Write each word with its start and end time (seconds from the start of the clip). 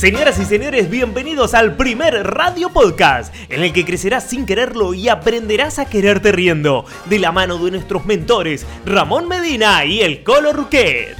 Señoras 0.00 0.38
y 0.38 0.46
señores, 0.46 0.88
bienvenidos 0.88 1.52
al 1.52 1.76
primer 1.76 2.26
radio 2.26 2.70
podcast, 2.70 3.34
en 3.50 3.62
el 3.62 3.74
que 3.74 3.84
crecerás 3.84 4.24
sin 4.24 4.46
quererlo 4.46 4.94
y 4.94 5.10
aprenderás 5.10 5.78
a 5.78 5.84
quererte 5.84 6.32
riendo, 6.32 6.86
de 7.04 7.18
la 7.18 7.32
mano 7.32 7.58
de 7.58 7.70
nuestros 7.72 8.06
mentores, 8.06 8.66
Ramón 8.86 9.28
Medina 9.28 9.84
y 9.84 10.00
el 10.00 10.22
Colo 10.22 10.54
Ruquet. 10.54 11.14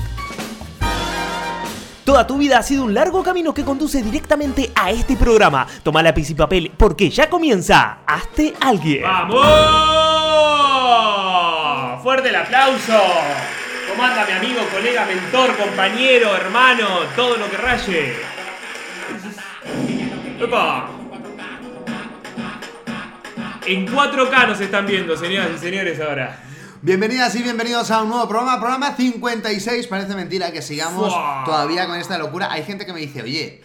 Toda 2.06 2.26
tu 2.26 2.38
vida 2.38 2.56
ha 2.56 2.62
sido 2.62 2.84
un 2.84 2.94
largo 2.94 3.22
camino 3.22 3.52
que 3.52 3.66
conduce 3.66 4.02
directamente 4.02 4.70
a 4.74 4.90
este 4.90 5.14
programa. 5.14 5.66
Toma 5.82 6.02
lápiz 6.02 6.30
y 6.30 6.34
papel 6.34 6.72
porque 6.74 7.10
ya 7.10 7.28
comienza 7.28 7.98
Hazte 8.06 8.54
Alguien. 8.62 9.02
¡Vamos! 9.02 9.44
¡Fuerte 12.02 12.30
el 12.30 12.36
aplauso! 12.36 12.98
¿Cómo 13.90 14.02
mi 14.02 14.32
amigo, 14.32 14.62
colega, 14.72 15.04
mentor, 15.04 15.54
compañero, 15.58 16.34
hermano, 16.34 16.86
todo 17.14 17.36
lo 17.36 17.50
que 17.50 17.58
raye? 17.58 18.39
¡Epa! 20.40 20.88
En 23.66 23.86
4K 23.86 24.48
nos 24.48 24.60
están 24.60 24.86
viendo, 24.86 25.14
señoras 25.14 25.50
y 25.54 25.58
señores, 25.58 26.00
ahora. 26.00 26.42
Bienvenidas 26.80 27.34
y 27.34 27.42
bienvenidos 27.42 27.90
a 27.90 28.02
un 28.02 28.08
nuevo 28.08 28.26
programa, 28.26 28.58
programa 28.58 28.94
56. 28.96 29.86
Parece 29.86 30.14
mentira 30.14 30.50
que 30.50 30.62
sigamos 30.62 31.12
Fua. 31.12 31.42
todavía 31.44 31.86
con 31.86 31.98
esta 31.98 32.16
locura. 32.16 32.50
Hay 32.50 32.64
gente 32.64 32.86
que 32.86 32.94
me 32.94 33.00
dice, 33.00 33.20
oye, 33.22 33.60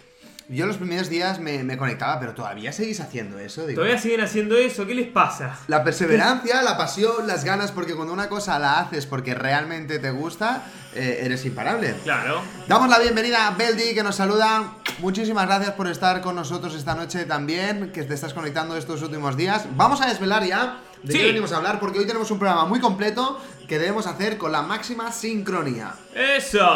yo 0.48 0.66
los 0.66 0.76
primeros 0.76 1.08
días 1.08 1.40
me, 1.40 1.62
me 1.64 1.76
conectaba, 1.76 2.20
pero 2.20 2.32
todavía 2.34 2.72
seguís 2.72 3.00
haciendo 3.00 3.38
eso. 3.38 3.66
Digo, 3.66 3.80
¿Todavía 3.80 4.00
siguen 4.00 4.20
haciendo 4.20 4.56
eso? 4.56 4.86
¿Qué 4.86 4.94
les 4.94 5.08
pasa? 5.08 5.58
La 5.68 5.82
perseverancia, 5.82 6.62
la 6.62 6.76
pasión, 6.76 7.26
las 7.26 7.44
ganas, 7.44 7.72
porque 7.72 7.94
cuando 7.94 8.12
una 8.12 8.28
cosa 8.28 8.58
la 8.58 8.78
haces 8.80 9.06
porque 9.06 9.34
realmente 9.34 9.98
te 9.98 10.10
gusta, 10.10 10.62
eh, 10.94 11.20
eres 11.22 11.44
imparable. 11.44 11.94
Claro. 12.04 12.42
Damos 12.68 12.88
la 12.88 12.98
bienvenida 12.98 13.46
a 13.46 13.50
Beldi 13.52 13.94
que 13.94 14.02
nos 14.02 14.16
saluda. 14.16 14.74
Muchísimas 15.00 15.46
gracias 15.46 15.72
por 15.72 15.88
estar 15.88 16.20
con 16.22 16.34
nosotros 16.36 16.74
esta 16.74 16.94
noche 16.94 17.24
también, 17.24 17.92
que 17.92 18.02
te 18.04 18.14
estás 18.14 18.32
conectando 18.32 18.76
estos 18.76 19.02
últimos 19.02 19.36
días. 19.36 19.66
Vamos 19.76 20.00
a 20.00 20.06
desvelar 20.06 20.44
ya 20.44 20.78
de 21.02 21.12
Sí. 21.12 21.18
qué 21.18 21.26
venimos 21.26 21.52
a 21.52 21.58
hablar, 21.58 21.78
porque 21.80 21.98
hoy 21.98 22.06
tenemos 22.06 22.30
un 22.30 22.38
programa 22.38 22.64
muy 22.64 22.80
completo 22.80 23.38
que 23.68 23.78
debemos 23.78 24.06
hacer 24.06 24.38
con 24.38 24.52
la 24.52 24.62
máxima 24.62 25.12
sincronía. 25.12 25.92
¡Eso! 26.14 26.66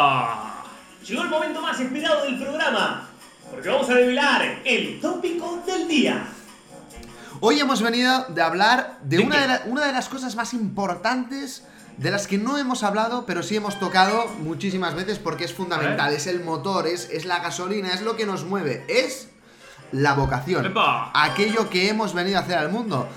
Llegó 1.07 1.23
el 1.23 1.29
momento 1.29 1.61
más 1.61 1.79
esperado 1.79 2.23
del 2.25 2.37
programa, 2.39 3.09
porque 3.51 3.69
vamos 3.69 3.89
a 3.89 3.93
revelar 3.93 4.61
el 4.65 4.99
tópico 4.99 5.61
del 5.65 5.87
día. 5.87 6.25
Hoy 7.39 7.59
hemos 7.59 7.81
venido 7.81 8.25
de 8.29 8.41
hablar 8.41 8.99
de, 9.03 9.17
¿De 9.17 9.23
una, 9.23 9.41
de 9.41 9.47
la- 9.47 9.61
una 9.65 9.85
de 9.85 9.93
las 9.93 10.09
cosas 10.09 10.35
más 10.35 10.53
importantes 10.53 11.63
de 11.97 12.09
las 12.11 12.27
que 12.27 12.37
no 12.37 12.57
hemos 12.57 12.83
hablado, 12.83 13.25
pero 13.25 13.43
sí 13.43 13.55
hemos 13.55 13.79
tocado 13.79 14.27
muchísimas 14.39 14.95
veces 14.95 15.19
porque 15.19 15.43
es 15.45 15.53
fundamental. 15.53 16.13
Es 16.13 16.27
el 16.27 16.43
motor, 16.43 16.87
es, 16.87 17.09
es 17.11 17.25
la 17.25 17.39
gasolina, 17.39 17.93
es 17.93 18.01
lo 18.01 18.15
que 18.15 18.25
nos 18.25 18.45
mueve, 18.45 18.85
es 18.87 19.29
la 19.91 20.13
vocación. 20.13 20.65
¡Epa! 20.67 21.11
Aquello 21.13 21.69
que 21.69 21.89
hemos 21.89 22.13
venido 22.13 22.37
a 22.37 22.41
hacer 22.41 22.57
al 22.57 22.69
mundo. 22.69 23.07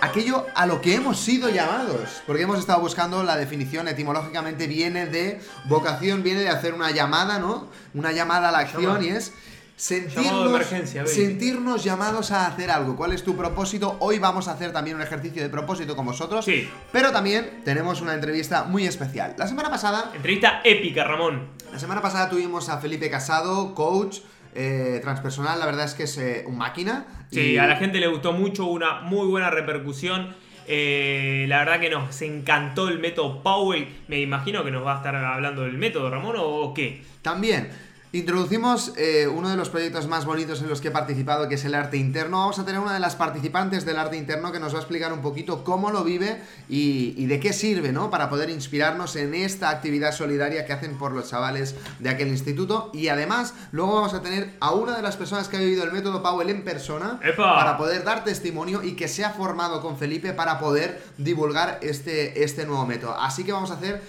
Aquello 0.00 0.46
a 0.54 0.66
lo 0.66 0.80
que 0.80 0.94
hemos 0.94 1.18
sido 1.18 1.48
llamados. 1.48 2.22
Porque 2.26 2.42
hemos 2.42 2.58
estado 2.58 2.80
buscando 2.80 3.22
la 3.22 3.36
definición, 3.36 3.88
etimológicamente 3.88 4.66
viene 4.66 5.06
de 5.06 5.40
vocación, 5.68 6.22
viene 6.22 6.40
de 6.40 6.48
hacer 6.48 6.74
una 6.74 6.90
llamada, 6.90 7.38
¿no? 7.38 7.68
Una 7.94 8.12
llamada 8.12 8.48
a 8.48 8.52
la 8.52 8.58
acción 8.60 9.02
y 9.04 9.08
es 9.08 9.32
sentirnos, 9.78 10.66
sentirnos 11.06 11.84
llamados 11.84 12.32
a 12.32 12.46
hacer 12.46 12.70
algo. 12.70 12.96
¿Cuál 12.96 13.12
es 13.12 13.22
tu 13.22 13.36
propósito? 13.36 13.96
Hoy 14.00 14.18
vamos 14.18 14.48
a 14.48 14.52
hacer 14.52 14.72
también 14.72 14.96
un 14.96 15.02
ejercicio 15.02 15.40
de 15.42 15.48
propósito 15.48 15.94
con 15.94 16.04
vosotros. 16.06 16.44
Sí. 16.44 16.68
Pero 16.92 17.12
también 17.12 17.62
tenemos 17.64 18.00
una 18.00 18.14
entrevista 18.14 18.64
muy 18.64 18.86
especial. 18.86 19.34
La 19.38 19.46
semana 19.46 19.70
pasada 19.70 20.10
Entrevista 20.14 20.60
épica, 20.64 21.04
Ramón. 21.04 21.48
la 21.72 21.78
semana 21.78 22.02
pasada 22.02 22.28
tuvimos 22.28 22.68
a 22.68 22.78
Felipe 22.78 23.08
Casado, 23.08 23.74
coach 23.74 24.18
eh, 24.54 25.00
transpersonal. 25.02 25.58
La 25.58 25.66
verdad 25.66 25.84
es 25.84 25.94
que 25.94 26.04
es 26.04 26.18
eh, 26.18 26.44
un 26.46 26.58
máquina. 26.58 27.06
Sí, 27.30 27.40
y- 27.52 27.58
a 27.58 27.66
la 27.66 27.76
gente 27.76 28.00
le 28.00 28.06
gustó 28.08 28.32
mucho, 28.32 28.64
una 28.66 29.00
muy 29.00 29.26
buena 29.26 29.50
repercusión. 29.50 30.34
Eh, 30.70 31.46
la 31.48 31.60
verdad 31.60 31.80
que 31.80 31.88
nos 31.90 32.20
encantó 32.22 32.88
el 32.88 32.98
método 32.98 33.42
Powell. 33.42 33.88
Me 34.08 34.20
imagino 34.20 34.62
que 34.64 34.70
nos 34.70 34.84
va 34.84 34.94
a 34.94 34.96
estar 34.98 35.16
hablando 35.16 35.62
del 35.62 35.78
método, 35.78 36.10
Ramón, 36.10 36.36
o 36.38 36.74
qué. 36.74 37.02
También 37.22 37.70
introducimos 38.18 38.92
eh, 38.96 39.26
uno 39.26 39.48
de 39.48 39.56
los 39.56 39.68
proyectos 39.70 40.06
más 40.06 40.24
bonitos 40.24 40.60
en 40.60 40.68
los 40.68 40.80
que 40.80 40.88
he 40.88 40.90
participado, 40.90 41.48
que 41.48 41.54
es 41.54 41.64
el 41.64 41.74
arte 41.74 41.96
interno. 41.96 42.38
Vamos 42.38 42.58
a 42.58 42.64
tener 42.64 42.80
una 42.80 42.94
de 42.94 43.00
las 43.00 43.16
participantes 43.16 43.84
del 43.84 43.98
arte 43.98 44.16
interno 44.16 44.52
que 44.52 44.60
nos 44.60 44.72
va 44.74 44.78
a 44.78 44.80
explicar 44.80 45.12
un 45.12 45.20
poquito 45.20 45.64
cómo 45.64 45.90
lo 45.90 46.04
vive 46.04 46.42
y, 46.68 47.14
y 47.16 47.26
de 47.26 47.40
qué 47.40 47.52
sirve, 47.52 47.92
¿no? 47.92 48.10
Para 48.10 48.28
poder 48.28 48.50
inspirarnos 48.50 49.16
en 49.16 49.34
esta 49.34 49.70
actividad 49.70 50.12
solidaria 50.12 50.66
que 50.66 50.72
hacen 50.72 50.98
por 50.98 51.12
los 51.12 51.30
chavales 51.30 51.74
de 51.98 52.10
aquel 52.10 52.28
instituto. 52.28 52.90
Y 52.92 53.08
además, 53.08 53.54
luego 53.72 53.94
vamos 53.94 54.14
a 54.14 54.22
tener 54.22 54.54
a 54.60 54.72
una 54.72 54.96
de 54.96 55.02
las 55.02 55.16
personas 55.16 55.48
que 55.48 55.56
ha 55.56 55.60
vivido 55.60 55.84
el 55.84 55.92
método 55.92 56.22
Powell 56.22 56.50
en 56.50 56.64
persona 56.64 57.20
¡Epa! 57.22 57.54
para 57.54 57.76
poder 57.76 58.04
dar 58.04 58.24
testimonio 58.24 58.82
y 58.82 58.96
que 58.96 59.08
se 59.08 59.24
ha 59.24 59.30
formado 59.30 59.80
con 59.80 59.96
Felipe 59.96 60.32
para 60.32 60.58
poder 60.58 61.02
divulgar 61.16 61.78
este, 61.82 62.44
este 62.44 62.66
nuevo 62.66 62.86
método. 62.86 63.14
Así 63.18 63.44
que 63.44 63.52
vamos 63.52 63.70
a 63.70 63.74
hacer 63.74 64.02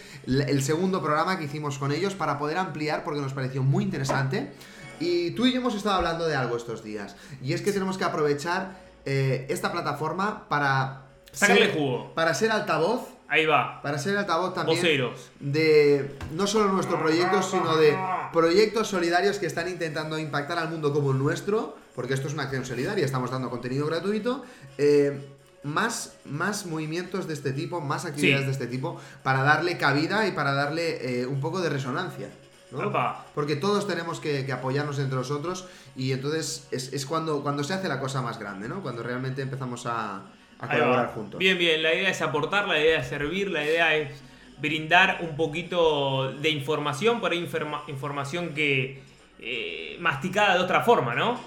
el 0.48 0.62
segundo 0.64 1.02
programa 1.02 1.38
que 1.38 1.46
hicimos 1.46 1.78
con 1.78 1.92
ellos 1.92 2.14
para 2.16 2.38
poder 2.38 2.58
ampliar 2.58 3.04
porque 3.04 3.22
nos 3.22 3.34
pareció 3.34 3.64
muy 3.64 3.84
interesante. 3.84 4.52
Y 5.00 5.32
tú 5.32 5.46
y 5.46 5.54
yo 5.54 5.60
hemos 5.62 5.76
estado 5.76 5.96
hablando 5.96 6.28
de 6.28 6.36
algo 6.36 6.58
estos 6.58 6.84
días. 6.84 7.16
Y 7.42 7.54
es 7.54 7.62
que 7.62 7.72
tenemos 7.72 7.98
que 7.98 8.04
aprovechar 8.04 8.78
eh, 9.06 9.46
esta 9.50 9.72
plataforma 9.72 10.48
para... 10.50 11.04
Sácale 11.32 11.68
ser- 11.68 11.76
jugo. 11.76 12.14
Para 12.16 12.34
ser 12.34 12.52
altavoz. 12.52 13.08
Ahí 13.30 13.46
va. 13.46 13.80
Para 13.84 13.98
ser 14.00 14.18
altavoz 14.18 14.56
también 14.56 14.80
Voceros. 14.80 15.30
de 15.40 16.16
no 16.34 16.48
solo 16.48 16.74
nuestro 16.74 17.00
proyecto, 17.00 17.44
sino 17.44 17.78
de 17.78 17.96
proyectos 18.34 18.88
solidarios 18.88 19.38
que 19.38 19.46
están 19.46 19.68
intentando 19.70 20.18
impactar 20.18 20.58
al 20.58 20.70
mundo 20.70 20.92
como 20.92 21.12
el 21.12 21.20
nuestro, 21.20 21.78
porque 21.96 22.16
esto 22.16 22.28
es 22.28 22.34
una 22.34 22.44
acción 22.44 22.66
solidaria, 22.66 23.06
estamos 23.06 23.30
dando 23.30 23.50
contenido 23.52 23.86
gratuito. 23.86 24.44
eh, 24.80 25.36
más, 25.64 26.18
más 26.26 26.66
movimientos 26.66 27.28
de 27.28 27.34
este 27.34 27.52
tipo, 27.52 27.82
más 27.82 28.06
actividades 28.06 28.42
Sí. 28.42 28.46
de 28.48 28.52
este 28.52 28.68
tipo, 28.68 29.00
para 29.24 29.44
darle 29.44 29.78
cabida 29.78 30.28
y 30.28 30.32
para 30.32 30.54
darle 30.54 31.22
eh, 31.22 31.26
un 31.26 31.40
poco 31.42 31.60
de 31.62 31.70
resonancia. 31.70 32.30
¿no? 32.72 32.94
Porque 33.34 33.56
todos 33.56 33.88
tenemos 33.88 34.20
que, 34.20 34.46
que 34.46 34.52
apoyarnos 34.54 35.00
entre 35.00 35.16
nosotros 35.18 35.66
y 35.96 36.12
entonces 36.12 36.68
es, 36.70 36.94
es 36.94 37.06
cuando, 37.08 37.42
cuando 37.42 37.64
se 37.64 37.74
hace 37.74 37.88
la 37.88 38.00
cosa 38.00 38.22
más 38.22 38.38
grande, 38.38 38.70
¿no? 38.70 38.84
Cuando 38.84 39.02
realmente 39.02 39.42
empezamos 39.42 39.88
a, 39.88 40.22
a 40.60 40.68
colaborar 40.68 41.12
juntos. 41.16 41.40
Bien, 41.40 41.58
bien. 41.58 41.82
La 41.82 41.96
idea 41.96 42.10
es 42.12 42.22
aportar, 42.22 42.68
la 42.68 42.80
idea 42.80 43.00
es 43.00 43.08
servir, 43.08 43.50
la 43.50 43.64
idea 43.66 43.96
es 43.96 44.12
brindar 44.60 45.18
un 45.22 45.36
poquito 45.36 46.32
de 46.32 46.50
información, 46.52 47.20
por 47.20 47.32
ahí 47.32 47.40
informa- 47.44 47.82
información 47.88 48.54
que 48.54 49.02
eh, 49.40 49.98
masticada 50.00 50.54
de 50.56 50.60
otra 50.62 50.82
forma, 50.84 51.16
¿no? 51.16 51.40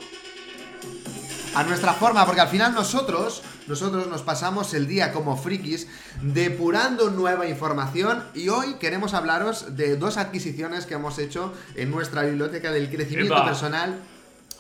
A 1.54 1.62
nuestra 1.64 1.92
forma, 1.92 2.24
porque 2.24 2.40
al 2.40 2.48
final 2.48 2.74
nosotros, 2.74 3.42
nosotros 3.66 4.06
nos 4.06 4.22
pasamos 4.22 4.72
el 4.74 4.86
día 4.86 5.12
como 5.12 5.36
frikis 5.36 5.86
depurando 6.22 7.10
nueva 7.10 7.46
información 7.46 8.24
y 8.34 8.48
hoy 8.48 8.74
queremos 8.74 9.12
hablaros 9.14 9.76
de 9.76 9.96
dos 9.96 10.16
adquisiciones 10.16 10.86
que 10.86 10.94
hemos 10.94 11.18
hecho 11.18 11.52
en 11.74 11.90
nuestra 11.90 12.22
biblioteca 12.22 12.72
del 12.72 12.88
crecimiento 12.88 13.34
Epa. 13.34 13.44
personal 13.44 13.98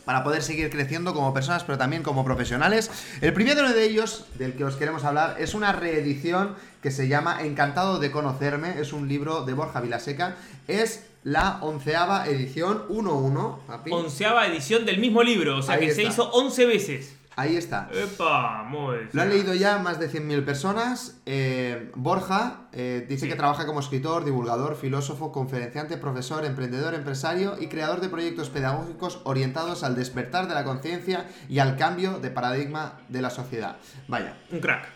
para 0.04 0.24
poder 0.24 0.42
seguir 0.42 0.68
creciendo 0.70 1.14
como 1.14 1.32
personas, 1.32 1.64
pero 1.64 1.78
también 1.78 2.02
como 2.02 2.24
profesionales. 2.24 2.90
El 3.20 3.32
primero 3.32 3.72
de 3.72 3.84
ellos, 3.84 4.26
del 4.38 4.54
que 4.54 4.64
os 4.64 4.76
queremos 4.76 5.04
hablar, 5.04 5.36
es 5.38 5.54
una 5.54 5.72
reedición 5.72 6.56
que 6.82 6.90
se 6.90 7.08
llama 7.08 7.42
Encantado 7.42 8.00
de 8.00 8.10
conocerme. 8.10 8.80
Es 8.80 8.92
un 8.92 9.08
libro 9.08 9.44
de 9.44 9.52
Borja 9.52 9.80
Vilaseca. 9.80 10.34
Es 10.66 11.04
la 11.24 11.58
onceava 11.62 12.26
edición 12.26 12.84
1-1. 12.88 13.58
papi. 13.66 13.90
Onceava 13.92 14.46
edición 14.46 14.84
del 14.84 14.98
mismo 14.98 15.22
libro, 15.22 15.58
o 15.58 15.62
sea 15.62 15.74
Ahí 15.76 15.86
que 15.86 15.94
se 15.94 16.02
hizo 16.04 16.30
11 16.30 16.66
veces. 16.66 17.16
Ahí 17.34 17.56
está. 17.56 17.88
Epa, 17.94 18.62
muy. 18.64 19.08
Lo 19.12 19.22
han 19.22 19.30
leído 19.30 19.54
ya 19.54 19.78
más 19.78 19.98
de 19.98 20.10
100.000 20.10 20.44
personas. 20.44 21.18
Eh, 21.24 21.90
Borja 21.94 22.66
eh, 22.72 23.06
dice 23.08 23.22
Sí. 23.24 23.28
que 23.30 23.36
trabaja 23.36 23.64
como 23.64 23.80
escritor, 23.80 24.26
divulgador, 24.26 24.76
filósofo, 24.76 25.32
conferenciante, 25.32 25.96
profesor, 25.96 26.44
emprendedor, 26.44 26.92
empresario 26.92 27.56
y 27.58 27.68
creador 27.68 28.02
de 28.02 28.10
proyectos 28.10 28.50
pedagógicos 28.50 29.20
orientados 29.24 29.82
al 29.82 29.94
despertar 29.96 30.46
de 30.46 30.52
la 30.54 30.64
conciencia 30.64 31.26
y 31.48 31.58
al 31.60 31.78
cambio 31.78 32.18
de 32.18 32.28
paradigma 32.30 32.98
de 33.08 33.22
la 33.22 33.30
sociedad. 33.30 33.78
Vaya, 34.08 34.36
Un 34.50 34.60
crack. 34.60 34.86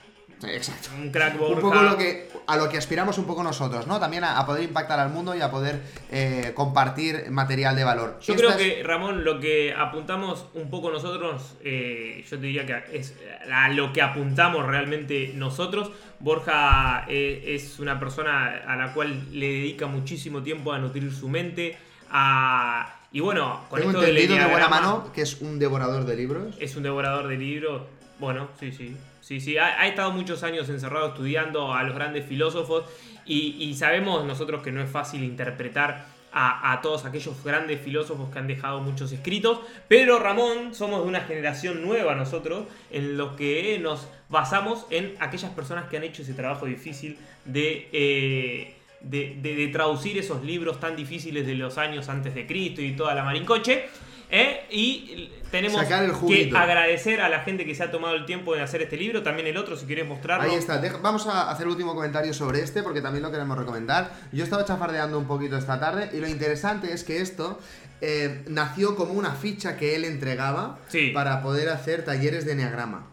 Exacto. 0.45 0.91
Un 0.97 1.11
crack 1.11 1.39
Borja. 1.39 1.55
Un 1.55 1.61
poco 1.61 1.83
lo 1.83 1.97
que, 1.97 2.29
a 2.47 2.57
lo 2.57 2.69
que 2.69 2.79
aspiramos 2.79 3.19
un 3.19 3.25
poco 3.25 3.43
nosotros, 3.43 3.87
¿no? 3.87 3.99
También 3.99 4.25
a, 4.25 4.39
a 4.39 4.47
poder 4.47 4.63
impactar 4.63 5.01
al 5.01 5.11
mundo 5.11 5.35
y 5.35 5.41
a 5.41 5.51
poder 5.51 5.83
eh, 6.11 6.53
compartir 6.55 7.31
material 7.31 7.77
de 7.77 7.85
valor. 7.85 8.19
Yo 8.21 8.35
Esta 8.35 8.47
creo 8.47 8.59
que, 8.59 8.83
Ramón, 8.83 9.25
lo 9.25 9.41
que 9.41 9.73
apuntamos 9.73 10.47
un 10.55 10.69
poco 10.69 10.91
nosotros, 10.91 11.57
eh, 11.63 12.25
yo 12.29 12.39
te 12.39 12.47
diría 12.47 12.67
que 12.67 12.99
es 12.99 13.15
a 13.51 13.69
lo 13.71 13.93
que 13.93 14.03
apuntamos 14.03 14.67
realmente 14.67 15.33
nosotros. 15.35 15.91
Borja 16.19 17.05
eh, 17.09 17.55
es 17.55 17.79
una 17.79 17.99
persona 17.99 18.63
a 18.67 18.77
la 18.77 18.93
cual 18.93 19.27
le 19.33 19.47
dedica 19.47 19.87
muchísimo 19.87 20.43
tiempo 20.43 20.73
a 20.73 20.79
nutrir 20.79 21.13
su 21.13 21.29
mente, 21.29 21.77
a... 22.11 22.93
Y 23.13 23.21
bueno, 23.21 23.65
con 23.71 23.81
Tengo 23.81 23.93
esto 23.93 24.05
entendido 24.05 24.37
de 24.37 24.47
buena 24.47 24.69
mano 24.69 25.11
que 25.15 25.23
es 25.23 25.41
un 25.41 25.59
devorador 25.59 26.05
de 26.05 26.17
libros. 26.17 26.55
Es 26.59 26.77
un 26.77 26.83
devorador 26.83 27.29
de 27.29 27.37
libros. 27.37 27.83
Bueno, 28.19 28.49
sí, 28.61 28.73
sí. 28.73 28.95
Sí, 29.27 29.41
sí. 29.41 29.59
Ha, 29.59 29.89
estado 29.89 30.13
muchos 30.13 30.45
años 30.45 30.69
encerrado 30.69 31.09
estudiando 31.09 31.75
a 31.75 31.83
los 31.83 31.97
grandes 31.97 32.25
filósofos 32.27 32.85
y, 33.25 33.75
sabemos 33.75 34.25
nosotros 34.25 34.63
que 34.63 34.71
no 34.71 34.81
es 34.81 34.89
fácil 34.89 35.25
interpretar 35.25 36.07
a, 36.33 36.71
a 36.71 36.81
todos 36.81 37.05
aquellos 37.07 37.43
grandes 37.43 37.81
filósofos 37.81 38.31
que 38.31 38.39
han 38.39 38.47
dejado 38.47 38.79
muchos 38.83 39.11
escritos. 39.11 39.59
Pero 39.89 40.21
Ramón, 40.21 40.77
somos 40.77 41.03
de 41.03 41.09
una 41.09 41.23
generación 41.23 41.83
nueva 41.85 42.15
nosotros, 42.15 42.69
en 42.93 43.17
los 43.17 43.33
que 43.33 43.81
nos 43.81 44.07
basamos 44.29 44.87
en 44.91 45.17
aquellas 45.19 45.51
personas 45.51 45.87
que 45.87 45.97
han 45.97 46.05
hecho 46.05 46.23
ese 46.23 46.35
trabajo 46.35 46.67
difícil 46.67 47.19
de... 47.45 47.89
eh, 47.93 48.73
de, 49.01 49.37
de- 49.43 49.55
de 49.55 49.69
traducir 49.69 50.17
esos 50.19 50.43
libros 50.43 50.81
tan 50.81 50.97
difíciles 50.97 51.47
de 51.47 51.55
los 51.55 51.79
años 51.79 52.09
antes 52.09 52.35
de 52.35 52.47
Cristo 52.47 52.81
y 52.81 52.93
toda 52.97 53.15
la 53.15 53.25
marincoche. 53.25 53.89
¿Eh? 54.31 54.67
Y 54.71 55.31
tenemos 55.51 55.81
Sacar 55.81 56.05
el 56.05 56.13
que 56.13 56.51
agradecer 56.55 57.21
a 57.21 57.29
la 57.29 57.41
gente 57.41 57.65
que 57.65 57.75
se 57.75 57.83
ha 57.83 57.91
tomado 57.91 58.15
el 58.15 58.27
tiempo 58.27 58.55
de 58.55 58.63
hacer 58.63 58.83
este 58.83 58.97
libro. 58.97 59.23
También 59.23 59.47
el 59.47 59.57
otro, 59.57 59.77
si 59.77 59.87
querés 59.87 60.07
mostrarlo. 60.07 60.51
Ahí 60.51 60.57
está, 60.57 60.81
vamos 61.01 61.27
a 61.27 61.51
hacer 61.51 61.67
el 61.67 61.73
último 61.73 61.95
comentario 61.95 62.35
sobre 62.35 62.61
este 62.61 62.83
porque 62.83 63.01
también 63.01 63.23
lo 63.23 63.31
queremos 63.31 63.57
recomendar. 63.57 64.13
Yo 64.33 64.43
he 64.43 64.45
estado 64.45 64.65
chafardeando 64.65 65.19
un 65.19 65.27
poquito 65.27 65.57
esta 65.57 65.79
tarde 65.81 66.11
y 66.13 66.19
lo 66.21 66.29
interesante 66.29 66.93
es 66.93 67.05
que 67.05 67.21
esto 67.21 67.59
eh, 68.01 68.43
nació 68.49 68.97
como 68.97 69.13
una 69.15 69.33
ficha 69.33 69.77
que 69.77 69.97
él 69.97 70.05
entregaba 70.05 70.79
Sí. 70.89 71.11
para 71.15 71.43
poder 71.43 71.69
hacer 71.69 72.05
talleres 72.05 72.45
de 72.45 72.53
enneagrama. 72.53 73.07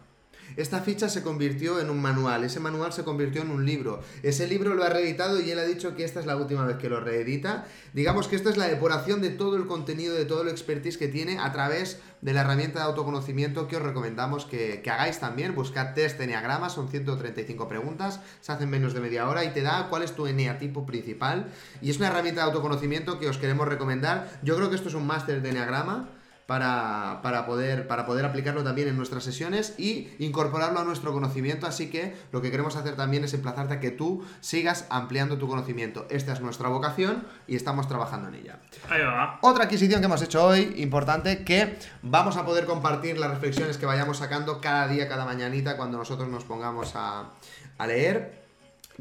Esta 0.56 0.82
ficha 0.82 1.10
se 1.10 1.24
convirtió 1.24 1.80
en 1.80 1.90
un 1.90 2.02
manual, 2.02 2.44
ese 2.44 2.60
manual 2.60 2.94
se 2.94 3.04
convirtió 3.04 3.42
en 3.42 3.52
un 3.52 3.66
libro. 3.66 4.02
Ese 4.22 4.48
libro 4.48 4.74
lo 4.74 4.84
ha 4.84 4.90
reeditado 4.90 5.40
y 5.40 5.50
él 5.52 5.60
ha 5.60 5.66
dicho 5.66 5.96
que 5.96 6.04
esta 6.04 6.20
es 6.20 6.26
la 6.26 6.36
última 6.36 6.66
vez 6.66 6.78
que 6.78 6.90
lo 6.90 7.00
reedita. 7.00 7.66
Digamos 7.94 8.28
que 8.28 8.36
esto 8.36 8.50
es 8.50 8.58
la 8.58 8.68
depuración 8.68 9.22
de 9.22 9.30
todo 9.30 9.56
el 9.56 9.68
contenido, 9.68 10.16
de 10.16 10.26
todo 10.26 10.44
el 10.44 10.50
expertise 10.50 10.98
que 10.98 11.08
tiene 11.08 11.40
a 11.40 11.52
través 11.52 12.00
de 12.22 12.34
la 12.34 12.42
herramienta 12.42 12.80
de 12.80 12.86
autoconocimiento 12.86 13.68
que 13.68 13.76
os 13.76 13.82
recomendamos 13.82 14.46
que, 14.46 14.82
que 14.82 14.90
hagáis 14.90 15.20
también. 15.20 15.56
Buscad 15.56 15.94
test 15.94 16.20
Enneagrama, 16.20 16.70
son 16.70 16.90
135 16.90 17.68
preguntas, 17.68 18.20
se 18.42 18.52
hacen 18.52 18.70
menos 18.70 18.94
de 18.94 19.02
media 19.02 19.28
hora 19.28 19.44
y 19.44 19.50
te 19.50 19.62
da 19.62 19.88
cuál 19.90 20.04
es 20.04 20.14
tu 20.14 20.28
eneatipo 20.28 20.86
principal. 20.86 21.48
Y 21.82 21.90
es 21.90 21.98
una 21.98 22.08
herramienta 22.08 22.42
de 22.42 22.48
autoconocimiento 22.48 23.20
que 23.20 23.28
os 23.28 23.38
queremos 23.38 23.68
recomendar. 23.68 24.40
Yo 24.44 24.56
creo 24.56 24.70
que 24.70 24.76
esto 24.76 24.90
es 24.90 24.96
un 24.96 25.08
máster 25.08 25.42
de 25.42 25.50
Enneagrama 25.50 26.10
para, 26.46 27.20
para, 27.24 27.46
poder, 27.46 27.88
para 27.88 28.06
poder 28.06 28.26
aplicarlo 28.26 28.64
también 28.64 28.88
en 28.90 28.98
nuestras 28.98 29.24
sesiones 29.24 29.76
y 29.78 30.10
incorporarlo 30.20 30.80
a 30.80 30.84
nuestro 30.84 31.14
conocimiento. 31.14 31.68
Así 31.68 31.90
que 31.90 32.16
lo 32.32 32.42
que 32.42 32.52
queremos 32.52 32.76
hacer 32.76 32.96
también 32.96 33.24
es 33.24 33.34
emplazarte 33.34 33.76
a 33.76 33.80
que 33.80 33.92
tú 33.92 34.26
sigas 34.42 34.86
ampliando 34.90 35.38
tu 35.38 35.48
conocimiento. 35.48 36.06
Esta 36.10 36.34
es 36.34 36.42
nuestra 36.42 36.70
vocación 36.70 37.26
y 37.48 37.56
estamos 37.56 37.88
trabajando 37.88 38.28
en 38.30 38.36
ella. 38.36 38.60
Ahí 38.90 39.02
va. 39.02 39.40
Otra 39.42 39.66
adquisición 39.66 40.02
que 40.02 40.06
hemos 40.06 40.22
hecho 40.22 40.46
hoy, 40.46 40.74
importante, 40.78 41.44
que 41.44 41.78
vamos 42.02 42.38
a 42.38 42.46
poder 42.46 42.66
compartir 42.66 43.18
las 43.18 43.32
reflexiones 43.32 43.78
que 43.78 43.86
vayamos 43.86 44.18
sacando 44.18 44.60
cada 44.60 44.88
día, 44.88 45.08
cada 45.08 45.26
mañanita, 45.26 45.78
cuando 45.78 45.98
nosotros 45.98 46.28
nos 46.28 46.44
pongamos 46.44 46.96
a, 46.96 47.30
a 47.78 47.88
leer. 47.88 48.43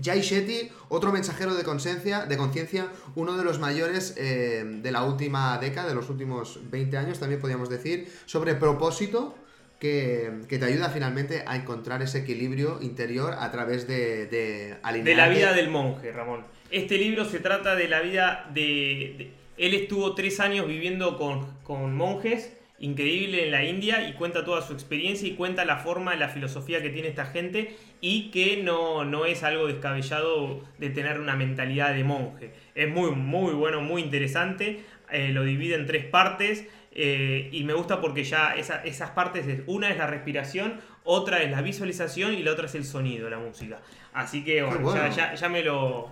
Jay 0.00 0.20
Shetty, 0.22 0.70
otro 0.88 1.12
mensajero 1.12 1.54
de 1.54 1.64
conciencia, 1.64 2.26
de 2.26 2.36
conciencia, 2.36 2.88
uno 3.14 3.36
de 3.36 3.44
los 3.44 3.58
mayores 3.58 4.14
eh, 4.16 4.62
de 4.66 4.92
la 4.92 5.04
última 5.04 5.58
década, 5.58 5.88
de 5.88 5.94
los 5.94 6.08
últimos 6.08 6.60
20 6.70 6.96
años, 6.96 7.18
también 7.18 7.40
podríamos 7.40 7.68
decir, 7.68 8.10
sobre 8.26 8.54
propósito, 8.54 9.34
que, 9.78 10.30
que 10.48 10.58
te 10.58 10.64
ayuda 10.64 10.90
finalmente 10.90 11.42
a 11.46 11.56
encontrar 11.56 12.02
ese 12.02 12.18
equilibrio 12.18 12.78
interior 12.82 13.34
a 13.38 13.50
través 13.50 13.88
de, 13.88 14.26
de 14.28 14.76
De 15.02 15.14
la 15.16 15.28
vida 15.28 15.52
del 15.52 15.70
monje, 15.70 16.12
Ramón. 16.12 16.44
Este 16.70 16.98
libro 16.98 17.24
se 17.24 17.40
trata 17.40 17.74
de 17.74 17.88
la 17.88 18.00
vida 18.00 18.48
de... 18.54 19.14
de- 19.18 19.32
él 19.58 19.74
estuvo 19.74 20.14
tres 20.14 20.40
años 20.40 20.66
viviendo 20.66 21.18
con, 21.18 21.46
con 21.62 21.94
monjes, 21.94 22.52
increíble 22.82 23.44
en 23.46 23.50
la 23.52 23.64
India, 23.64 24.06
y 24.08 24.12
cuenta 24.12 24.44
toda 24.44 24.60
su 24.60 24.74
experiencia 24.74 25.26
y 25.26 25.32
cuenta 25.32 25.64
la 25.64 25.78
forma, 25.78 26.14
la 26.16 26.28
filosofía 26.28 26.82
que 26.82 26.90
tiene 26.90 27.08
esta 27.08 27.24
gente 27.26 27.74
y 28.02 28.30
que 28.30 28.62
no, 28.62 29.04
no 29.06 29.24
es 29.24 29.42
algo 29.42 29.66
descabellado 29.68 30.60
de 30.78 30.90
tener 30.90 31.18
una 31.20 31.34
mentalidad 31.36 31.94
de 31.94 32.04
monje. 32.04 32.52
Es 32.74 32.90
muy, 32.90 33.12
muy 33.12 33.54
bueno, 33.54 33.80
muy 33.80 34.02
interesante. 34.02 34.80
eh, 35.10 35.28
lo 35.32 35.44
divide 35.44 35.74
en 35.76 35.86
tres 35.86 36.04
partes. 36.04 36.66
eh, 36.94 37.48
y 37.52 37.64
me 37.64 37.72
gusta 37.72 38.02
porque 38.02 38.22
ya 38.24 38.54
esa- 38.54 38.84
esas 38.84 39.10
partes, 39.12 39.46
es, 39.46 39.60
una 39.66 39.88
es 39.90 39.96
la 39.96 40.06
respiración, 40.06 40.78
otra 41.04 41.42
es 41.42 41.50
la 41.50 41.62
visualización 41.62 42.34
y 42.34 42.42
la 42.42 42.52
otra 42.52 42.66
es 42.66 42.74
el 42.74 42.84
sonido, 42.84 43.30
la 43.30 43.38
música. 43.38 43.80
Así 44.12 44.44
que 44.44 44.62
bueno, 44.62 44.80
bueno. 44.80 45.00
ya, 45.08 45.08
ya- 45.32 45.34
ya 45.34 45.48
me 45.48 45.62
lo. 45.62 46.10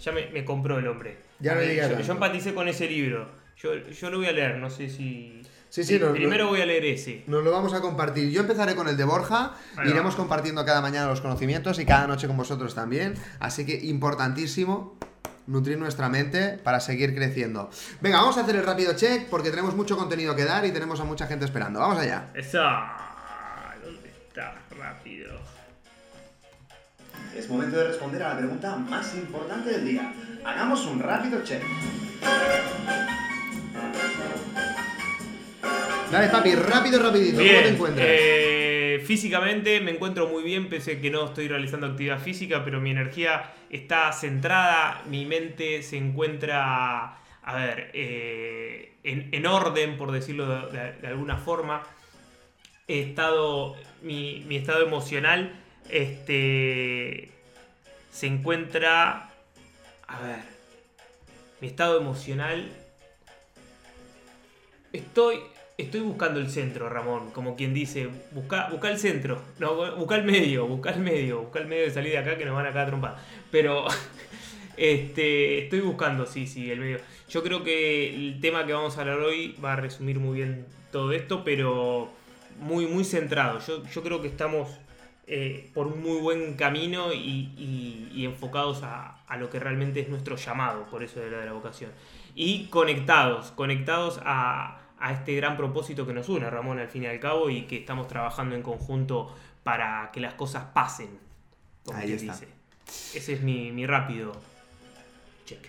Ya 0.00 0.10
me, 0.12 0.26
me 0.28 0.42
compró 0.44 0.78
el 0.78 0.86
hombre. 0.86 1.16
Ya 1.38 1.54
no 1.54 1.60
Eh, 1.60 1.76
yo, 1.76 2.00
yo 2.00 2.12
empaticé 2.14 2.54
con 2.54 2.66
ese 2.68 2.88
libro. 2.88 3.28
Yo, 3.58 3.74
yo 3.88 4.10
lo 4.10 4.18
voy 4.18 4.26
a 4.26 4.32
leer, 4.32 4.56
no 4.56 4.70
sé 4.70 4.88
si. 4.88 5.42
Sí, 5.72 5.84
sí, 5.84 5.98
no- 5.98 6.12
Primero 6.12 6.48
voy 6.48 6.60
a 6.60 6.66
leer 6.66 6.84
ese. 6.84 7.24
Nos 7.26 7.42
lo 7.42 7.50
vamos 7.50 7.72
a 7.72 7.80
compartir. 7.80 8.30
Yo 8.30 8.42
empezaré 8.42 8.74
con 8.74 8.88
el 8.88 8.96
de 8.98 9.04
Borja. 9.04 9.54
Ahí 9.78 9.86
va. 9.86 9.90
Iremos 9.90 10.14
compartiendo 10.16 10.66
cada 10.66 10.82
mañana 10.82 11.06
los 11.06 11.22
conocimientos 11.22 11.78
y 11.78 11.86
cada 11.86 12.06
noche 12.06 12.26
con 12.26 12.36
vosotros 12.36 12.74
también. 12.74 13.14
Así 13.40 13.64
que 13.64 13.76
importantísimo 13.76 14.98
nutrir 15.46 15.78
nuestra 15.78 16.10
mente 16.10 16.58
para 16.62 16.78
seguir 16.78 17.14
creciendo. 17.14 17.70
Venga, 18.02 18.18
vamos 18.18 18.36
a 18.36 18.42
hacer 18.42 18.54
el 18.56 18.66
rápido 18.66 18.92
check 18.92 19.30
porque 19.30 19.48
tenemos 19.48 19.74
mucho 19.74 19.96
contenido 19.96 20.36
que 20.36 20.44
dar 20.44 20.66
y 20.66 20.72
tenemos 20.72 21.00
a 21.00 21.04
mucha 21.04 21.26
gente 21.26 21.46
esperando. 21.46 21.80
Vamos 21.80 21.98
allá. 21.98 22.28
Esa. 22.34 22.92
¿Dónde 23.82 24.10
está? 24.10 24.54
Rápido. 24.78 25.40
Es 27.34 27.48
momento 27.48 27.78
de 27.78 27.84
responder 27.84 28.22
a 28.24 28.34
la 28.34 28.36
pregunta 28.36 28.76
más 28.76 29.14
importante 29.14 29.70
del 29.70 29.86
día. 29.86 30.12
Hagamos 30.44 30.84
un 30.84 31.00
rápido 31.00 31.42
check. 31.42 31.62
Dale, 36.12 36.28
papi, 36.28 36.54
rápido, 36.54 37.02
rapidito. 37.02 37.38
¿Cómo 37.38 37.48
te 37.62 37.68
encuentras? 37.68 38.06
eh, 38.10 39.02
físicamente 39.06 39.80
me 39.80 39.92
encuentro 39.92 40.28
muy 40.28 40.42
bien, 40.42 40.68
pese 40.68 40.92
a 40.92 41.00
que 41.00 41.10
no 41.10 41.24
estoy 41.26 41.48
realizando 41.48 41.86
actividad 41.86 42.20
física, 42.20 42.62
pero 42.64 42.80
mi 42.80 42.90
energía 42.90 43.52
está 43.70 44.12
centrada, 44.12 45.02
mi 45.08 45.24
mente 45.24 45.82
se 45.82 45.96
encuentra, 45.96 47.16
a 47.42 47.54
ver, 47.56 47.90
eh, 47.94 48.92
en, 49.04 49.30
en 49.32 49.46
orden, 49.46 49.96
por 49.96 50.12
decirlo 50.12 50.46
de, 50.66 50.78
de- 50.78 50.92
de 51.00 51.06
alguna 51.08 51.38
forma. 51.38 51.82
He 52.88 53.00
estado, 53.00 53.74
mi, 54.02 54.44
mi 54.46 54.56
estado 54.56 54.82
emocional 54.86 55.52
este, 55.88 57.30
se 58.12 58.26
encuentra, 58.26 59.30
a 60.08 60.20
ver, 60.20 60.40
mi 61.62 61.68
estado 61.68 61.98
emocional 61.98 62.70
Estoy, 64.92 65.38
estoy 65.82 66.00
buscando 66.00 66.40
el 66.40 66.50
centro, 66.50 66.88
Ramón. 66.88 67.30
Como 67.30 67.56
quien 67.56 67.74
dice, 67.74 68.08
busca, 68.32 68.68
busca 68.70 68.90
el 68.90 68.98
centro. 68.98 69.40
No, 69.58 69.96
busca 69.96 70.16
el 70.16 70.24
medio, 70.24 70.66
busca 70.66 70.90
el 70.90 71.00
medio. 71.00 71.42
Busca 71.42 71.60
el 71.60 71.66
medio 71.66 71.84
de 71.84 71.90
salir 71.90 72.12
de 72.12 72.18
acá 72.18 72.36
que 72.36 72.44
nos 72.44 72.54
van 72.54 72.66
a 72.66 72.72
caer 72.72 72.88
trompada. 72.88 73.22
Pero 73.50 73.86
este, 74.76 75.64
estoy 75.64 75.80
buscando, 75.80 76.26
sí, 76.26 76.46
sí, 76.46 76.70
el 76.70 76.80
medio. 76.80 76.98
Yo 77.28 77.42
creo 77.42 77.62
que 77.62 78.14
el 78.14 78.40
tema 78.40 78.66
que 78.66 78.72
vamos 78.72 78.96
a 78.98 79.00
hablar 79.02 79.20
hoy 79.20 79.56
va 79.62 79.74
a 79.74 79.76
resumir 79.76 80.18
muy 80.18 80.38
bien 80.38 80.66
todo 80.90 81.12
esto, 81.12 81.44
pero 81.44 82.10
muy, 82.58 82.86
muy 82.86 83.04
centrado. 83.04 83.58
Yo, 83.60 83.82
yo 83.84 84.02
creo 84.02 84.20
que 84.20 84.28
estamos 84.28 84.68
eh, 85.26 85.70
por 85.72 85.86
un 85.86 86.02
muy 86.02 86.20
buen 86.20 86.54
camino 86.54 87.12
y 87.12 88.24
enfocados 88.24 88.82
a, 88.82 89.22
a 89.32 89.38
lo 89.38 89.48
que 89.48 89.58
realmente 89.58 90.00
es 90.00 90.10
nuestro 90.10 90.36
llamado, 90.36 90.84
por 90.90 91.02
eso 91.02 91.18
de 91.18 91.30
la 91.30 91.38
de 91.38 91.46
la 91.46 91.54
vocación. 91.54 91.90
Y 92.34 92.66
conectados, 92.66 93.50
conectados 93.52 94.20
a, 94.22 94.81
a 95.02 95.12
este 95.12 95.34
gran 95.34 95.56
propósito 95.56 96.06
que 96.06 96.12
nos 96.12 96.28
une, 96.28 96.48
Ramón, 96.48 96.78
al 96.78 96.88
fin 96.88 97.02
y 97.02 97.06
al 97.06 97.18
cabo, 97.20 97.50
y 97.50 97.62
que 97.66 97.76
estamos 97.78 98.06
trabajando 98.08 98.54
en 98.54 98.62
conjunto 98.62 99.34
para 99.62 100.10
que 100.12 100.20
las 100.20 100.34
cosas 100.34 100.64
pasen. 100.72 101.18
Como 101.84 101.98
Ahí 101.98 102.12
está. 102.12 102.32
dice. 102.32 102.48
Ese 103.18 103.32
es 103.34 103.42
mi, 103.42 103.72
mi 103.72 103.84
rápido 103.86 104.32
check. 105.44 105.66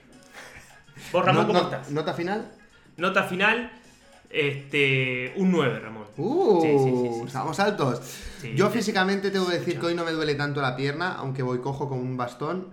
Vos, 1.12 1.26
Ramón, 1.26 1.42
No- 1.44 1.48
¿cómo 1.48 1.60
no- 1.60 1.66
estás? 1.66 1.90
¿Nota 1.92 2.14
final? 2.14 2.52
Nota 2.98 3.24
final, 3.24 3.72
este, 4.30 5.34
un 5.38 5.52
9, 5.52 5.80
Ramón. 5.80 6.04
Uh, 6.18 6.62
Sí, 6.62 6.68
sí, 6.78 6.92
sí, 7.20 7.26
estamos 7.28 7.60
altos. 7.60 8.02
Yo 8.56 8.70
físicamente 8.70 9.32
tengo 9.32 9.48
que 9.48 9.54
decir 9.60 9.80
que 9.80 9.86
hoy 9.88 9.96
no 9.96 10.04
me 10.06 10.12
duele 10.12 10.36
tanto 10.36 10.62
la 10.62 10.76
pierna, 10.76 11.14
aunque 11.14 11.42
voy 11.44 11.60
cojo 11.60 11.88
con 11.90 11.98
un 12.00 12.18
bastón. 12.18 12.68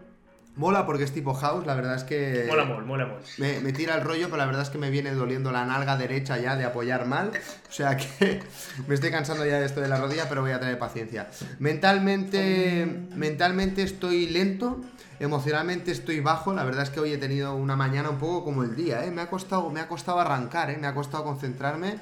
Mola 0.56 0.84
porque 0.84 1.04
es 1.04 1.12
tipo 1.12 1.32
house, 1.32 1.64
la 1.64 1.74
verdad 1.74 1.94
es 1.94 2.04
que... 2.04 2.44
Mola 2.48 2.64
mol, 2.64 2.84
mola 2.84 3.06
mol. 3.06 3.20
Me, 3.38 3.60
me 3.60 3.72
tira 3.72 3.94
el 3.94 4.02
rollo, 4.02 4.26
pero 4.26 4.36
la 4.36 4.46
verdad 4.46 4.62
es 4.62 4.70
que 4.70 4.78
me 4.78 4.90
viene 4.90 5.12
doliendo 5.12 5.52
la 5.52 5.64
nalga 5.64 5.96
derecha 5.96 6.38
ya 6.38 6.56
de 6.56 6.64
apoyar 6.64 7.06
mal. 7.06 7.30
O 7.68 7.72
sea 7.72 7.96
que 7.96 8.42
me 8.88 8.94
estoy 8.94 9.10
cansando 9.10 9.46
ya 9.46 9.60
de 9.60 9.66
esto 9.66 9.80
de 9.80 9.88
la 9.88 9.96
rodilla, 9.96 10.28
pero 10.28 10.42
voy 10.42 10.50
a 10.50 10.60
tener 10.60 10.78
paciencia. 10.78 11.28
Mentalmente, 11.60 13.06
mentalmente 13.14 13.82
estoy 13.82 14.26
lento, 14.26 14.80
emocionalmente 15.20 15.92
estoy 15.92 16.20
bajo. 16.20 16.52
La 16.52 16.64
verdad 16.64 16.82
es 16.82 16.90
que 16.90 17.00
hoy 17.00 17.12
he 17.12 17.18
tenido 17.18 17.54
una 17.54 17.76
mañana 17.76 18.10
un 18.10 18.18
poco 18.18 18.44
como 18.44 18.64
el 18.64 18.74
día, 18.74 19.04
¿eh? 19.04 19.10
Me 19.10 19.22
ha 19.22 19.30
costado, 19.30 19.70
me 19.70 19.80
ha 19.80 19.88
costado 19.88 20.18
arrancar, 20.18 20.70
¿eh? 20.70 20.78
Me 20.78 20.88
ha 20.88 20.94
costado 20.94 21.24
concentrarme 21.24 21.98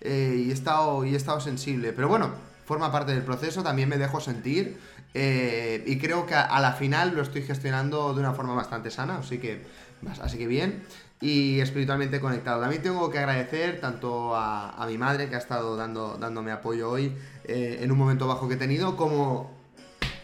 eh, 0.00 0.42
y, 0.44 0.50
he 0.50 0.52
estado, 0.52 1.04
y 1.04 1.14
he 1.14 1.16
estado 1.16 1.40
sensible. 1.40 1.92
Pero 1.92 2.08
bueno, 2.08 2.32
forma 2.66 2.90
parte 2.90 3.12
del 3.12 3.22
proceso, 3.22 3.62
también 3.62 3.88
me 3.88 3.98
dejo 3.98 4.20
sentir. 4.20 4.78
Eh, 5.14 5.82
y 5.86 5.98
creo 5.98 6.26
que 6.26 6.34
a, 6.34 6.60
la 6.60 6.72
final 6.72 7.14
lo 7.14 7.22
estoy 7.22 7.42
gestionando 7.42 8.14
de 8.14 8.20
una 8.20 8.32
forma 8.32 8.54
bastante 8.54 8.90
sana, 8.90 9.18
así 9.18 9.38
que, 9.38 9.64
así 10.20 10.38
que 10.38 10.46
bien. 10.46 10.82
Y 11.20 11.60
espiritualmente 11.60 12.20
conectado. 12.20 12.60
También 12.60 12.82
tengo 12.82 13.08
que 13.08 13.18
agradecer 13.18 13.80
tanto 13.80 14.34
a, 14.34 14.70
a 14.70 14.86
mi 14.86 14.98
madre 14.98 15.28
que 15.28 15.36
ha 15.36 15.38
estado 15.38 15.76
dando, 15.76 16.16
dándome 16.18 16.50
apoyo 16.50 16.90
hoy 16.90 17.16
eh, 17.44 17.78
en 17.80 17.92
un 17.92 17.98
momento 17.98 18.26
bajo 18.26 18.48
que 18.48 18.54
he 18.54 18.56
tenido, 18.56 18.96
como 18.96 19.50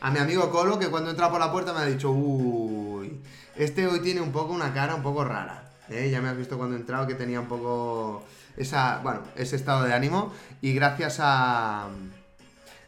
a 0.00 0.10
mi 0.10 0.18
amigo 0.18 0.50
Colo 0.50 0.78
que 0.78 0.88
cuando 0.88 1.10
entra 1.10 1.30
por 1.30 1.40
la 1.40 1.50
puerta 1.50 1.72
me 1.72 1.80
ha 1.80 1.84
dicho, 1.84 2.10
uy, 2.10 3.20
este 3.56 3.86
hoy 3.86 4.00
tiene 4.00 4.20
un 4.20 4.32
poco 4.32 4.52
una 4.52 4.72
cara 4.72 4.94
un 4.94 5.02
poco 5.02 5.24
rara. 5.24 5.72
¿eh? 5.88 6.10
Ya 6.10 6.20
me 6.20 6.28
has 6.28 6.36
visto 6.36 6.56
cuando 6.56 6.76
he 6.76 6.80
entrado 6.80 7.06
que 7.06 7.14
tenía 7.14 7.40
un 7.40 7.48
poco 7.48 8.24
esa, 8.56 9.00
bueno, 9.02 9.22
ese 9.36 9.56
estado 9.56 9.84
de 9.84 9.94
ánimo. 9.94 10.32
Y 10.60 10.72
gracias 10.74 11.18
a. 11.20 11.88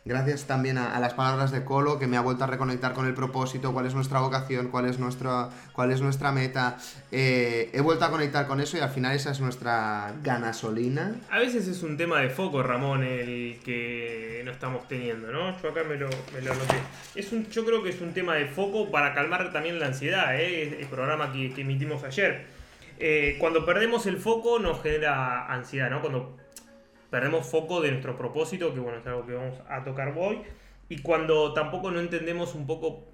Gracias 0.04 0.46
también 0.46 0.78
a, 0.78 0.96
a 0.96 1.00
las 1.00 1.12
palabras 1.12 1.52
de 1.52 1.62
Colo 1.62 1.98
que 1.98 2.06
me 2.06 2.16
ha 2.16 2.22
vuelto 2.22 2.44
a 2.44 2.46
reconectar 2.46 2.94
con 2.94 3.06
el 3.06 3.12
propósito, 3.12 3.72
cuál 3.74 3.84
es 3.84 3.94
nuestra 3.94 4.20
vocación, 4.20 4.68
cuál 4.68 4.86
es 4.86 4.98
nuestra, 4.98 5.50
cuál 5.72 5.92
es 5.92 6.00
nuestra 6.00 6.32
meta. 6.32 6.78
Eh, 7.12 7.68
he 7.74 7.82
vuelto 7.82 8.06
a 8.06 8.10
conectar 8.10 8.46
con 8.46 8.60
eso 8.60 8.78
y 8.78 8.80
al 8.80 8.88
final 8.88 9.14
esa 9.14 9.30
es 9.30 9.40
nuestra 9.40 10.14
ganasolina. 10.22 11.16
A 11.30 11.38
veces 11.38 11.68
es 11.68 11.82
un 11.82 11.98
tema 11.98 12.20
de 12.20 12.30
foco, 12.30 12.62
Ramón, 12.62 13.04
el 13.04 13.60
que 13.62 14.40
no 14.44 14.52
estamos 14.52 14.88
teniendo, 14.88 15.30
¿no? 15.30 15.60
Yo 15.60 15.68
acá 15.68 15.82
me 15.84 15.96
lo, 15.96 16.08
me 16.32 16.40
lo 16.40 16.52
anoté. 16.52 16.76
Es 17.14 17.30
un, 17.32 17.46
yo 17.50 17.66
creo 17.66 17.82
que 17.82 17.90
es 17.90 18.00
un 18.00 18.14
tema 18.14 18.36
de 18.36 18.46
foco 18.46 18.90
para 18.90 19.12
calmar 19.12 19.52
también 19.52 19.78
la 19.78 19.86
ansiedad, 19.86 20.34
¿eh? 20.34 20.78
El 20.80 20.86
programa 20.86 21.30
que, 21.30 21.52
que 21.52 21.60
emitimos 21.60 22.02
ayer. 22.04 22.46
Eh, 22.98 23.36
cuando 23.38 23.66
perdemos 23.66 24.06
el 24.06 24.16
foco 24.16 24.58
nos 24.58 24.82
genera 24.82 25.46
ansiedad, 25.46 25.90
¿no? 25.90 26.00
Cuando 26.00 26.39
perdemos 27.10 27.46
foco 27.46 27.80
de 27.80 27.90
nuestro 27.90 28.16
propósito, 28.16 28.72
que 28.72 28.80
bueno, 28.80 28.98
es 28.98 29.06
algo 29.06 29.26
que 29.26 29.34
vamos 29.34 29.58
a 29.68 29.84
tocar 29.84 30.14
hoy. 30.16 30.38
Y 30.88 30.98
cuando 30.98 31.52
tampoco 31.52 31.90
no 31.90 32.00
entendemos 32.00 32.54
un 32.54 32.66
poco 32.66 33.10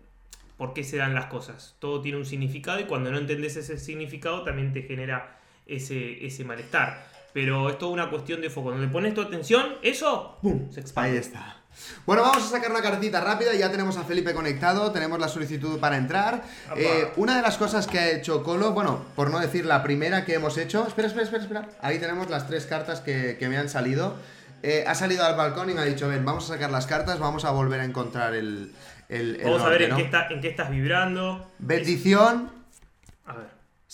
por 0.57 0.73
qué 0.73 0.85
se 0.85 0.97
dan 0.97 1.15
las 1.15 1.27
cosas. 1.27 1.77
Todo 1.79 2.01
tiene 2.01 2.19
un 2.19 2.25
significado 2.25 2.81
y 2.81 2.85
cuando 2.85 3.11
no 3.11 3.19
entendés 3.19 3.57
ese 3.57 3.79
significado 3.79 4.43
también 4.43 4.73
te 4.73 4.83
genera 4.83 5.39
ese, 5.67 6.25
ese 6.25 6.45
malestar. 6.45 7.07
Pero 7.33 7.69
es 7.69 7.79
toda 7.79 7.93
una 7.93 8.09
cuestión 8.09 8.41
de 8.41 8.49
foco. 8.49 8.71
Donde 8.71 8.89
pones 8.89 9.13
tu 9.13 9.21
atención, 9.21 9.75
eso, 9.83 10.39
¡pum! 10.41 10.71
se 10.71 10.81
expande. 10.81 11.11
Ahí 11.11 11.17
está. 11.19 11.63
Bueno, 12.07 12.23
vamos 12.23 12.45
a 12.45 12.49
sacar 12.51 12.71
una 12.71 12.83
cartita 12.83 13.21
rápida. 13.21 13.55
Ya 13.55 13.71
tenemos 13.71 13.97
a 13.97 14.05
Felipe 14.05 14.33
conectado, 14.35 14.93
tenemos 14.93 15.19
la 15.19 15.29
solicitud 15.29 15.79
para 15.81 15.97
entrar. 15.97 16.43
Eh, 16.77 17.11
una 17.17 17.37
de 17.37 17.43
las 17.43 17.57
cosas 17.57 17.87
que 17.87 17.99
ha 17.99 18.11
hecho 18.11 18.43
Colo, 18.43 18.73
bueno, 18.73 19.05
por 19.15 19.31
no 19.31 19.39
decir 19.41 19.67
la 19.67 19.83
primera 19.83 20.25
que 20.25 20.35
hemos 20.35 20.57
hecho. 20.59 20.87
Espera, 20.87 21.09
espera, 21.09 21.25
espera, 21.25 21.43
espera. 21.43 21.69
Ahí 21.83 21.99
tenemos 21.99 22.31
las 22.31 22.47
tres 22.47 22.67
cartas 22.67 23.01
que, 23.01 23.37
que 23.39 23.49
me 23.49 23.57
han 23.59 23.69
salido. 23.69 24.17
Eh, 24.63 24.85
ha 24.87 24.95
salido 24.95 25.25
al 25.25 25.37
balcón 25.37 25.71
y 25.71 25.75
me 25.75 25.81
ha 25.81 25.85
dicho: 25.85 26.09
Ven, 26.09 26.25
vamos 26.25 26.45
a 26.51 26.55
sacar 26.55 26.71
las 26.71 26.87
cartas, 26.87 27.19
vamos 27.19 27.45
a 27.45 27.51
volver 27.51 27.81
a 27.81 27.85
encontrar 27.85 28.35
el. 28.35 28.73
el- 29.09 29.37
el 29.37 29.45
Vamos 29.45 29.63
a 29.63 29.69
ver 29.69 29.83
en, 29.83 29.91
¿no? 29.91 29.97
qué 29.97 30.03
está, 30.03 30.27
en 30.29 30.41
qué 30.41 30.49
estás 30.49 30.71
vibrando. 30.71 31.51
Bendición. 31.59 32.56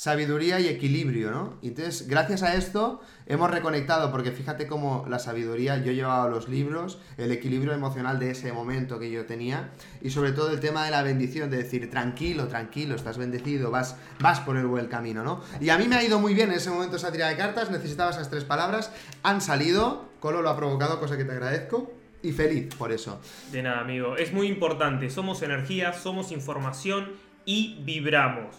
Sabiduría 0.03 0.59
y 0.59 0.67
equilibrio, 0.67 1.31
¿no? 1.31 1.59
Y 1.63 1.69
Entonces, 1.69 2.09
gracias 2.09 2.43
a 2.43 2.57
esto 2.57 3.01
hemos 3.27 3.53
reconectado, 3.53 4.11
porque 4.11 4.33
fíjate 4.33 4.67
cómo 4.67 5.07
la 5.09 5.21
sabiduría, 5.21 5.77
yo 5.77 5.93
llevaba 5.93 6.29
los 6.29 6.49
libros, 6.49 6.99
el 7.19 7.31
equilibrio 7.31 7.73
emocional 7.73 8.19
de 8.19 8.33
ese 8.33 8.53
momento 8.53 8.99
que 8.99 9.13
yo 9.13 9.27
tenía, 9.27 9.71
y 10.01 10.11
sobre 10.11 10.33
todo 10.33 10.51
el 10.51 10.59
tema 10.59 10.85
de 10.87 10.91
la 10.91 11.05
bendición, 11.05 11.53
de 11.53 11.59
decir, 11.59 11.89
tranquilo, 11.89 12.49
tranquilo, 12.49 12.97
estás 12.97 13.17
bendecido, 13.17 13.71
vas, 13.71 13.95
vas 14.19 14.41
por 14.41 14.57
el 14.57 14.67
buen 14.67 14.89
camino, 14.89 15.23
¿no? 15.23 15.41
Y 15.61 15.71
a 15.71 15.79
mí 15.79 15.87
me 15.87 15.95
ha 15.95 16.03
ido 16.03 16.19
muy 16.19 16.35
bien 16.35 16.51
en 16.51 16.57
ese 16.57 16.71
momento 16.71 16.97
esa 16.97 17.13
tirada 17.13 17.31
de 17.31 17.37
cartas, 17.37 17.71
necesitaba 17.71 18.11
esas 18.11 18.29
tres 18.29 18.43
palabras, 18.43 18.91
han 19.23 19.41
salido, 19.41 20.11
Colo 20.19 20.43
lo 20.43 20.51
ha 20.51 20.57
provocado, 20.57 20.99
cosa 20.99 21.17
que 21.17 21.25
te 21.25 21.31
agradezco, 21.31 21.93
y 22.25 22.33
feliz 22.33 22.75
por 22.75 22.91
eso. 22.91 23.21
De 23.53 23.63
nada, 23.63 23.83
amigo. 23.83 24.17
Es 24.17 24.33
muy 24.33 24.49
importante. 24.49 25.11
Somos 25.11 25.43
energía, 25.43 25.93
somos 25.93 26.33
información 26.33 27.13
y 27.45 27.81
vibramos. 27.85 28.57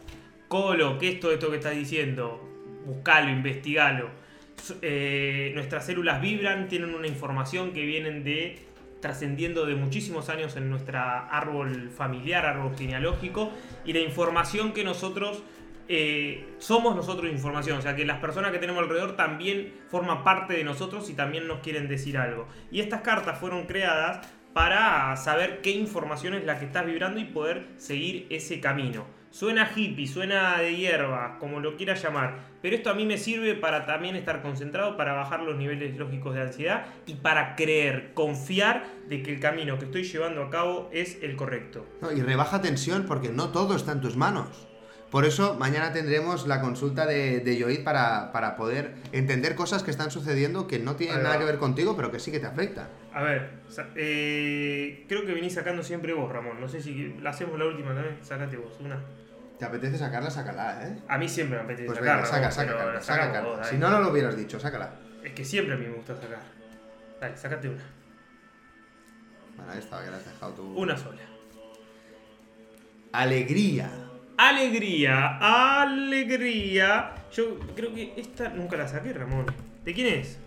Colo, 0.54 1.00
¿qué 1.00 1.10
es 1.10 1.20
todo 1.20 1.32
esto 1.32 1.50
que 1.50 1.56
estás 1.56 1.74
diciendo? 1.74 2.40
Buscalo, 2.86 3.32
investigalo. 3.32 4.12
Eh, 4.84 5.52
nuestras 5.56 5.84
células 5.84 6.22
vibran, 6.22 6.68
tienen 6.68 6.94
una 6.94 7.08
información 7.08 7.74
que 7.74 7.84
vienen 7.84 8.24
de 8.24 8.60
trascendiendo 9.02 9.66
de 9.66 9.74
muchísimos 9.74 10.30
años 10.30 10.56
en 10.56 10.70
nuestra 10.70 11.28
árbol 11.28 11.90
familiar, 11.90 12.46
árbol 12.46 12.78
genealógico, 12.78 13.50
y 13.84 13.94
la 13.94 14.02
información 14.02 14.74
que 14.74 14.84
nosotros 14.84 15.42
eh, 15.88 16.46
somos 16.60 16.96
nosotros 16.96 17.32
información, 17.32 17.80
o 17.80 17.82
sea 17.82 17.96
que 17.96 18.06
las 18.06 18.20
personas 18.20 18.52
que 18.52 18.60
tenemos 18.60 18.84
alrededor 18.84 19.16
también 19.16 19.74
forman 19.90 20.24
parte 20.24 20.54
de 20.54 20.64
nosotros 20.64 21.10
y 21.10 21.16
también 21.16 21.48
nos 21.48 21.62
quieren 21.62 21.88
decir 21.88 22.16
algo. 22.16 22.48
Y 22.70 22.80
estas 22.80 23.02
cartas 23.02 23.40
fueron 23.40 23.66
creadas 23.66 24.28
para 24.54 25.18
saber 25.18 25.62
qué 25.64 25.72
información 25.72 26.36
es 26.36 26.46
la 26.46 26.60
que 26.60 26.66
estás 26.66 26.86
vibrando 26.86 27.20
y 27.20 27.26
poder 27.26 27.66
seguir 27.78 28.28
ese 28.30 28.60
camino. 28.60 29.23
Suena 29.34 29.68
hippie, 29.76 30.06
suena 30.06 30.60
de 30.60 30.76
hierba, 30.76 31.38
como 31.40 31.60
lo 31.60 31.76
quieras 31.76 32.04
llamar, 32.04 32.38
pero 32.62 32.76
esto 32.76 32.92
a 32.92 32.94
mí 32.94 33.04
me 33.04 33.18
sirve 33.18 33.56
para 33.56 33.88
también 33.88 34.16
estar 34.16 34.44
concentrado, 34.44 34.96
para 34.96 35.14
bajar 35.14 35.40
los 35.40 35.58
niveles 35.58 35.98
lógicos 35.98 36.36
de 36.36 36.42
ansiedad 36.42 36.86
y 37.08 37.16
para 37.16 37.56
creer, 37.56 38.14
confiar 38.14 38.86
de 39.10 39.24
que 39.24 39.34
el 39.34 39.40
camino 39.40 39.80
que 39.80 39.86
estoy 39.86 40.04
llevando 40.04 40.44
a 40.44 40.52
cabo 40.52 40.88
es 40.94 41.18
el 41.24 41.36
correcto. 41.36 41.84
No, 42.00 42.12
y 42.12 42.22
rebaja 42.22 42.62
tensión 42.62 43.06
porque 43.08 43.30
no 43.30 43.50
todo 43.50 43.76
está 43.76 43.94
en 43.94 44.02
tus 44.02 44.16
manos. 44.16 44.68
Por 45.10 45.26
eso 45.26 45.56
mañana 45.56 45.94
tendremos 45.94 46.46
la 46.46 46.62
consulta 46.62 47.08
de, 47.08 47.40
de 47.40 47.58
Yoid 47.58 47.84
para, 47.84 48.32
para 48.32 48.56
poder 48.56 48.94
entender 49.14 49.56
cosas 49.56 49.82
que 49.82 49.90
están 49.90 50.12
sucediendo 50.12 50.68
que 50.68 50.78
no 50.78 50.96
tienen 50.96 51.24
nada 51.24 51.40
que 51.40 51.46
ver 51.46 51.58
contigo, 51.58 51.96
pero 51.96 52.12
que 52.12 52.20
sí 52.20 52.32
que 52.32 52.40
te 52.40 52.46
afectan. 52.46 52.88
A 53.12 53.24
ver, 53.24 53.50
eh, 53.96 55.06
creo 55.08 55.26
que 55.26 55.34
venís 55.34 55.54
sacando 55.54 55.82
siempre 55.82 56.14
vos, 56.14 56.32
Ramón. 56.32 56.62
No 56.62 56.68
sé 56.68 56.82
si 56.82 57.16
la 57.22 57.32
hacemos 57.32 57.58
la 57.58 57.66
última 57.66 57.96
también. 57.96 58.18
Sacate 58.22 58.58
vos, 58.58 58.78
una. 58.80 59.04
¿Te 59.58 59.66
apetece 59.66 59.98
sacarla? 59.98 60.30
Sácala, 60.30 60.88
¿eh? 60.88 60.98
A 61.08 61.18
mí 61.18 61.30
siempre 61.30 61.58
me 61.58 61.64
apetece 61.64 61.86
Pues 61.86 62.00
sacar, 62.00 62.16
venga, 62.18 62.28
saca, 62.28 62.52
saca, 62.52 63.02
saca 63.02 63.42
vos, 63.42 63.58
dale. 63.58 63.70
Si 63.70 63.78
no, 63.78 63.90
no 63.90 64.00
lo 64.00 64.10
hubieras 64.10 64.36
dicho, 64.36 64.60
sácala. 64.60 64.92
Es 65.24 65.34
que 65.34 65.46
siempre 65.46 65.76
a 65.76 65.78
mí 65.78 65.86
me 65.86 65.94
gusta 65.94 66.16
sacar. 66.16 66.42
Dale, 67.22 67.38
sacate 67.38 67.70
una. 67.70 67.84
Bueno, 69.56 69.74
estaba, 69.74 70.04
que 70.04 70.12
la 70.12 70.18
has 70.18 70.26
dejado 70.26 70.54
tú. 70.54 70.74
Una 70.76 70.98
sola. 70.98 71.22
Alegría. 73.12 73.90
Alegría, 74.38 75.38
alegría. 75.82 77.14
Yo 77.32 77.60
creo 77.76 77.94
que 77.94 78.14
esta 78.18 78.50
nunca 78.50 78.76
la 78.76 78.88
saqué, 78.88 79.14
Ramón. 79.14 79.46
¿De 79.86 79.94
quién 79.94 80.08
es? 80.08 80.40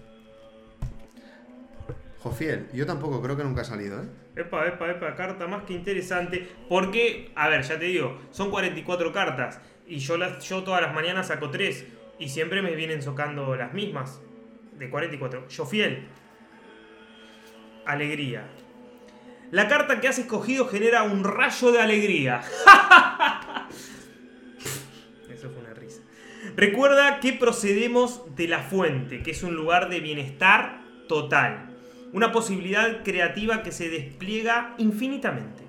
Jofiel, 2.19 2.69
yo 2.73 2.87
tampoco 2.87 3.23
creo 3.23 3.37
que 3.37 3.45
nunca 3.45 3.61
ha 3.61 3.65
salido, 3.65 4.03
¿eh? 4.03 4.07
Epa, 4.37 4.66
epa, 4.66 4.90
epa, 4.90 5.14
carta 5.14 5.47
más 5.47 5.64
que 5.64 5.73
interesante. 5.73 6.47
Porque, 6.69 7.33
a 7.35 7.49
ver, 7.49 7.62
ya 7.62 7.78
te 7.78 7.87
digo, 7.87 8.21
son 8.31 8.50
44 8.50 9.12
cartas. 9.12 9.61
Y 9.87 9.99
yo, 9.99 10.19
las, 10.19 10.47
yo 10.47 10.62
todas 10.62 10.83
las 10.83 10.95
mañanas 10.95 11.28
saco 11.28 11.50
3. 11.50 11.87
Y 12.19 12.28
siempre 12.28 12.61
me 12.61 12.75
vienen 12.75 13.00
socando 13.02 13.57
las 13.57 13.73
mismas. 13.73 14.21
De 14.78 14.90
44. 14.90 15.49
Yo 15.49 15.64
fiel. 15.64 16.07
Alegría. 17.87 18.47
La 19.50 19.69
carta 19.69 20.00
que 20.00 20.09
has 20.09 20.19
escogido 20.19 20.66
genera 20.66 21.05
un 21.05 21.25
rayo 21.25 21.73
de 21.73 21.81
alegría. 21.81 22.43
Eso 25.31 25.50
fue 25.50 25.61
una 25.62 25.73
risa. 25.73 26.02
Recuerda 26.57 27.21
que 27.21 27.33
procedemos 27.33 28.35
de 28.35 28.49
la 28.49 28.59
fuente, 28.59 29.23
que 29.23 29.31
es 29.31 29.43
un 29.43 29.55
lugar 29.55 29.88
de 29.88 30.00
bienestar 30.00 30.81
total. 31.09 31.66
Una 32.17 32.33
posibilidad 32.33 33.03
creativa 33.03 33.63
que 33.63 33.73
se 33.73 33.91
despliega 33.91 34.75
infinitamente. 34.79 35.65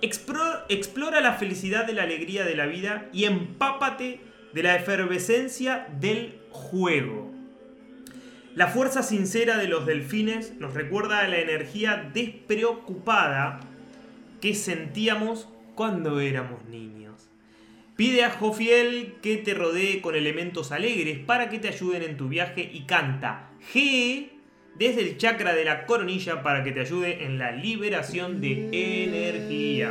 Explora 0.00 1.20
la 1.20 1.34
felicidad 1.34 1.84
de 1.84 1.92
la 1.92 2.04
alegría 2.04 2.46
de 2.46 2.56
la 2.56 2.64
vida 2.64 3.10
y 3.12 3.24
empápate 3.24 4.20
de 4.54 4.62
la 4.62 4.74
efervescencia 4.74 5.86
del 6.00 6.40
juego. 6.48 7.30
La 8.54 8.68
fuerza 8.68 9.02
sincera 9.02 9.58
de 9.58 9.68
los 9.68 9.84
delfines 9.84 10.54
nos 10.58 10.72
recuerda 10.72 11.20
a 11.20 11.28
la 11.28 11.40
energía 11.40 12.10
despreocupada 12.10 13.60
que 14.40 14.54
sentíamos 14.54 15.46
cuando 15.74 16.20
éramos 16.20 16.64
niños. 16.64 17.28
Pide 17.96 18.24
a 18.24 18.30
Jofiel 18.30 19.16
que 19.20 19.36
te 19.36 19.52
rodee 19.52 20.00
con 20.00 20.14
elementos 20.14 20.72
alegres 20.72 21.18
para 21.18 21.50
que 21.50 21.58
te 21.58 21.68
ayuden 21.68 22.02
en 22.02 22.16
tu 22.16 22.28
viaje 22.30 22.70
y 22.72 22.86
canta 22.86 23.50
G 23.74 24.35
desde 24.78 25.02
el 25.02 25.16
chakra 25.16 25.54
de 25.54 25.64
la 25.64 25.86
coronilla 25.86 26.42
para 26.42 26.62
que 26.62 26.72
te 26.72 26.80
ayude 26.80 27.24
en 27.24 27.38
la 27.38 27.52
liberación 27.52 28.40
de 28.40 28.68
energía. 28.72 29.90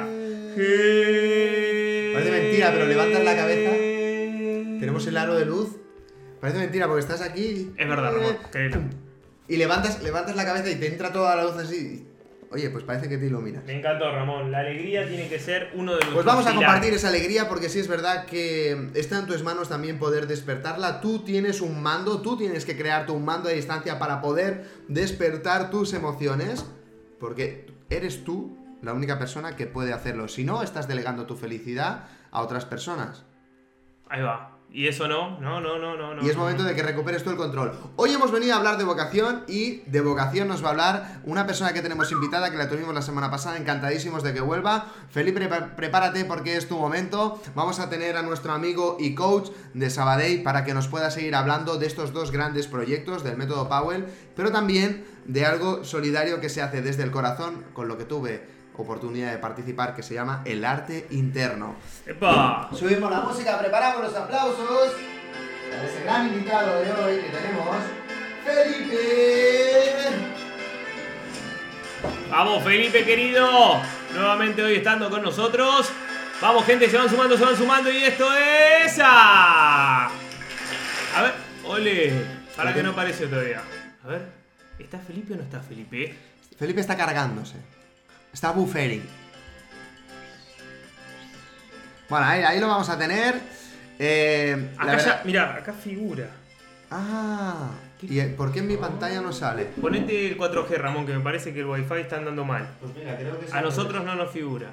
Parece 2.14 2.32
mentira, 2.32 2.72
pero 2.72 2.86
levantas 2.86 3.24
la 3.24 3.36
cabeza. 3.36 3.72
Tenemos 4.80 5.08
el 5.08 5.18
aro 5.18 5.36
de 5.36 5.46
luz. 5.46 5.70
Parece 6.40 6.60
mentira 6.60 6.88
porque 6.88 7.02
estás 7.02 7.22
aquí. 7.22 7.72
Es 7.76 7.90
verdad, 7.90 8.14
Ramón, 8.14 8.38
créelo. 8.52 8.82
Y 9.48 9.58
levantas, 9.58 10.02
levantas 10.02 10.36
la 10.36 10.46
cabeza 10.46 10.70
y 10.72 10.76
te 10.76 10.88
entra 10.88 11.12
toda 11.12 11.36
la 11.36 11.44
luz 11.44 11.56
así. 11.58 12.06
Oye, 12.56 12.70
pues 12.70 12.86
parece 12.86 13.10
que 13.10 13.18
te 13.18 13.26
iluminas. 13.26 13.66
Me 13.66 13.78
encantó, 13.80 14.10
Ramón. 14.10 14.50
La 14.50 14.60
alegría 14.60 15.06
tiene 15.06 15.28
que 15.28 15.40
ser 15.40 15.72
uno 15.74 15.94
de 15.94 16.06
los 16.06 16.14
Pues 16.14 16.26
vamos 16.26 16.48
a 16.48 16.56
compartir 16.56 16.94
esa 16.94 17.10
alegría 17.10 17.50
porque 17.50 17.68
sí 17.68 17.80
es 17.80 17.90
verdad 17.90 18.26
que 18.28 18.92
está 18.94 19.20
en 19.20 19.26
tus 19.26 19.44
manos 19.44 19.68
también 19.68 20.00
poder 20.00 20.26
despertarla. 20.26 21.02
Tú 21.02 21.20
tienes 21.26 21.60
un 21.60 21.84
mando, 21.84 22.22
tú 22.22 22.38
tienes 22.38 22.64
que 22.64 22.78
crearte 22.78 23.12
un 23.12 23.26
mando 23.26 23.50
a 23.50 23.52
distancia 23.52 24.00
para 24.00 24.22
poder 24.22 24.64
despertar 24.88 25.70
tus 25.70 25.94
emociones. 25.94 26.66
Porque 27.20 27.68
eres 27.90 28.24
tú 28.24 28.58
la 28.82 28.94
única 28.94 29.20
persona 29.20 29.58
que 29.58 29.66
puede 29.66 29.92
hacerlo. 29.92 30.30
Si 30.30 30.46
no, 30.46 30.64
estás 30.64 30.88
delegando 30.88 31.26
tu 31.26 31.36
felicidad 31.36 32.08
a 32.32 32.42
otras 32.42 32.64
personas. 32.64 33.26
Ahí 34.08 34.22
va. 34.22 34.55
Y 34.72 34.88
eso 34.88 35.08
no, 35.08 35.40
no, 35.40 35.62
no, 35.62 35.80
no, 35.80 35.96
no. 35.96 36.22
Y 36.22 36.30
es 36.30 36.36
momento 36.36 36.64
de 36.64 36.76
que 36.76 36.84
recuperes 36.84 37.24
tú 37.24 37.30
el 37.30 37.38
control. 37.38 37.72
Hoy 37.96 38.12
hemos 38.12 38.32
venido 38.32 38.54
a 38.54 38.58
hablar 38.58 38.78
de 38.78 38.84
vocación 38.84 39.44
y 39.48 39.78
de 39.86 40.02
vocación 40.02 40.50
nos 40.50 40.62
va 40.62 40.68
a 40.68 40.72
hablar 40.72 41.22
una 41.24 41.46
persona 41.46 41.72
que 41.72 41.82
tenemos 41.82 42.12
invitada, 42.12 42.52
que 42.52 42.58
la 42.58 42.68
tuvimos 42.68 42.94
la 42.94 43.02
semana 43.02 43.32
pasada, 43.32 43.56
encantadísimos 43.58 44.22
de 44.22 44.34
que 44.34 44.42
vuelva. 44.42 44.92
Felipe, 45.10 45.48
prepárate 45.78 46.26
porque 46.26 46.58
es 46.58 46.68
tu 46.68 46.78
momento. 46.78 47.42
Vamos 47.56 47.80
a 47.80 47.90
tener 47.90 48.18
a 48.18 48.22
nuestro 48.22 48.52
amigo 48.52 48.98
y 49.00 49.16
coach 49.16 49.50
de 49.74 49.90
Sabadell 49.90 50.44
para 50.44 50.66
que 50.66 50.74
nos 50.74 50.90
pueda 50.90 51.10
seguir 51.10 51.36
hablando 51.36 51.78
de 51.78 51.86
estos 51.86 52.12
dos 52.12 52.32
grandes 52.32 52.68
proyectos 52.68 53.24
del 53.24 53.38
método 53.38 53.70
Powell, 53.70 54.08
pero 54.36 54.52
también 54.52 55.06
de 55.24 55.46
algo 55.46 55.86
solidario 55.86 56.42
que 56.42 56.50
se 56.50 56.62
hace 56.62 56.82
desde 56.82 57.04
el 57.04 57.12
corazón, 57.12 57.64
con 57.74 57.88
lo 57.88 57.98
que 57.98 58.04
tuve 58.04 58.55
oportunidad 58.78 59.32
de 59.32 59.38
participar, 59.38 59.96
que 59.96 60.04
se 60.04 60.14
llama 60.14 60.42
el 60.46 60.64
arte 60.64 61.08
interno. 61.12 61.76
¡Epa! 62.06 62.70
Subimos 62.74 63.10
la 63.12 63.22
música, 63.22 63.60
preparamos 63.60 64.04
los 64.04 64.16
aplausos 64.16 64.94
para 65.70 65.86
ese 65.86 66.04
gran 66.04 66.28
invitado 66.28 66.82
de 66.82 66.92
hoy 66.92 67.22
que 67.22 67.30
tenemos, 67.30 67.76
Felipe. 68.46 69.86
Vamos, 72.30 72.64
Felipe 72.64 73.06
querido. 73.06 73.82
Nuevamente 74.14 74.64
hoy 74.64 74.76
estando 74.76 75.10
con 75.10 75.22
nosotros. 75.22 75.90
Vamos, 76.42 76.66
gente, 76.66 76.90
se 76.90 76.98
van 76.98 77.10
sumando, 77.10 77.38
se 77.38 77.46
van 77.46 77.56
sumando. 77.56 77.92
Y 77.92 78.04
esto 78.04 78.28
es. 78.36 79.00
¡ah! 79.02 80.10
A 81.16 81.22
ver, 81.22 81.34
ole. 81.66 82.14
Para 82.56 82.74
que 82.74 82.84
no 82.84 82.92
aparece 82.92 83.28
todavía. 83.28 83.62
A 84.04 84.08
ver, 84.08 84.30
¿está 84.80 85.00
Felipe 85.00 85.34
o 85.34 85.38
no 85.38 85.44
está 85.44 85.60
Felipe? 85.62 86.16
Felipe 86.58 86.82
está 86.82 86.96
cargándose. 86.96 87.56
Está 88.36 88.52
buffering. 88.52 89.02
Bueno, 92.10 92.26
ahí, 92.26 92.44
ahí 92.44 92.60
lo 92.60 92.68
vamos 92.68 92.90
a 92.90 93.00
tener. 93.00 93.40
Eh, 93.98 94.72
la 94.76 94.92
Acá 94.92 94.98
ya, 94.98 95.22
mira, 95.24 95.56
acá 95.56 95.72
figura. 95.72 96.28
Ah, 96.92 97.70
¿y 98.02 98.22
por 98.32 98.52
qué 98.52 98.60
en 98.60 98.68
mi 98.68 98.76
pantalla 98.76 99.22
no 99.22 99.32
sale? 99.32 99.64
Ponete 99.80 100.28
el 100.28 100.38
4G, 100.38 100.68
Ramón, 100.76 101.06
que 101.06 101.14
me 101.14 101.22
parece 101.22 101.54
que 101.54 101.62
el 101.62 101.66
wifi 101.66 101.94
está 102.02 102.18
andando 102.18 102.44
mal. 102.44 102.68
Pues 102.82 102.94
mira, 102.94 103.16
creo 103.18 103.40
que 103.40 103.46
es 103.46 103.54
A 103.54 103.62
nosotros 103.62 104.04
no 104.04 104.16
nos 104.16 104.30
figura. 104.32 104.68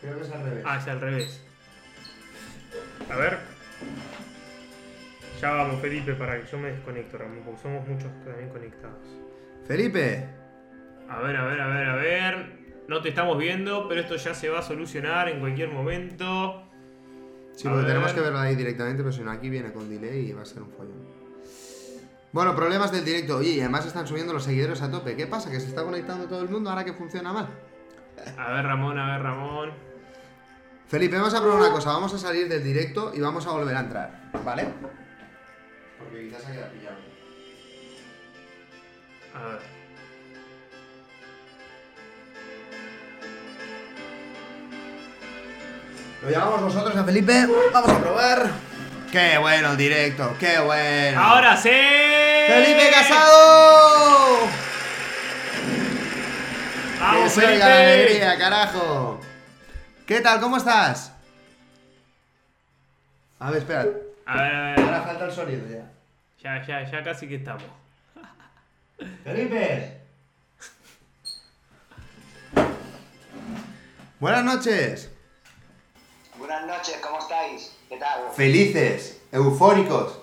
Creo 0.00 0.18
que 0.18 0.26
es 0.26 0.32
al 0.32 0.42
revés. 0.42 0.64
Ah, 0.66 0.78
es 0.78 0.88
al 0.88 1.00
revés. 1.00 1.40
A 3.08 3.14
ver. 3.14 3.38
Ya 5.40 5.50
vamos, 5.52 5.80
Felipe, 5.80 6.14
para 6.14 6.40
que 6.40 6.50
yo 6.50 6.58
me 6.58 6.72
desconecto, 6.72 7.16
Ramón, 7.16 7.42
porque 7.44 7.62
somos 7.62 7.86
muchos 7.86 8.10
también 8.24 8.48
conectados. 8.48 8.98
Felipe, 9.68 10.24
A 11.08 11.20
ver, 11.20 11.36
a 11.36 11.44
ver, 11.44 11.60
a 11.60 11.66
ver, 11.68 11.88
a 11.88 11.94
ver. 11.94 12.57
No 12.88 13.00
te 13.02 13.10
estamos 13.10 13.36
viendo, 13.38 13.86
pero 13.86 14.00
esto 14.00 14.16
ya 14.16 14.34
se 14.34 14.48
va 14.48 14.60
a 14.60 14.62
solucionar 14.62 15.28
en 15.28 15.40
cualquier 15.40 15.68
momento. 15.70 16.62
Sí, 17.54 17.68
A 17.68 17.70
porque 17.70 17.84
ver. 17.84 17.92
tenemos 17.94 18.12
que 18.12 18.20
verlo 18.20 18.38
ahí 18.38 18.56
directamente, 18.56 19.02
pero 19.02 19.12
si 19.12 19.20
no 19.22 19.30
aquí 19.30 19.50
viene 19.50 19.72
con 19.72 19.88
delay 19.90 20.30
y 20.30 20.32
va 20.32 20.42
a 20.42 20.46
ser 20.46 20.62
un 20.62 20.70
follón. 20.70 21.06
Bueno, 22.32 22.54
problemas 22.54 22.90
del 22.90 23.04
directo. 23.04 23.36
Oye, 23.36 23.50
y 23.50 23.60
además 23.60 23.84
están 23.86 24.06
subiendo 24.06 24.32
los 24.32 24.44
seguidores 24.44 24.80
a 24.82 24.90
tope. 24.90 25.16
¿Qué 25.16 25.26
pasa? 25.26 25.50
¿Que 25.50 25.60
se 25.60 25.68
está 25.68 25.82
conectando 25.82 26.26
todo 26.26 26.40
el 26.42 26.48
mundo 26.48 26.70
ahora 26.70 26.84
que 26.84 26.92
funciona 26.92 27.32
mal? 27.32 27.48
A 28.36 28.52
ver, 28.52 28.64
Ramón, 28.64 28.98
a 28.98 29.12
ver, 29.12 29.22
Ramón. 29.22 29.70
Felipe, 30.88 31.16
vamos 31.16 31.34
a 31.34 31.40
probar 31.42 31.58
una 31.58 31.70
cosa. 31.70 31.90
Vamos 31.92 32.14
a 32.14 32.18
salir 32.18 32.48
del 32.48 32.62
directo 32.64 33.12
y 33.14 33.20
vamos 33.20 33.46
a 33.46 33.50
volver 33.50 33.76
a 33.76 33.80
entrar. 33.80 34.30
¿Vale? 34.44 34.66
Porque 35.98 36.28
quizás 36.28 36.42
se 36.42 36.52
queda 36.52 36.70
pillado. 36.70 36.96
A 39.34 39.46
ver. 39.48 39.77
Lo 46.22 46.30
llamamos 46.30 46.60
nosotros 46.62 46.96
a 46.96 47.04
Felipe. 47.04 47.46
Vamos 47.72 47.90
a 47.90 48.00
probar. 48.00 48.50
¡Qué 49.12 49.38
bueno 49.38 49.70
el 49.70 49.76
directo! 49.76 50.36
¡Qué 50.38 50.58
bueno! 50.58 51.18
¡Ahora 51.20 51.56
sí! 51.56 51.70
¡Felipe 51.70 52.90
Casado! 52.90 54.40
¡Que 56.94 57.00
¡Vamos, 57.00 57.36
oiga 57.38 57.48
Felipe! 57.48 57.64
la 57.64 57.76
alegría, 57.78 58.38
carajo! 58.38 59.20
¿Qué 60.06 60.20
tal? 60.20 60.40
¿Cómo 60.40 60.58
estás? 60.58 61.12
A 63.38 63.50
ver, 63.50 63.60
espera. 63.60 63.86
A 64.26 64.42
ver, 64.42 64.54
a 64.54 64.60
ver. 64.72 64.80
Ahora 64.80 65.02
falta 65.02 65.24
el 65.24 65.32
sonido 65.32 65.66
ya. 65.68 65.90
Ya, 66.42 66.66
ya, 66.66 66.90
ya 66.90 67.02
casi 67.02 67.28
que 67.28 67.36
estamos. 67.36 67.62
¡Felipe! 69.24 70.00
Buenas 74.20 74.44
noches. 74.44 75.10
Felices, 78.42 79.20
eufóricos. 79.32 80.16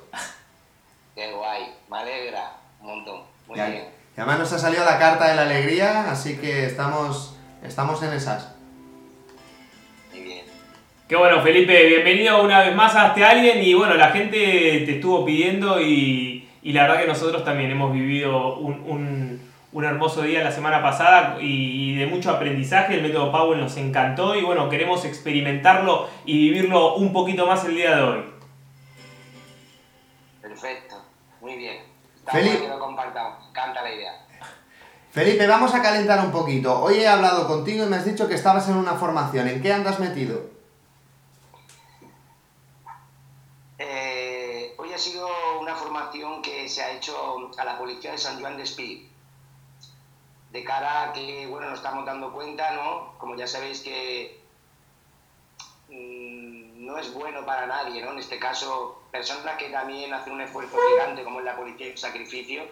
Qué 1.16 1.34
guay, 1.34 1.64
me 1.92 1.98
alegra 1.98 2.54
un 2.80 2.88
montón. 2.88 3.22
Muy 3.46 3.58
Ya- 3.58 3.68
bien. 3.68 3.84
y 4.16 4.22
además 4.22 4.40
nos 4.40 4.54
ha 4.54 4.58
salido 4.60 4.86
la 4.86 4.98
carta 4.98 5.28
de 5.28 5.36
la 5.36 5.42
alegría, 5.42 6.10
así 6.10 6.38
que 6.38 6.66
estamos, 6.66 7.36
estamos 7.62 8.02
en 8.04 8.14
esas. 8.14 8.56
Muy 10.14 10.22
bien. 10.24 10.46
Qué 11.10 11.16
bueno, 11.18 11.42
Felipe, 11.44 11.88
bienvenido 11.88 12.42
una 12.42 12.60
vez 12.62 12.74
más 12.74 12.96
a 12.96 13.08
Hazte 13.08 13.26
Alguien 13.26 13.62
y 13.62 13.74
bueno, 13.74 13.96
la 13.96 14.12
gente 14.12 14.38
te 14.38 14.96
estuvo 14.96 15.26
pidiendo 15.26 15.82
y, 15.82 16.48
y 16.64 16.72
la 16.72 16.84
verdad 16.84 17.02
que 17.02 17.08
nosotros 17.08 17.44
también 17.44 17.70
hemos 17.72 17.92
vivido 17.92 18.56
un, 18.60 18.76
un- 18.88 19.42
un 19.76 19.84
hermoso 19.84 20.22
día 20.22 20.42
la 20.42 20.54
semana 20.54 20.82
pasada 20.82 21.36
y, 21.42 21.98
de 21.98 22.06
mucho 22.06 22.32
aprendizaje, 22.32 22.96
el 22.96 23.02
método 23.02 23.30
Powell 23.30 23.60
nos 23.60 23.76
encantó 23.76 24.34
y 24.34 24.42
bueno, 24.42 24.70
queremos 24.70 25.04
experimentarlo 25.04 26.08
y 26.24 26.50
vivirlo 26.50 26.96
un 26.96 27.12
poquito 27.12 27.46
más 27.46 27.66
el 27.66 27.76
día 27.76 27.94
de 27.94 28.02
hoy. 28.02 28.34
Perfecto. 30.42 30.96
Muy 31.42 31.58
bien. 31.58 31.84
Está 32.16 32.40
guay 32.40 32.58
que 32.58 32.68
lo 32.70 32.80
compartamos. 32.80 33.40
Me 33.44 33.50
encanta 33.50 33.82
la 33.82 33.94
idea. 33.94 34.26
Felipe, 35.12 35.46
vamos 35.46 35.76
a 35.76 35.82
calentar 35.82 36.24
un 36.24 36.32
poquito. 36.32 36.82
Hoy 36.82 37.00
he 37.00 37.08
hablado 37.10 37.46
contigo 37.46 37.84
y 37.84 37.90
me 37.90 37.98
has 37.98 38.06
dicho 38.06 38.30
que 38.30 38.36
estabas 38.36 38.70
en 38.70 38.78
una 38.78 38.94
formación. 38.94 39.50
¿En 39.50 39.62
qué 39.62 39.74
andas 39.74 40.00
metido? 40.00 40.40
Eh, 43.78 44.74
hoy 44.78 44.94
ha 44.94 44.98
sido 44.98 45.28
una 45.60 45.76
formación 45.76 46.42
que 46.42 46.70
se 46.70 46.82
ha 46.82 46.94
hecho 46.94 47.14
a 47.58 47.66
la 47.66 47.78
Policía 47.78 48.14
de 48.14 48.18
San 48.18 48.40
Juan 48.40 48.56
de 48.56 48.64
Espí. 48.64 49.12
De 50.56 50.64
cara 50.64 51.04
a 51.04 51.12
que, 51.12 51.46
bueno, 51.48 51.70
nos 51.70 51.80
estamos 51.80 52.06
dando 52.06 52.32
cuenta, 52.32 52.72
¿no? 52.72 53.14
Como 53.18 53.36
ya 53.36 53.46
sabéis 53.46 53.82
que 53.82 54.40
mm, 55.90 56.86
no 56.86 56.98
es 56.98 57.14
bueno 57.14 57.46
para 57.46 57.68
nadie, 57.68 58.02
¿no? 58.02 58.14
En 58.14 58.20
este 58.20 58.40
caso, 58.40 59.04
personas 59.12 59.58
que 59.58 59.68
también 59.68 60.14
hacen 60.14 60.32
un 60.32 60.40
esfuerzo 60.40 60.78
gigante, 60.94 61.26
como 61.26 61.40
es 61.40 61.46
la 61.46 61.58
policía 61.58 61.88
el 61.88 61.98
sacrificio, 61.98 62.64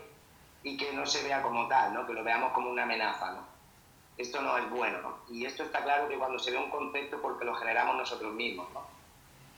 y 0.63 0.77
que 0.77 0.93
no 0.93 1.05
se 1.05 1.23
vea 1.23 1.41
como 1.41 1.67
tal, 1.67 1.93
¿no? 1.93 2.07
Que 2.07 2.13
lo 2.13 2.23
veamos 2.23 2.53
como 2.53 2.69
una 2.69 2.83
amenaza, 2.83 3.31
¿no? 3.31 3.45
Esto 4.17 4.41
no 4.41 4.57
es 4.57 4.69
bueno, 4.69 5.01
¿no? 5.01 5.17
Y 5.29 5.45
esto 5.45 5.63
está 5.63 5.83
claro 5.83 6.07
que 6.07 6.17
cuando 6.17 6.39
se 6.39 6.51
ve 6.51 6.59
un 6.59 6.69
concepto 6.69 7.21
porque 7.21 7.43
lo 7.43 7.53
generamos 7.53 7.97
nosotros 7.97 8.33
mismos, 8.33 8.65
¿no? 8.73 8.79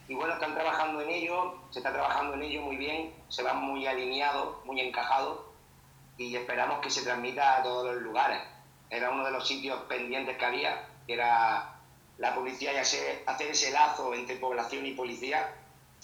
Y 0.07 0.15
bueno, 0.15 0.33
están 0.33 0.55
trabajando 0.55 0.99
en 1.01 1.11
ello, 1.11 1.59
se 1.69 1.77
está 1.77 1.93
trabajando 1.93 2.33
en 2.33 2.41
ello 2.41 2.63
muy 2.63 2.77
bien, 2.77 3.13
se 3.29 3.43
va 3.43 3.53
muy 3.53 3.85
alineado, 3.85 4.63
muy 4.65 4.81
encajado 4.81 5.53
y 6.17 6.35
esperamos 6.35 6.79
que 6.79 6.89
se 6.89 7.03
transmita 7.03 7.57
a 7.57 7.63
todos 7.63 7.93
los 7.93 8.03
lugares. 8.03 8.39
Era 8.89 9.09
uno 9.09 9.25
de 9.25 9.31
los 9.31 9.47
sitios 9.47 9.81
pendientes 9.83 10.37
que 10.37 10.45
había, 10.45 10.87
que 11.05 11.13
era 11.13 11.75
la 12.17 12.35
policía 12.35 12.73
y 12.73 12.77
hacer, 12.77 13.23
hacer 13.25 13.51
ese 13.51 13.71
lazo 13.71 14.13
entre 14.13 14.37
población 14.37 14.85
y 14.85 14.93
policía 14.93 15.53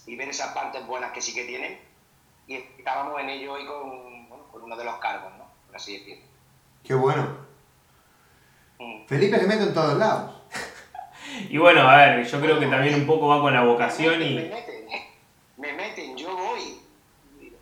y 0.06 0.16
ver 0.16 0.30
esas 0.30 0.54
partes 0.54 0.86
buenas 0.86 1.12
que 1.12 1.22
sí 1.22 1.34
que 1.34 1.46
tienen. 1.46 1.80
Y 2.48 2.56
estábamos 2.56 3.20
en 3.22 3.30
ello 3.30 3.54
hoy 3.54 3.66
con, 3.66 4.30
bueno, 4.30 4.44
con 4.52 4.64
uno 4.64 4.76
de 4.76 4.84
los 4.84 4.96
cargos, 4.98 5.32
¿no? 5.38 5.46
Por 5.68 5.76
así 5.76 5.98
decirlo. 5.98 6.26
Qué 6.84 6.94
bueno. 6.94 7.38
Mm. 8.80 9.06
Felipe 9.06 9.40
se 9.40 9.48
mete 9.48 9.64
en 9.64 9.74
todos 9.74 9.98
lados. 9.98 10.36
Y 11.50 11.58
bueno, 11.58 11.88
a 11.88 11.96
ver, 11.96 12.26
yo 12.26 12.42
creo 12.42 12.60
que 12.60 12.68
también 12.68 12.96
un 12.96 13.06
poco 13.06 13.30
va 13.30 13.40
con 13.40 13.54
la 13.54 13.64
vocación 13.64 14.20
me 14.20 14.26
y... 14.26 14.50
meten, 14.50 14.86
me 15.56 15.74
meten, 15.74 16.18
yo 16.18 16.36
voy, 16.36 16.82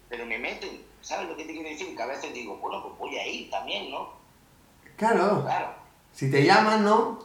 pero 0.09 0.25
me 0.25 0.39
meten, 0.39 0.81
¿sabes 1.09 1.27
lo 1.27 1.35
que 1.35 1.43
te 1.43 1.53
quiero 1.53 1.67
decir? 1.67 1.95
Que 1.95 2.03
a 2.03 2.05
veces 2.05 2.31
digo, 2.31 2.57
bueno, 2.57 2.83
pues 2.83 2.97
voy 2.99 3.17
a 3.17 3.25
ir 3.25 3.49
también, 3.49 3.89
¿no? 3.89 4.09
Claro. 4.95 5.41
Claro. 5.41 5.73
Si 6.13 6.29
te 6.29 6.43
llaman, 6.43 6.83
¿no? 6.83 7.17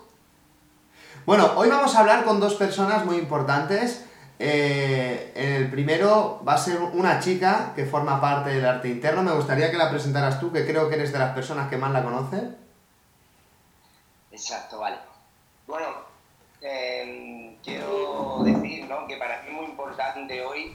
Bueno, 1.27 1.53
hoy 1.57 1.69
vamos 1.69 1.95
a 1.95 2.01
hablar 2.01 2.25
con 2.25 2.41
dos 2.41 2.55
personas 2.55 3.05
muy 3.05 3.17
importantes. 3.17 4.07
Eh, 4.39 5.33
el 5.35 5.71
primero 5.71 6.43
va 6.49 6.55
a 6.55 6.59
ser 6.59 6.81
una 6.81 7.21
chica 7.21 7.73
que 7.77 7.85
forma 7.85 8.23
parte 8.23 8.51
del 8.51 8.65
arte 8.65 8.89
interno. 8.89 9.23
Me 9.23 9.35
gustaría 9.35 9.71
que 9.71 9.77
la 9.77 9.91
presentaras 9.91 10.41
tú, 10.41 10.51
que 10.51 10.67
creo 10.67 10.89
que 10.89 10.95
eres 10.95 11.13
de 11.13 11.19
las 11.19 11.35
personas 11.35 11.69
que 11.69 11.77
más 11.77 11.93
la 11.93 12.03
conocen. 12.03 12.57
Exacto, 14.33 14.79
vale. 14.81 14.97
Bueno, 15.67 15.89
eh, 16.63 17.59
quiero 17.63 18.41
decir 18.45 18.87
¿no? 18.89 19.07
que 19.07 19.19
para 19.19 19.43
mí 19.43 19.49
es 19.49 19.55
muy 19.55 19.67
importante 19.67 20.43
hoy, 20.43 20.75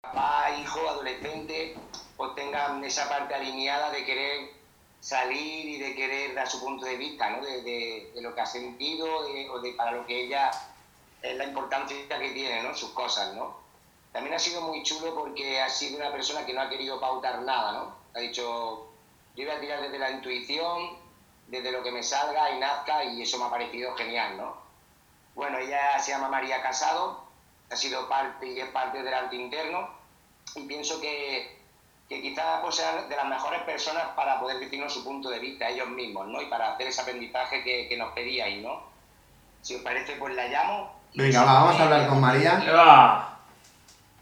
papá, 0.00 0.50
hijo, 0.60 0.80
adolescente, 0.88 1.76
pues 2.18 2.34
tengan 2.34 2.84
esa 2.84 3.08
parte 3.08 3.34
alineada 3.34 3.90
de 3.90 4.04
querer 4.04 4.50
salir 5.00 5.64
y 5.66 5.78
de 5.78 5.94
querer 5.94 6.34
dar 6.34 6.46
su 6.50 6.60
punto 6.60 6.84
de 6.84 6.96
vista, 6.96 7.30
¿no? 7.30 7.42
de, 7.42 8.12
lo 8.20 8.34
que 8.34 8.40
ha 8.42 8.46
sentido 8.46 9.06
de- 9.32 9.48
o 9.48 9.60
de 9.60 9.72
para 9.72 9.92
lo 9.92 10.04
que 10.04 10.24
ella 10.24 10.50
es 11.22 11.36
la 11.36 11.44
importancia 11.44 11.96
que 12.06 12.30
tiene, 12.30 12.62
¿no? 12.62 12.74
sus 12.74 12.90
cosas, 12.90 13.32
¿no? 13.34 13.56
también 14.12 14.34
ha 14.34 14.38
sido 14.38 14.62
muy 14.62 14.82
chulo 14.82 15.14
porque 15.14 15.60
ha 15.60 15.68
sido 15.68 15.98
una 15.98 16.10
persona 16.10 16.44
que 16.44 16.52
no 16.52 16.60
ha 16.62 16.68
querido 16.68 16.98
pautar 16.98 17.42
nada, 17.42 17.72
¿no? 17.72 17.94
Ha 18.14 18.20
dicho, 18.20 18.88
yo 19.36 19.44
voy 19.44 19.54
a 19.54 19.60
tirar 19.60 19.82
desde 19.82 19.98
la 19.98 20.10
intuición, 20.10 20.96
desde 21.46 21.70
lo 21.70 21.82
que 21.82 21.92
me 21.92 22.02
salga 22.02 22.50
y 22.50 22.58
nazca, 22.58 23.04
y 23.04 23.22
eso 23.22 23.38
me 23.38 23.44
ha 23.44 23.50
parecido 23.50 23.94
genial, 23.94 24.36
¿no? 24.36 24.56
Bueno, 25.34 25.58
ella 25.58 25.98
se 26.00 26.10
llama 26.10 26.28
María 26.28 26.62
Casado, 26.62 27.22
ha 27.70 27.76
sido 27.76 28.08
parte 28.08 28.46
y 28.48 28.60
es 28.60 28.68
parte 28.70 29.02
del 29.02 29.14
arte 29.14 29.36
interno, 29.36 29.88
y 30.56 30.62
pienso 30.62 31.00
que, 31.00 31.57
que 32.08 32.22
quizás 32.22 32.60
pues, 32.62 32.74
sean 32.76 33.08
de 33.08 33.16
las 33.16 33.26
mejores 33.26 33.60
personas 33.62 34.04
para 34.16 34.40
poder 34.40 34.58
decirnos 34.58 34.92
su 34.94 35.04
punto 35.04 35.28
de 35.28 35.38
vista 35.40 35.68
ellos 35.68 35.88
mismos, 35.88 36.26
¿no? 36.28 36.40
Y 36.40 36.46
para 36.46 36.72
hacer 36.72 36.86
ese 36.86 37.02
aprendizaje 37.02 37.62
que, 37.62 37.86
que 37.88 37.96
nos 37.98 38.12
pedíais, 38.12 38.62
¿no? 38.62 38.82
Si 39.60 39.74
os 39.74 39.82
parece, 39.82 40.14
pues 40.16 40.34
la 40.34 40.46
llamo. 40.48 40.92
Venga, 41.14 41.42
va, 41.44 41.52
vamos 41.54 41.80
a 41.80 41.84
hablar 41.84 42.08
con 42.08 42.20
María. 42.20 42.62
Va. 42.74 43.38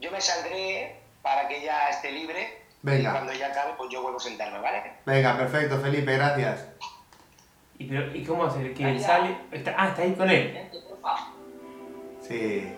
Yo 0.01 0.11
me 0.11 0.21
saldré 0.21 0.97
para 1.23 1.47
que 1.49 1.59
ella 1.63 1.89
esté 1.91 2.11
libre. 2.13 2.63
Venga. 2.83 3.09
Y 3.09 3.13
cuando 3.13 3.33
ella 3.33 3.49
acabe, 3.49 3.75
pues 3.77 3.91
yo 3.91 4.03
vuelvo 4.03 4.19
a 4.19 4.23
sentarme, 4.23 4.59
¿vale? 4.59 4.93
Venga, 5.05 5.37
perfecto, 5.37 5.79
Felipe, 5.81 6.15
gracias. 6.17 6.67
¿Y, 7.79 7.85
pero, 7.87 8.15
¿y 8.17 8.25
cómo 8.25 8.45
hace? 8.45 8.73
¿Que 8.73 8.99
sale? 8.99 9.37
Está- 9.53 9.75
ah, 9.77 9.89
está 9.89 10.03
ahí 10.03 10.15
con 10.15 10.31
él. 10.31 10.71
Sí. 12.23 12.73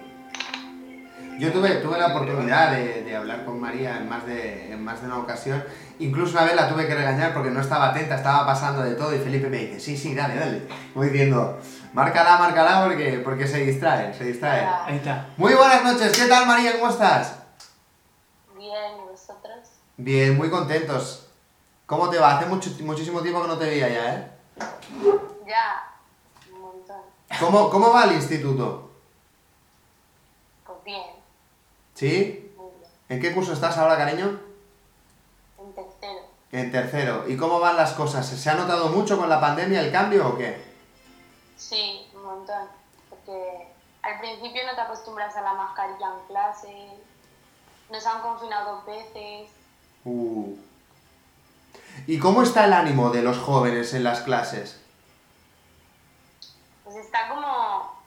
Yo 1.39 1.53
tuve, 1.53 1.77
tuve 1.77 1.99
la 1.99 2.09
oportunidad 2.09 2.73
de, 2.73 3.05
de 3.05 3.17
hablar 3.17 3.45
con 3.45 3.61
María 3.61 3.97
en 3.99 4.09
más, 4.09 4.27
de, 4.27 4.73
en 4.73 4.85
más 4.85 5.01
de 5.01 5.07
una 5.07 5.19
ocasión. 5.19 5.65
Incluso 6.01 6.33
una 6.33 6.45
vez 6.45 6.57
la 6.57 6.69
tuve 6.69 6.89
que 6.89 6.95
regañar 6.97 7.33
porque 7.33 7.51
no 7.51 7.61
estaba 7.61 7.91
atenta, 7.91 8.17
estaba 8.17 8.45
pasando 8.45 8.83
de 8.83 8.97
todo 8.97 9.15
y 9.15 9.21
Felipe 9.21 9.49
me 9.49 9.59
dice, 9.59 9.79
sí, 9.79 9.97
sí, 9.97 10.17
dale, 10.17 10.35
dale. 10.35 10.69
Voy 10.95 11.11
diciendo, 11.11 11.61
márcala, 11.93 12.39
márcala 12.39 12.85
porque, 12.85 13.21
porque 13.25 13.47
se 13.47 13.59
distrae, 13.59 14.13
se 14.15 14.25
distrae. 14.25 14.65
Ahí 14.65 14.97
está. 14.97 15.29
Muy 15.37 15.55
buenas 15.55 15.85
noches, 15.85 16.11
¿qué 16.17 16.27
tal 16.27 16.47
María? 16.47 16.73
¿Cómo 16.79 16.91
estás? 16.91 17.37
Bien, 18.57 18.99
¿y 18.99 19.11
vosotros? 19.11 19.69
Bien, 19.97 20.37
muy 20.37 20.51
contentos. 20.51 21.29
¿Cómo 21.87 22.11
te 22.11 22.19
va? 22.19 22.37
Hace 22.37 22.47
mucho, 22.47 22.71
muchísimo 22.81 23.23
tiempo 23.23 23.43
que 23.43 23.49
no 23.49 23.57
te 23.57 23.67
veía 23.67 23.89
ya, 23.89 24.15
¿eh? 24.15 24.31
Ya, 25.47 25.95
un 26.53 26.61
montón. 26.61 27.01
¿Cómo, 27.39 27.71
cómo 27.71 27.93
va 27.93 28.05
el 28.05 28.13
instituto? 28.15 28.91
Pues 30.67 30.79
bien, 30.85 31.03
¿Sí? 31.99 32.55
¿En 33.09 33.21
qué 33.21 33.35
curso 33.35 33.53
estás 33.53 33.77
ahora, 33.77 33.97
cariño? 33.97 34.39
En 35.59 35.75
tercero. 35.75 36.21
En 36.53 36.71
tercero. 36.71 37.25
¿Y 37.29 37.37
cómo 37.37 37.59
van 37.59 37.77
las 37.77 37.93
cosas? 37.95 38.25
¿Se 38.25 38.49
ha 38.49 38.55
notado 38.55 38.91
mucho 38.91 39.19
con 39.19 39.29
la 39.29 39.41
pandemia 39.41 39.81
el 39.81 39.91
cambio 39.91 40.29
o 40.29 40.39
qué? 40.39 40.63
Sí, 41.57 42.07
un 42.15 42.23
montón. 42.23 42.69
Porque 43.11 43.67
al 44.03 44.21
principio 44.21 44.65
no 44.65 44.77
te 44.77 44.81
acostumbras 44.81 45.35
a 45.35 45.43
la 45.43 45.55
mascarilla 45.55 46.07
en 46.07 46.27
clase. 46.29 46.89
Nos 47.91 48.07
han 48.07 48.23
confinado 48.23 48.77
dos 48.77 48.87
veces. 48.87 49.49
Uh. 50.05 50.55
¿Y 52.07 52.21
cómo 52.21 52.45
está 52.45 52.67
el 52.67 52.75
ánimo 52.75 53.11
de 53.11 53.23
los 53.23 53.39
jóvenes 53.39 53.93
en 53.93 54.05
las 54.05 54.21
clases? 54.21 54.81
Pues 56.85 56.95
está 56.95 57.29
como. 57.29 57.98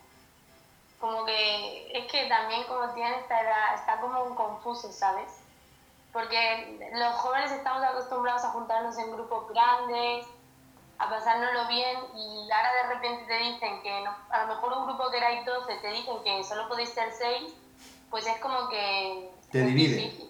Como 1.02 1.26
que. 1.26 1.92
Es 1.98 2.10
que 2.12 2.28
también, 2.30 2.64
como 2.68 2.88
tiene 2.94 3.18
esta 3.20 3.42
edad, 3.42 3.76
está 3.76 4.00
como 4.00 4.36
confuso, 4.36 4.92
¿sabes? 4.92 5.32
Porque 6.14 6.92
los 6.94 7.14
jóvenes 7.16 7.52
estamos 7.52 7.84
acostumbrados 7.84 8.44
a 8.44 8.50
juntarnos 8.50 8.98
en 9.00 9.12
grupos 9.12 9.50
grandes, 9.50 10.26
a 11.00 11.10
pasárnoslo 11.10 11.68
bien, 11.68 11.98
y 12.16 12.52
ahora 12.52 12.72
de 12.84 12.94
repente 12.94 13.24
te 13.26 13.38
dicen 13.40 13.82
que 13.82 14.02
no- 14.04 14.16
a 14.30 14.46
lo 14.46 14.54
mejor 14.54 14.78
un 14.78 14.86
grupo 14.88 15.10
que 15.10 15.18
erais 15.18 15.46
12 15.46 15.76
te 15.82 15.88
dicen 15.92 16.18
que 16.24 16.44
solo 16.44 16.68
podéis 16.70 16.90
ser 16.90 17.12
6, 17.12 17.54
pues 18.10 18.28
es 18.28 18.38
como 18.40 18.70
que. 18.70 19.32
Te 19.52 19.62
divide. 19.64 19.96
difícil. 19.96 20.30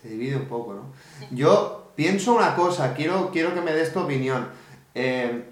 Te 0.00 0.08
divide 0.08 0.36
un 0.36 0.48
poco, 0.48 0.72
¿no? 0.74 0.82
Yo 1.30 1.88
pienso 1.96 2.32
una 2.34 2.54
cosa, 2.56 2.94
quiero, 2.94 3.30
quiero 3.30 3.52
que 3.54 3.60
me 3.60 3.72
des 3.72 3.92
tu 3.92 4.00
opinión. 4.00 4.50
Eh, 4.94 5.50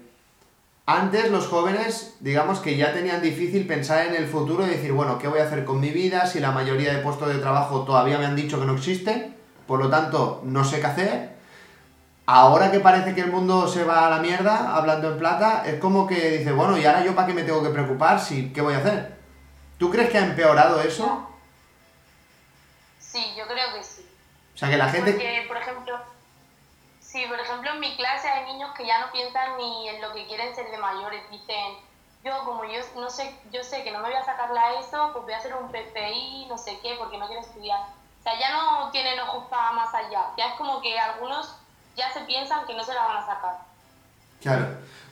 antes 0.85 1.31
los 1.31 1.47
jóvenes, 1.47 2.15
digamos 2.19 2.59
que 2.59 2.75
ya 2.75 2.93
tenían 2.93 3.21
difícil 3.21 3.65
pensar 3.65 4.05
en 4.07 4.15
el 4.15 4.27
futuro 4.27 4.65
y 4.65 4.69
decir, 4.69 4.91
bueno, 4.91 5.17
¿qué 5.17 5.27
voy 5.27 5.39
a 5.39 5.45
hacer 5.45 5.63
con 5.63 5.79
mi 5.79 5.89
vida 5.89 6.27
si 6.27 6.39
la 6.41 6.51
mayoría 6.51 6.93
de 6.93 7.01
puestos 7.01 7.29
de 7.29 7.39
trabajo 7.39 7.83
todavía 7.85 8.17
me 8.17 8.25
han 8.25 8.35
dicho 8.35 8.59
que 8.59 8.65
no 8.65 8.75
existen? 8.75 9.35
Por 9.65 9.79
lo 9.79 9.89
tanto, 9.89 10.41
no 10.43 10.65
sé 10.65 10.81
qué 10.81 10.87
hacer. 10.87 11.33
Ahora 12.25 12.69
que 12.71 12.79
parece 12.79 13.15
que 13.15 13.21
el 13.21 13.31
mundo 13.31 13.67
se 13.67 13.83
va 13.85 14.07
a 14.07 14.09
la 14.09 14.19
mierda, 14.19 14.75
hablando 14.75 15.11
en 15.11 15.19
plata, 15.19 15.63
es 15.65 15.79
como 15.79 16.05
que 16.05 16.37
dice, 16.37 16.51
bueno, 16.51 16.77
¿y 16.77 16.85
ahora 16.85 17.03
yo 17.03 17.15
para 17.15 17.27
qué 17.27 17.33
me 17.33 17.43
tengo 17.43 17.63
que 17.63 17.69
preocupar? 17.69 18.19
Si, 18.19 18.51
¿Qué 18.51 18.61
voy 18.61 18.73
a 18.73 18.79
hacer? 18.79 19.17
¿Tú 19.77 19.89
crees 19.89 20.09
que 20.09 20.17
ha 20.17 20.25
empeorado 20.25 20.81
eso? 20.81 21.29
Sí, 22.99 23.33
yo 23.37 23.45
creo 23.45 23.73
que 23.73 23.83
sí. 23.83 24.05
O 24.53 24.57
sea, 24.57 24.69
que 24.69 24.77
la 24.77 24.89
gente... 24.89 25.11
Porque, 25.11 25.45
por 25.47 25.57
ejemplo, 25.57 25.99
sí, 27.13 27.23
por 27.29 27.39
ejemplo, 27.39 27.69
en 27.71 27.79
mi 27.79 27.95
clase 27.95 28.27
hay 28.27 28.51
niños 28.51 28.71
que 28.75 28.87
ya 28.87 28.99
no 28.99 29.11
piensan 29.11 29.55
ni 29.57 29.87
en 29.87 30.01
lo 30.01 30.11
que 30.13 30.25
quieren 30.25 30.53
ser 30.55 30.69
de 30.71 30.77
mayores. 30.79 31.21
Dicen, 31.29 31.77
yo 32.25 32.43
como 32.43 32.65
yo 32.65 32.79
no 32.95 33.09
sé, 33.09 33.33
yo 33.51 33.63
sé 33.63 33.83
que 33.83 33.91
no 33.91 33.99
me 33.99 34.09
voy 34.09 34.17
a 34.17 34.25
sacar 34.25 34.49
la 34.51 34.79
ESO, 34.79 35.11
pues 35.13 35.23
voy 35.23 35.33
a 35.33 35.37
hacer 35.37 35.53
un 35.53 35.69
PPI, 35.71 36.47
no 36.49 36.57
sé 36.57 36.79
qué, 36.81 36.95
porque 36.97 37.19
no 37.19 37.27
quiero 37.27 37.41
estudiar. 37.43 37.79
O 38.19 38.23
sea, 38.23 38.33
ya 38.39 38.51
no 38.53 38.89
tienen 38.91 39.19
ojos 39.19 39.45
para 39.49 39.71
más 39.73 39.93
allá. 39.93 40.23
Ya 40.37 40.47
es 40.47 40.53
como 40.55 40.81
que 40.81 40.97
algunos 40.99 41.55
ya 41.95 42.11
se 42.11 42.21
piensan 42.21 42.65
que 42.65 42.73
no 42.73 42.83
se 42.83 42.93
la 42.95 43.03
van 43.05 43.17
a 43.17 43.25
sacar. 43.27 43.57
Claro, 44.41 44.65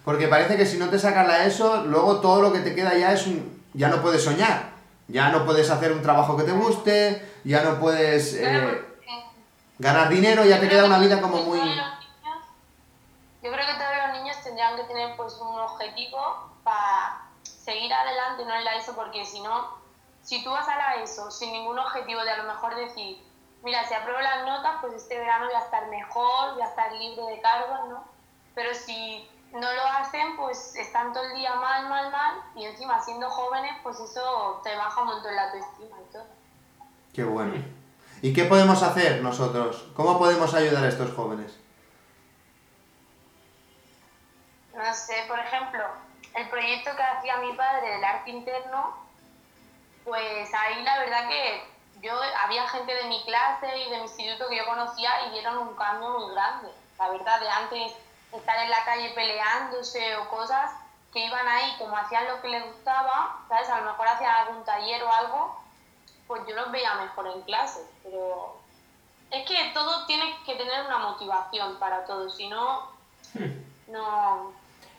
porque 0.03 0.27
parece 0.27 0.57
que 0.57 0.65
si 0.65 0.77
no 0.77 0.89
te 0.89 0.97
sacas 0.97 1.27
la 1.27 1.45
ESO, 1.45 1.83
luego 1.85 2.19
todo 2.19 2.41
lo 2.41 2.51
que 2.51 2.59
te 2.59 2.73
queda 2.73 2.97
ya 2.97 3.11
es 3.13 3.27
un... 3.27 3.63
ya 3.73 3.89
no 3.89 4.01
puedes 4.01 4.23
soñar, 4.23 4.71
ya 5.07 5.29
no 5.29 5.45
puedes 5.45 5.69
hacer 5.69 5.91
un 5.91 6.01
trabajo 6.01 6.35
que 6.35 6.43
te 6.43 6.51
guste, 6.51 7.29
ya 7.43 7.61
no 7.63 7.79
puedes 7.79 8.33
Claro, 8.35 8.57
eh, 8.57 8.61
porque- 8.71 8.90
ganar 9.81 10.09
dinero, 10.09 10.45
ya 10.45 10.59
te 10.59 10.69
queda 10.69 10.85
una 10.85 10.99
vida 10.99 11.19
como 11.19 11.37
muy... 11.37 11.59
yo 11.59 13.51
creo 13.51 13.65
que 13.65 13.73
todos 13.73 14.07
los 14.07 14.19
niños 14.19 14.37
tendrían 14.43 14.75
que 14.75 14.83
tener 14.83 15.17
pues 15.17 15.33
un 15.41 15.59
objetivo 15.59 16.51
para 16.63 17.23
seguir 17.41 17.91
adelante, 17.91 18.45
no 18.45 18.53
en 18.53 18.63
la 18.63 18.75
ESO, 18.75 18.95
porque 18.95 19.25
si 19.25 19.41
no, 19.41 19.69
si 20.21 20.43
tú 20.43 20.51
vas 20.51 20.67
a 20.67 20.75
la 20.75 20.95
ESO 21.01 21.31
sin 21.31 21.51
ningún 21.51 21.79
objetivo 21.79 22.21
de 22.21 22.29
a 22.29 22.37
lo 22.37 22.43
mejor 22.43 22.75
decir, 22.75 23.25
mira, 23.63 23.83
si 23.87 23.95
apruebo 23.95 24.21
las 24.21 24.45
notas, 24.45 24.73
pues 24.81 24.93
este 24.93 25.17
verano 25.17 25.45
voy 25.47 25.55
a 25.55 25.65
estar 25.65 25.87
mejor, 25.87 26.53
voy 26.53 26.61
a 26.61 26.67
estar 26.67 26.91
libre 26.93 27.23
de 27.23 27.41
cargos, 27.41 27.89
¿no? 27.89 28.03
Pero 28.53 28.75
si 28.75 29.27
no 29.51 29.73
lo 29.73 29.83
hacen, 29.97 30.37
pues 30.37 30.75
están 30.75 31.11
todo 31.11 31.23
el 31.23 31.37
día 31.37 31.55
mal, 31.55 31.89
mal, 31.89 32.11
mal, 32.11 32.35
y 32.55 32.65
encima 32.65 33.01
siendo 33.01 33.27
jóvenes, 33.31 33.71
pues 33.81 33.99
eso 33.99 34.61
te 34.63 34.75
baja 34.75 35.01
un 35.01 35.07
montón 35.07 35.35
la 35.35 35.45
autoestima 35.45 35.97
y 36.07 36.13
todo. 36.13 36.27
Qué 37.13 37.23
bueno. 37.23 37.80
¿Y 38.21 38.33
qué 38.33 38.45
podemos 38.45 38.83
hacer 38.83 39.21
nosotros? 39.21 39.87
¿Cómo 39.95 40.19
podemos 40.19 40.53
ayudar 40.53 40.83
a 40.83 40.89
estos 40.89 41.11
jóvenes? 41.15 41.57
No 44.75 44.93
sé, 44.93 45.25
por 45.27 45.39
ejemplo, 45.39 45.83
el 46.35 46.49
proyecto 46.49 46.95
que 46.95 47.01
hacía 47.01 47.37
mi 47.37 47.53
padre 47.53 47.89
del 47.89 48.03
arte 48.03 48.29
interno, 48.29 48.95
pues 50.05 50.53
ahí 50.53 50.83
la 50.83 50.99
verdad 50.99 51.27
que 51.29 51.63
yo 52.01 52.13
había 52.43 52.67
gente 52.69 52.93
de 52.93 53.05
mi 53.05 53.23
clase 53.23 53.77
y 53.77 53.89
de 53.89 53.97
mi 53.97 54.03
instituto 54.03 54.47
que 54.49 54.57
yo 54.57 54.65
conocía 54.65 55.27
y 55.27 55.31
vieron 55.31 55.57
un 55.57 55.75
cambio 55.75 56.19
muy 56.19 56.33
grande. 56.33 56.69
La 56.99 57.09
verdad, 57.09 57.39
de 57.39 57.49
antes 57.49 57.93
estar 58.31 58.57
en 58.59 58.69
la 58.69 58.85
calle 58.85 59.11
peleándose 59.15 60.15
o 60.17 60.29
cosas 60.29 60.71
que 61.11 61.25
iban 61.25 61.47
ahí 61.47 61.75
como 61.77 61.97
hacían 61.97 62.27
lo 62.27 62.41
que 62.41 62.49
les 62.49 62.65
gustaba, 62.65 63.39
¿sabes? 63.49 63.69
A 63.69 63.79
lo 63.79 63.91
mejor 63.91 64.07
hacían 64.07 64.31
algún 64.31 64.63
taller 64.63 65.03
o 65.03 65.11
algo, 65.11 65.60
pues 66.31 66.43
yo 66.47 66.55
los 66.55 66.71
veía 66.71 66.95
mejor 66.95 67.27
en 67.35 67.41
clase. 67.41 67.81
Pero 68.03 68.55
es 69.29 69.45
que 69.45 69.55
todo 69.73 70.05
tiene 70.05 70.23
que 70.45 70.55
tener 70.55 70.85
una 70.87 70.97
motivación 70.97 71.75
para 71.77 72.05
todo, 72.05 72.29
si 72.29 72.47
no, 72.47 72.87
no, 73.89 74.53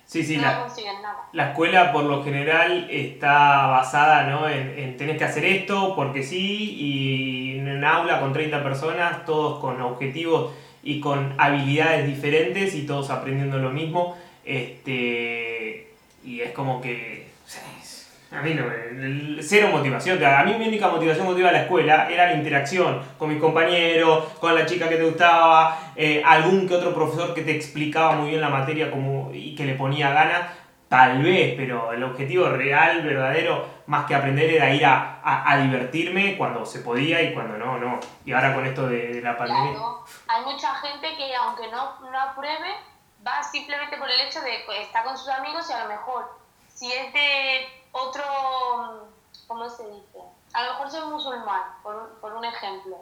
Sí, 0.05 0.23
sí, 0.23 0.37
no 0.37 0.43
la, 0.43 0.61
consiguen 0.61 1.01
nada. 1.01 1.29
la 1.33 1.51
escuela 1.51 1.91
por 1.91 2.05
lo 2.05 2.23
general 2.23 2.87
está 2.91 3.69
basada 3.69 4.25
¿no? 4.25 4.47
en, 4.47 4.79
en 4.79 4.97
tenés 4.99 5.17
que 5.17 5.25
hacer 5.25 5.43
esto 5.47 5.97
porque 5.97 6.23
sí 6.23 6.75
y 6.75 7.59
en 7.59 7.77
un 7.79 7.83
aula 7.85 8.21
con 8.21 8.35
30 8.35 8.63
personas, 8.63 9.25
todos 9.25 9.59
con 9.61 9.81
objetivos 9.81 10.53
y 10.83 11.01
con 11.01 11.35
habilidades 11.39 12.07
diferentes 12.07 12.75
y 12.75 12.85
todos 12.87 13.09
aprendiendo 13.09 13.57
lo 13.57 13.71
mismo. 13.71 14.19
Este, 14.45 15.95
y 16.25 16.41
es 16.43 16.53
como 16.53 16.83
que... 16.83 17.22
A 18.35 18.41
mí 18.41 18.55
no, 18.55 18.65
el- 18.71 19.39
cero 19.43 19.69
motivación. 19.71 20.23
A 20.25 20.43
mí 20.45 20.55
mi 20.55 20.69
única 20.69 20.89
motivación 20.89 21.27
cuando 21.27 21.41
iba 21.41 21.51
a 21.51 21.53
la 21.53 21.63
escuela 21.63 22.09
era 22.11 22.27
la 22.27 22.35
interacción 22.35 23.03
con 23.19 23.29
mis 23.29 23.39
compañeros, 23.41 24.25
con 24.41 24.55
la 24.55 24.65
chica 24.65 24.89
que 24.89 24.97
te 24.97 25.05
gustaba, 25.05 25.79
eh, 25.97 26.23
algún 26.25 26.67
que 26.67 26.75
otro 26.75 26.95
profesor 26.95 27.35
que 27.35 27.43
te 27.43 27.55
explicaba 27.55 28.13
muy 28.13 28.31
bien 28.31 28.41
la 28.41 28.49
materia 28.49 28.91
como, 28.91 29.31
y 29.35 29.55
que 29.55 29.65
le 29.67 29.75
ponía 29.75 30.11
ganas, 30.11 30.51
tal 30.89 31.23
vez, 31.23 31.55
pero 31.57 31.93
el 31.93 32.03
objetivo 32.05 32.49
real, 32.51 33.03
verdadero, 33.03 33.67
más 33.87 34.07
que 34.07 34.15
aprender 34.15 34.51
era 34.51 34.73
ir 34.75 34.85
a, 34.87 35.21
a- 35.23 35.51
a 35.53 35.59
divertirme 35.59 36.37
cuando 36.39 36.65
se 36.65 36.81
podía 36.81 37.21
y 37.23 37.35
cuando 37.35 37.57
no, 37.59 37.79
no. 37.79 37.99
Y 38.25 38.33
ahora 38.33 38.55
con 38.55 38.65
esto 38.67 38.89
de, 38.89 39.15
de 39.15 39.21
la 39.23 39.37
pandemia. 39.37 39.73
Claro, 39.73 40.05
hay 40.29 40.43
mucha 40.45 40.75
gente 40.77 41.09
que 41.17 41.35
aunque 41.35 41.69
no, 41.71 41.99
no 42.11 42.19
apruebe, 42.21 42.69
va 43.27 43.43
simplemente 43.43 43.97
por 43.99 44.11
el 44.11 44.21
hecho 44.21 44.41
de 44.41 44.51
que 44.67 44.83
está 44.83 45.03
con 45.03 45.17
sus 45.19 45.29
amigos 45.29 45.69
y 45.69 45.73
a 45.73 45.83
lo 45.85 45.89
mejor 45.91 46.25
si 46.69 46.93
es 46.93 47.13
de 47.13 47.61
otro, 47.93 49.09
¿cómo 49.47 49.69
se 49.71 49.85
dice? 49.91 50.19
a 50.55 50.65
lo 50.65 50.73
mejor 50.73 50.91
soy 50.91 51.09
musulmán, 51.11 51.63
por, 51.83 51.95
un- 51.97 52.21
por 52.21 52.35
un 52.35 52.45
ejemplo, 52.45 52.99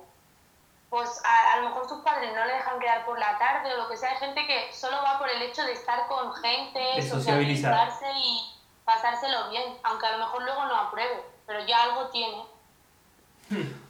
pues 0.89 1.21
a, 1.25 1.53
a 1.55 1.57
lo 1.61 1.69
mejor 1.71 1.89
sus 1.89 2.01
padres 2.03 2.33
no 2.35 2.45
le 2.45 2.53
dejan 2.53 2.79
quedar 2.79 3.05
por 3.05 3.19
la 3.19 3.37
tarde 3.39 3.75
o 3.75 3.77
lo 3.77 3.89
que 3.89 3.97
sea, 3.97 4.11
hay 4.11 4.19
gente 4.19 4.47
que 4.47 4.73
solo 4.73 4.97
va 5.03 5.19
por 5.19 5.29
el 5.29 5.43
hecho 5.43 5.63
de 5.65 5.73
estar 5.73 6.07
con 6.07 6.33
gente, 6.35 6.79
De 6.97 7.03
sociabilizar. 7.09 7.73
socializarse 7.73 8.07
y 8.19 8.55
pasárselo 8.85 9.51
bien, 9.51 9.77
aunque 9.83 10.07
a 10.07 10.13
lo 10.13 10.19
mejor 10.19 10.43
luego 10.45 10.65
no 10.67 10.77
apruebe, 10.77 11.25
pero 11.47 11.65
ya 11.67 11.83
algo 11.85 12.07
tiene. 12.11 12.45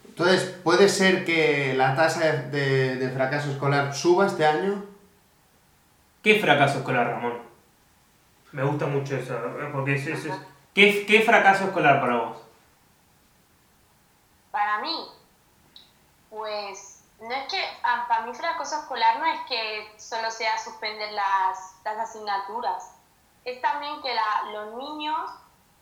Entonces, 0.08 0.56
¿puede 0.64 0.88
ser 0.88 1.24
que 1.24 1.74
la 1.74 1.94
tasa 1.94 2.20
de, 2.20 2.42
de- 2.50 2.96
de 2.96 3.10
fracaso 3.10 3.50
escolar 3.50 3.94
suba 3.94 4.26
este 4.26 4.46
año? 4.46 4.84
¿Qué 6.22 6.40
fracaso 6.40 6.78
escolar, 6.78 7.06
Ramón? 7.08 7.40
Me 8.52 8.62
gusta 8.64 8.86
mucho 8.86 9.16
eso, 9.16 9.34
porque 9.72 9.94
es, 9.94 10.06
es- 10.06 10.24
es- 10.26 10.34
¿Qué, 10.74 11.04
¿Qué 11.06 11.22
fracaso 11.22 11.64
escolar 11.64 12.00
para 12.00 12.16
vos? 12.16 12.38
Para 14.50 14.78
mí, 14.78 15.08
pues 16.28 17.04
no 17.20 17.30
es 17.32 17.52
que, 17.52 17.62
para 17.82 18.22
mí 18.22 18.34
fracaso 18.34 18.78
escolar 18.78 19.18
no 19.18 19.26
es 19.26 19.40
que 19.42 19.92
solo 19.98 20.30
sea 20.30 20.58
suspender 20.58 21.12
las, 21.12 21.76
las 21.84 21.98
asignaturas, 21.98 22.94
es 23.44 23.60
también 23.60 24.00
que 24.02 24.14
los 24.52 24.74
niños 24.74 25.30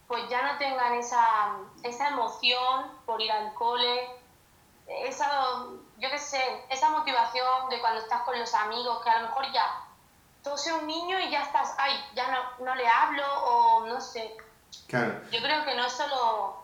pues 0.09 0.27
ya 0.31 0.40
no 0.40 0.59
tengan 0.59 0.94
esa, 0.94 1.59
esa 1.83 2.09
emoción 2.09 2.90
por 3.05 3.20
ir 3.20 3.31
al 3.31 3.53
cole, 3.53 4.09
esa, 4.87 5.29
yo 5.98 6.11
qué 6.11 6.18
sé, 6.18 6.64
esa 6.70 6.88
motivación 6.88 7.68
de 7.68 7.79
cuando 7.81 8.01
estás 8.01 8.22
con 8.22 8.38
los 8.38 8.55
amigos, 8.55 9.03
que 9.03 9.11
a 9.11 9.20
lo 9.20 9.29
mejor 9.29 9.53
ya, 9.53 9.85
tú 10.42 10.57
seas 10.57 10.79
un 10.81 10.87
niño 10.87 11.20
y 11.20 11.31
ya 11.31 11.42
estás, 11.42 11.74
ay, 11.79 11.92
ya 12.14 12.27
no, 12.29 12.64
no 12.64 12.74
le 12.74 12.88
hablo 12.88 13.24
o 13.44 13.87
no 13.87 14.01
sé, 14.01 14.35
Claro. 14.87 15.14
yo 15.31 15.38
creo 15.40 15.64
que 15.64 15.74
no 15.76 15.87
es 15.87 15.92
solo 15.92 16.57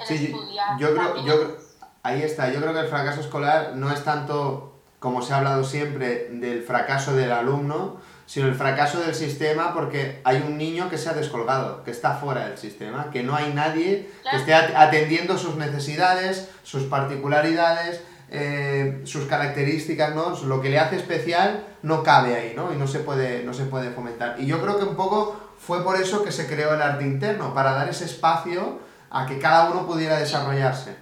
el 0.00 0.06
Sí, 0.06 0.26
estudiar. 0.26 0.78
yo 0.78 0.94
creo, 0.94 1.24
yo 1.24 1.56
ahí 2.02 2.22
está, 2.22 2.50
yo 2.52 2.60
creo 2.60 2.72
que 2.72 2.80
el 2.80 2.88
fracaso 2.88 3.20
escolar 3.20 3.72
no 3.74 3.90
es 3.92 4.04
tanto, 4.04 4.72
como 5.00 5.20
se 5.22 5.32
ha 5.34 5.38
hablado 5.38 5.64
siempre, 5.64 6.28
del 6.30 6.62
fracaso 6.62 7.14
del 7.14 7.32
alumno, 7.32 8.00
sino 8.26 8.46
el 8.46 8.54
fracaso 8.54 9.00
del 9.00 9.14
sistema 9.14 9.74
porque 9.74 10.20
hay 10.24 10.38
un 10.46 10.56
niño 10.56 10.88
que 10.88 10.96
se 10.96 11.08
ha 11.10 11.12
descolgado, 11.12 11.84
que 11.84 11.90
está 11.90 12.14
fuera 12.14 12.46
del 12.48 12.56
sistema, 12.56 13.10
que 13.10 13.22
no 13.22 13.34
hay 13.36 13.52
nadie 13.52 14.06
que 14.06 14.20
Claro. 14.22 14.38
esté 14.38 14.54
at- 14.54 14.74
atendiendo 14.76 15.36
sus 15.36 15.56
necesidades, 15.56 16.48
sus 16.62 16.84
particularidades, 16.84 18.02
eh, 18.30 19.02
sus 19.04 19.26
características, 19.26 20.14
¿no? 20.14 20.30
Lo 20.44 20.60
que 20.60 20.70
le 20.70 20.78
hace 20.78 20.96
especial 20.96 21.66
no 21.82 22.02
cabe 22.02 22.34
ahí, 22.34 22.52
¿no? 22.56 22.72
Y 22.72 22.76
no 22.76 22.86
se 22.86 23.00
puede, 23.00 23.42
no 23.44 23.54
se 23.54 23.64
puede 23.64 23.90
fomentar. 23.90 24.40
Y 24.40 24.46
yo 24.46 24.60
creo 24.60 24.78
que 24.78 24.84
un 24.84 24.96
poco 24.96 25.36
fue 25.58 25.82
por 25.82 25.96
eso 25.96 26.24
que 26.24 26.32
se 26.32 26.46
creó 26.46 26.74
el 26.74 26.82
arte 26.82 27.04
interno, 27.04 27.54
para 27.54 27.72
dar 27.72 27.88
ese 27.88 28.04
espacio 28.04 28.80
a 29.10 29.26
que 29.26 29.38
cada 29.38 29.70
uno 29.70 29.86
pudiera 29.86 30.18
desarrollarse. 30.18 30.96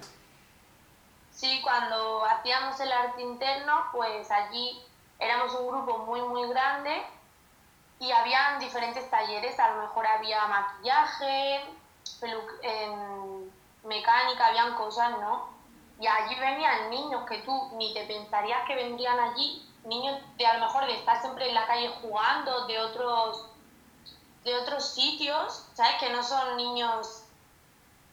Sí, 1.31 1.59
cuando 1.63 2.23
hacíamos 2.25 2.79
el 2.79 2.91
arte 2.91 3.21
interno, 3.21 3.85
pues 3.91 4.29
allí 4.31 4.81
éramos 5.19 5.53
un 5.55 5.67
grupo 5.67 5.99
muy, 5.99 6.21
muy 6.21 6.47
grande 6.49 7.03
y 7.99 8.11
habían 8.11 8.59
diferentes 8.59 9.09
talleres. 9.09 9.59
A 9.59 9.71
lo 9.71 9.81
mejor 9.81 10.05
había 10.05 10.45
maquillaje, 10.47 11.61
mecánica, 13.83 14.47
habían 14.47 14.75
cosas, 14.75 15.11
¿no? 15.19 15.52
Y 15.99 16.07
allí 16.07 16.35
venían 16.35 16.89
niños 16.89 17.23
que 17.27 17.39
tú 17.39 17.69
ni 17.77 17.93
te 17.93 18.03
pensarías 18.05 18.65
que 18.67 18.75
vendrían 18.75 19.19
allí, 19.19 19.65
niños 19.85 20.19
de 20.37 20.45
a 20.45 20.55
lo 20.57 20.65
mejor 20.65 20.85
de 20.85 20.95
estar 20.95 21.19
siempre 21.21 21.47
en 21.47 21.53
la 21.55 21.65
calle 21.67 21.89
jugando, 22.01 22.65
de 22.67 22.79
otros, 22.79 23.45
de 24.43 24.55
otros 24.55 24.93
sitios, 24.93 25.65
¿sabes? 25.73 25.95
Que 25.99 26.09
no 26.09 26.23
son 26.23 26.57
niños 26.57 27.23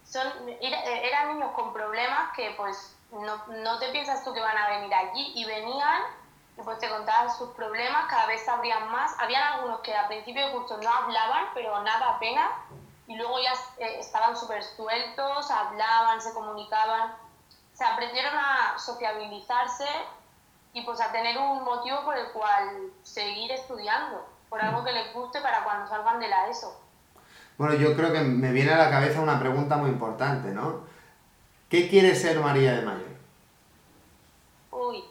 son, 0.04 0.26
era- 0.60 0.82
eran 0.84 1.34
niños 1.38 1.52
con 1.54 1.72
problemas 1.72 2.34
que 2.34 2.52
pues 2.56 2.96
no, 3.12 3.36
no 3.46 3.78
te 3.78 3.88
piensas 3.90 4.24
tú 4.24 4.32
que 4.32 4.40
van 4.40 4.56
a 4.56 4.68
venir 4.70 4.92
allí 4.92 5.32
y 5.34 5.44
venían 5.44 6.02
y 6.58 6.62
pues 6.62 6.78
te 6.78 6.88
contaban 6.88 7.30
sus 7.36 7.50
problemas, 7.50 8.06
cada 8.10 8.26
vez 8.26 8.44
se 8.44 8.50
abrían 8.50 8.90
más. 8.90 9.14
Habían 9.18 9.42
algunos 9.42 9.80
que 9.80 9.96
a 9.96 10.08
principio 10.08 10.46
de 10.46 10.52
curso 10.52 10.76
no 10.78 10.90
hablaban, 10.92 11.46
pero 11.54 11.80
nada 11.82 12.10
apenas, 12.16 12.50
y 13.06 13.16
luego 13.16 13.38
ya 13.40 13.52
eh, 13.78 13.98
estaban 14.00 14.36
súper 14.36 14.62
sueltos, 14.62 15.50
hablaban, 15.50 16.20
se 16.20 16.34
comunicaban, 16.34 17.14
se 17.80 17.86
aprendieron 17.86 18.34
a 18.36 18.78
sociabilizarse 18.78 19.86
y 20.74 20.82
pues 20.82 21.00
a 21.00 21.10
tener 21.12 21.38
un 21.38 21.64
motivo 21.64 22.04
por 22.04 22.14
el 22.14 22.26
cual 22.26 22.92
seguir 23.02 23.50
estudiando, 23.52 24.22
por 24.50 24.60
algo 24.60 24.84
que 24.84 24.92
les 24.92 25.14
guste 25.14 25.40
para 25.40 25.64
cuando 25.64 25.88
salgan 25.88 26.20
de 26.20 26.28
la 26.28 26.50
ESO. 26.50 26.78
Bueno, 27.56 27.72
yo 27.76 27.96
creo 27.96 28.12
que 28.12 28.20
me 28.20 28.52
viene 28.52 28.74
a 28.74 28.76
la 28.76 28.90
cabeza 28.90 29.22
una 29.22 29.40
pregunta 29.40 29.78
muy 29.78 29.88
importante, 29.88 30.50
¿no? 30.50 30.82
¿Qué 31.70 31.88
quiere 31.88 32.14
ser 32.14 32.38
María 32.40 32.74
de 32.74 32.82
Mayor? 32.82 33.16
Uy. 34.72 35.02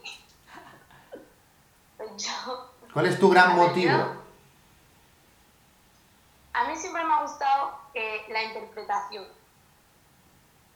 Pues 1.97 2.09
yo, 2.17 2.69
¿Cuál 2.93 3.07
es 3.07 3.19
tu 3.19 3.31
gran 3.31 3.55
motivo? 3.55 3.97
a 6.53 6.67
mí 6.67 6.75
siempre 6.75 7.03
me 7.03 7.13
ha 7.13 7.23
gustado 7.23 7.79
eh, 7.95 8.25
la 8.29 8.43
interpretación. 8.43 9.25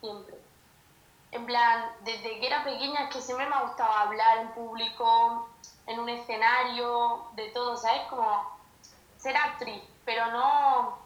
Siempre. 0.02 0.53
En 1.34 1.46
plan, 1.48 1.86
desde 2.02 2.40
que 2.40 2.46
era 2.48 2.64
pequeña 2.64 3.06
es 3.06 3.10
que 3.16 3.22
siempre 3.22 3.48
me 3.48 3.56
ha 3.56 3.62
gustado 3.62 3.92
hablar 3.92 4.38
en 4.38 4.50
público, 4.50 5.50
en 5.88 6.00
un 6.00 6.08
escenario, 6.10 7.26
de 7.34 7.50
todo, 7.50 7.76
¿sabes? 7.76 8.04
Como 8.10 8.58
ser 9.18 9.36
actriz, 9.36 9.82
pero 10.06 10.28
no, 10.32 11.00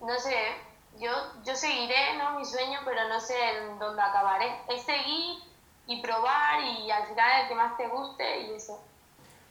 no 0.00 0.18
sé, 0.20 0.36
yo, 1.00 1.10
yo 1.44 1.56
seguiré, 1.56 2.16
¿no? 2.16 2.38
Mi 2.38 2.44
sueño, 2.44 2.78
pero 2.84 3.08
no 3.08 3.18
sé 3.20 3.34
en 3.58 3.78
dónde 3.78 4.02
acabaré. 4.02 4.54
Es 4.68 4.82
seguir 4.84 5.42
y 5.86 6.00
probar 6.00 6.60
y 6.60 6.90
al 6.90 7.06
final 7.08 7.42
el 7.42 7.48
que 7.48 7.54
más 7.56 7.76
te 7.76 7.88
guste 7.88 8.40
y 8.42 8.54
eso. 8.54 8.80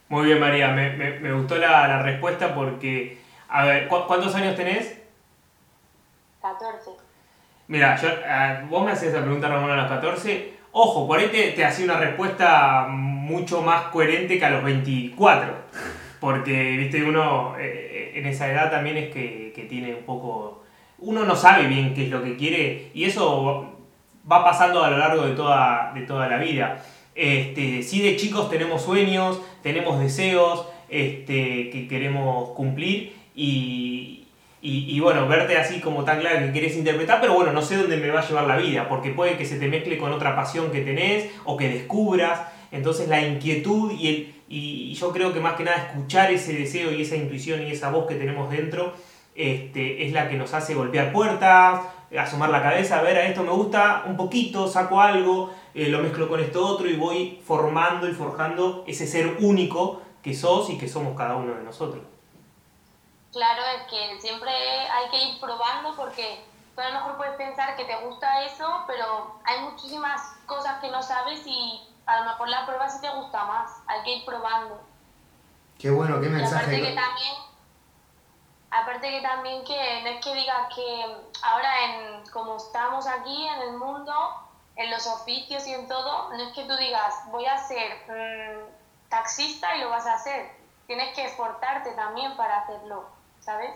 Muy 0.08 0.24
bien, 0.26 0.40
María, 0.40 0.68
me, 0.68 0.90
me- 0.90 1.18
me 1.20 1.32
gustó 1.32 1.56
la, 1.56 1.86
la 1.88 1.98
respuesta 2.02 2.54
porque, 2.54 3.22
a 3.48 3.64
ver, 3.64 3.88
¿cu- 3.88 4.06
¿cuántos 4.06 4.34
años 4.34 4.56
tenés? 4.56 4.98
14. 6.40 6.90
Mira, 7.68 7.96
yo, 7.96 8.08
eh, 8.08 8.64
vos 8.68 8.84
me 8.84 8.92
hacías 8.92 9.12
esa 9.12 9.22
pregunta, 9.22 9.48
Ramón, 9.48 9.70
a 9.70 9.76
los 9.76 9.88
14. 9.88 10.52
Ojo, 10.72 11.06
por 11.06 11.18
ahí 11.18 11.28
te, 11.28 11.52
te 11.52 11.64
hacía 11.64 11.84
una 11.84 11.98
respuesta 11.98 12.86
mucho 12.88 13.62
más 13.62 13.84
coherente 13.84 14.38
que 14.38 14.44
a 14.44 14.50
los 14.50 14.64
24. 14.64 15.52
Porque, 16.20 16.76
viste, 16.76 17.02
uno 17.04 17.54
eh, 17.58 18.12
en 18.14 18.26
esa 18.26 18.50
edad 18.50 18.70
también 18.70 18.96
es 18.96 19.12
que, 19.12 19.52
que 19.54 19.62
tiene 19.64 19.94
un 19.94 20.04
poco... 20.04 20.64
Uno 20.98 21.24
no 21.24 21.36
sabe 21.36 21.66
bien 21.66 21.94
qué 21.94 22.04
es 22.04 22.10
lo 22.10 22.22
que 22.22 22.36
quiere 22.36 22.90
y 22.94 23.04
eso 23.04 23.74
va 24.30 24.44
pasando 24.44 24.82
a 24.82 24.90
lo 24.90 24.98
largo 24.98 25.26
de 25.26 25.34
toda, 25.34 25.92
de 25.94 26.02
toda 26.02 26.28
la 26.28 26.38
vida. 26.38 26.82
Este, 27.14 27.82
sí, 27.82 28.02
de 28.02 28.16
chicos 28.16 28.50
tenemos 28.50 28.82
sueños, 28.82 29.40
tenemos 29.62 30.00
deseos 30.00 30.66
este, 30.88 31.70
que 31.70 31.86
queremos 31.88 32.50
cumplir 32.50 33.14
y, 33.34 34.23
y, 34.64 34.96
y 34.96 34.98
bueno, 34.98 35.28
verte 35.28 35.58
así 35.58 35.78
como 35.78 36.04
tan 36.04 36.20
claro 36.20 36.38
que 36.46 36.50
quieres 36.50 36.74
interpretar, 36.74 37.20
pero 37.20 37.34
bueno, 37.34 37.52
no 37.52 37.60
sé 37.60 37.76
dónde 37.76 37.98
me 37.98 38.08
va 38.08 38.20
a 38.20 38.26
llevar 38.26 38.46
la 38.46 38.56
vida, 38.56 38.88
porque 38.88 39.10
puede 39.10 39.36
que 39.36 39.44
se 39.44 39.58
te 39.58 39.68
mezcle 39.68 39.98
con 39.98 40.10
otra 40.10 40.34
pasión 40.34 40.72
que 40.72 40.80
tenés 40.80 41.30
o 41.44 41.58
que 41.58 41.68
descubras. 41.68 42.40
Entonces 42.72 43.06
la 43.08 43.20
inquietud 43.20 43.92
y, 43.92 44.08
el, 44.08 44.34
y 44.48 44.94
yo 44.94 45.12
creo 45.12 45.34
que 45.34 45.40
más 45.40 45.52
que 45.56 45.64
nada 45.64 45.76
escuchar 45.76 46.32
ese 46.32 46.54
deseo 46.54 46.92
y 46.92 47.02
esa 47.02 47.14
intuición 47.14 47.60
y 47.60 47.72
esa 47.72 47.90
voz 47.90 48.06
que 48.06 48.14
tenemos 48.14 48.50
dentro 48.50 48.94
este, 49.34 50.06
es 50.06 50.14
la 50.14 50.30
que 50.30 50.38
nos 50.38 50.54
hace 50.54 50.74
golpear 50.74 51.12
puertas, 51.12 51.82
asomar 52.18 52.48
la 52.48 52.62
cabeza, 52.62 53.00
a 53.00 53.02
ver, 53.02 53.18
a 53.18 53.26
esto 53.26 53.42
me 53.42 53.50
gusta 53.50 54.04
un 54.06 54.16
poquito, 54.16 54.66
saco 54.66 54.98
algo, 54.98 55.52
eh, 55.74 55.88
lo 55.90 55.98
mezclo 55.98 56.26
con 56.26 56.40
esto 56.40 56.66
otro 56.66 56.88
y 56.88 56.96
voy 56.96 57.38
formando 57.44 58.08
y 58.08 58.12
forjando 58.12 58.82
ese 58.86 59.06
ser 59.06 59.36
único 59.40 60.00
que 60.22 60.32
sos 60.32 60.70
y 60.70 60.78
que 60.78 60.88
somos 60.88 61.14
cada 61.18 61.36
uno 61.36 61.54
de 61.54 61.62
nosotros. 61.62 62.13
Claro, 63.34 63.62
es 63.76 63.82
que 63.88 64.20
siempre 64.20 64.52
hay 64.52 65.10
que 65.10 65.24
ir 65.24 65.40
probando 65.40 65.96
porque 65.96 66.44
tú 66.74 66.80
a 66.80 66.88
lo 66.88 66.94
mejor 66.94 67.16
puedes 67.16 67.34
pensar 67.34 67.74
que 67.74 67.84
te 67.84 67.96
gusta 67.96 68.44
eso, 68.44 68.84
pero 68.86 69.40
hay 69.44 69.60
muchísimas 69.60 70.20
cosas 70.46 70.80
que 70.80 70.88
no 70.88 71.02
sabes 71.02 71.44
y 71.44 71.82
a 72.06 72.20
lo 72.20 72.26
mejor 72.26 72.48
la 72.48 72.64
prueba 72.64 72.88
sí 72.88 73.00
te 73.00 73.10
gusta 73.10 73.44
más. 73.44 73.72
Hay 73.88 74.02
que 74.04 74.16
ir 74.18 74.24
probando. 74.24 74.80
Qué 75.80 75.90
bueno, 75.90 76.20
qué 76.20 76.26
Y 76.26 76.28
aparte 76.28 76.42
mensaje. 76.42 76.80
que 76.80 76.94
también, 76.94 77.34
aparte 78.70 79.10
que 79.10 79.20
también 79.20 79.64
que 79.64 80.02
no 80.02 80.08
es 80.10 80.24
que 80.24 80.34
digas 80.34 80.72
que 80.72 81.16
ahora 81.42 81.84
en 81.84 82.26
como 82.28 82.56
estamos 82.56 83.06
aquí 83.08 83.48
en 83.48 83.62
el 83.62 83.76
mundo, 83.78 84.14
en 84.76 84.90
los 84.92 85.06
oficios 85.08 85.66
y 85.66 85.72
en 85.72 85.88
todo, 85.88 86.30
no 86.30 86.40
es 86.40 86.52
que 86.52 86.64
tú 86.64 86.76
digas 86.76 87.14
voy 87.32 87.46
a 87.46 87.58
ser 87.58 87.96
mm, 88.08 89.08
taxista 89.08 89.76
y 89.76 89.80
lo 89.80 89.90
vas 89.90 90.06
a 90.06 90.14
hacer. 90.14 90.52
Tienes 90.86 91.14
que 91.14 91.24
esforzarte 91.24 91.92
también 91.92 92.36
para 92.36 92.58
hacerlo, 92.58 93.06
¿sabes? 93.44 93.70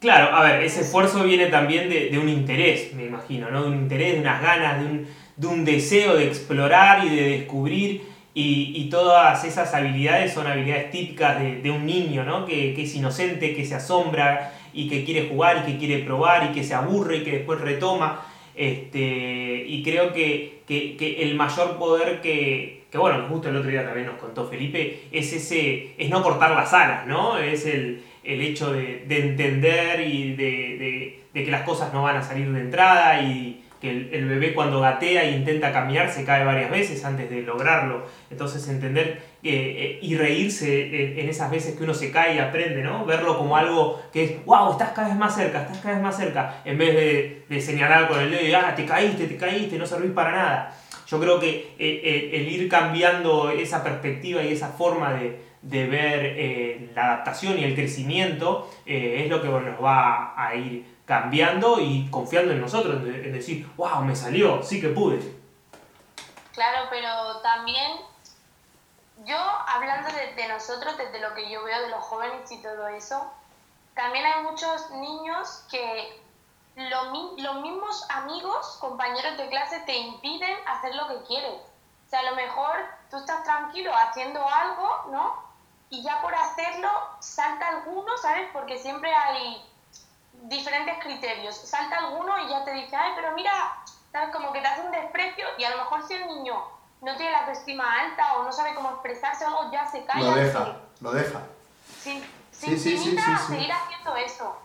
Claro, 0.00 0.34
a 0.34 0.42
ver, 0.42 0.62
ese 0.62 0.80
esfuerzo 0.80 1.24
viene 1.24 1.46
también 1.46 1.90
de, 1.90 2.08
de 2.08 2.18
un 2.18 2.28
interés, 2.28 2.94
me 2.94 3.04
imagino, 3.04 3.50
¿no? 3.50 3.62
De 3.62 3.68
un 3.68 3.74
interés, 3.76 4.14
de 4.14 4.20
unas 4.20 4.40
ganas, 4.40 4.80
de 4.80 4.86
un, 4.86 5.06
de 5.36 5.46
un 5.46 5.64
deseo 5.64 6.16
de 6.16 6.26
explorar 6.26 7.04
y 7.06 7.14
de 7.14 7.22
descubrir. 7.38 8.08
Y, 8.32 8.72
y 8.76 8.88
todas 8.88 9.44
esas 9.44 9.74
habilidades 9.74 10.32
son 10.32 10.46
habilidades 10.46 10.90
típicas 10.90 11.38
de, 11.40 11.56
de 11.60 11.70
un 11.70 11.84
niño, 11.84 12.24
¿no? 12.24 12.46
Que, 12.46 12.72
que 12.74 12.84
es 12.84 12.94
inocente, 12.94 13.54
que 13.54 13.66
se 13.66 13.74
asombra 13.74 14.52
y 14.72 14.88
que 14.88 15.04
quiere 15.04 15.28
jugar 15.28 15.64
y 15.66 15.72
que 15.72 15.78
quiere 15.78 15.98
probar 16.04 16.44
y 16.50 16.54
que 16.54 16.64
se 16.64 16.74
aburre 16.74 17.18
y 17.18 17.24
que 17.24 17.32
después 17.32 17.60
retoma. 17.60 18.22
Este, 18.54 19.64
y 19.66 19.82
creo 19.82 20.12
que, 20.12 20.60
que- 20.66 20.96
que 20.96 21.22
el 21.22 21.34
mayor 21.34 21.76
poder 21.78 22.20
que, 22.20 22.84
que, 22.90 22.98
bueno, 22.98 23.26
justo 23.28 23.48
el 23.48 23.56
otro 23.56 23.70
día 23.70 23.84
también 23.84 24.06
nos 24.06 24.16
contó 24.18 24.46
Felipe, 24.48 25.02
es 25.12 25.32
ese, 25.32 25.94
es 25.98 26.08
no 26.10 26.22
cortar 26.22 26.52
las 26.52 26.72
alas, 26.72 27.06
¿no? 27.06 27.38
Es 27.38 27.66
el, 27.66 28.02
el 28.24 28.40
hecho 28.42 28.72
de, 28.72 29.04
de 29.06 29.18
entender 29.28 30.00
y 30.00 30.34
de, 30.34 30.44
de- 30.44 31.20
de 31.32 31.44
que 31.44 31.50
las 31.50 31.62
cosas 31.62 31.92
no 31.94 32.02
van 32.02 32.16
a 32.16 32.22
salir 32.22 32.50
de 32.50 32.60
entrada 32.60 33.22
y 33.22 33.62
que 33.80 33.88
el, 33.88 34.10
el 34.12 34.26
bebé 34.26 34.52
cuando 34.52 34.80
gatea 34.80 35.22
e 35.24 35.30
intenta 35.30 35.72
caminar 35.72 36.10
se 36.10 36.24
cae 36.24 36.44
varias 36.44 36.70
veces 36.70 37.02
antes 37.04 37.30
de 37.30 37.42
lograrlo. 37.42 38.04
Entonces 38.30 38.68
entender 38.68 39.22
eh, 39.42 39.52
eh, 39.78 39.98
y 40.02 40.16
reírse 40.16 41.12
en, 41.12 41.20
en 41.20 41.28
esas 41.30 41.50
veces 41.50 41.76
que 41.76 41.84
uno 41.84 41.94
se 41.94 42.10
cae 42.10 42.34
y 42.34 42.38
aprende, 42.40 42.82
¿no? 42.82 43.06
Verlo 43.06 43.38
como 43.38 43.56
algo 43.56 44.02
que 44.12 44.24
es, 44.24 44.44
wow, 44.44 44.72
estás 44.72 44.90
cada 44.90 45.08
vez 45.08 45.16
más 45.16 45.34
cerca, 45.34 45.62
estás 45.62 45.78
cada 45.78 45.94
vez 45.94 46.02
más 46.02 46.16
cerca, 46.16 46.60
en 46.64 46.76
vez 46.76 46.94
de, 46.94 47.42
de 47.48 47.60
señalar 47.60 48.08
con 48.08 48.20
el 48.20 48.30
dedo 48.30 48.44
y, 48.46 48.52
ah, 48.52 48.74
te 48.74 48.84
caíste, 48.84 49.26
te 49.26 49.36
caíste, 49.36 49.78
no 49.78 49.86
servís 49.86 50.10
para 50.10 50.32
nada. 50.32 50.76
Yo 51.06 51.18
creo 51.20 51.40
que 51.40 51.48
eh, 51.48 51.70
eh, 51.78 52.30
el 52.34 52.48
ir 52.52 52.68
cambiando 52.68 53.50
esa 53.50 53.82
perspectiva 53.82 54.42
y 54.42 54.52
esa 54.52 54.68
forma 54.68 55.14
de, 55.14 55.38
de 55.62 55.86
ver 55.86 56.20
eh, 56.24 56.92
la 56.94 57.06
adaptación 57.06 57.58
y 57.58 57.64
el 57.64 57.74
crecimiento 57.74 58.70
eh, 58.86 59.22
es 59.24 59.30
lo 59.30 59.42
que 59.42 59.48
nos 59.48 59.82
va 59.82 60.34
a 60.36 60.54
ir 60.54 61.00
cambiando 61.04 61.80
y 61.80 62.08
confiando 62.10 62.52
en 62.52 62.60
nosotros, 62.60 63.02
en, 63.02 63.32
decir, 63.32 63.68
wow, 63.76 64.02
me 64.02 64.14
salió, 64.14 64.62
sí 64.62 64.80
que 64.80 64.88
pude. 64.88 65.18
Claro, 66.52 66.86
pero 66.88 67.40
también 67.42 67.98
yo 69.24 69.36
hablando 69.36 70.08
de, 70.36 70.48
nosotros, 70.48 70.96
desde 70.96 71.20
lo 71.20 71.34
que 71.34 71.50
yo 71.50 71.62
veo 71.64 71.82
de 71.82 71.88
los 71.88 72.00
jóvenes 72.00 72.50
y 72.50 72.62
todo 72.62 72.88
eso, 72.88 73.30
también 73.94 74.24
hay 74.24 74.42
muchos 74.44 74.90
niños 74.92 75.64
que 75.70 76.22
lo 76.76 77.12
los 77.36 77.60
mismos 77.60 78.06
amigos, 78.10 78.78
compañeros 78.80 79.36
de 79.36 79.48
clase, 79.48 79.80
te 79.80 79.96
impiden 79.96 80.56
hacer 80.66 80.94
lo 80.94 81.08
que 81.08 81.22
quieres. 81.24 81.60
O 82.06 82.08
sea, 82.08 82.20
a 82.20 82.30
lo 82.30 82.36
mejor 82.36 82.76
tú 83.10 83.16
estás 83.18 83.42
tranquilo 83.44 83.92
haciendo 83.94 84.40
algo, 84.48 85.06
¿no? 85.10 85.49
Y 85.90 86.02
ya 86.02 86.22
por 86.22 86.34
hacerlo 86.34 86.88
salta 87.18 87.68
alguno, 87.68 88.16
¿sabes? 88.22 88.48
Porque 88.52 88.78
siempre 88.78 89.12
hay 89.12 89.62
diferentes 90.44 90.98
criterios. 91.02 91.56
Salta 91.56 91.98
alguno 91.98 92.38
y 92.46 92.48
ya 92.48 92.64
te 92.64 92.72
dice, 92.72 92.96
ay, 92.96 93.12
pero 93.16 93.34
mira, 93.34 93.52
¿sabes? 94.12 94.34
Como 94.34 94.52
que 94.52 94.60
te 94.60 94.66
hace 94.66 94.82
un 94.82 94.92
desprecio 94.92 95.46
y 95.58 95.64
a 95.64 95.70
lo 95.70 95.78
mejor 95.78 96.06
si 96.06 96.14
el 96.14 96.26
niño 96.28 96.62
no 97.02 97.16
tiene 97.16 97.32
la 97.32 97.40
autoestima 97.40 98.00
alta 98.00 98.34
o 98.34 98.44
no 98.44 98.52
sabe 98.52 98.74
cómo 98.74 98.90
expresarse 98.90 99.44
o 99.44 99.48
algo, 99.48 99.72
ya 99.72 99.86
se 99.90 100.04
calla. 100.04 100.30
Lo 100.30 100.34
deja, 100.34 100.76
lo 101.00 101.12
deja. 101.12 101.40
Sí, 102.00 102.22
sí, 102.52 102.78
sí, 102.78 102.96
sí, 102.96 103.16
sí. 103.16 103.46
seguir 103.48 103.72
haciendo 103.72 104.16
eso. 104.16 104.56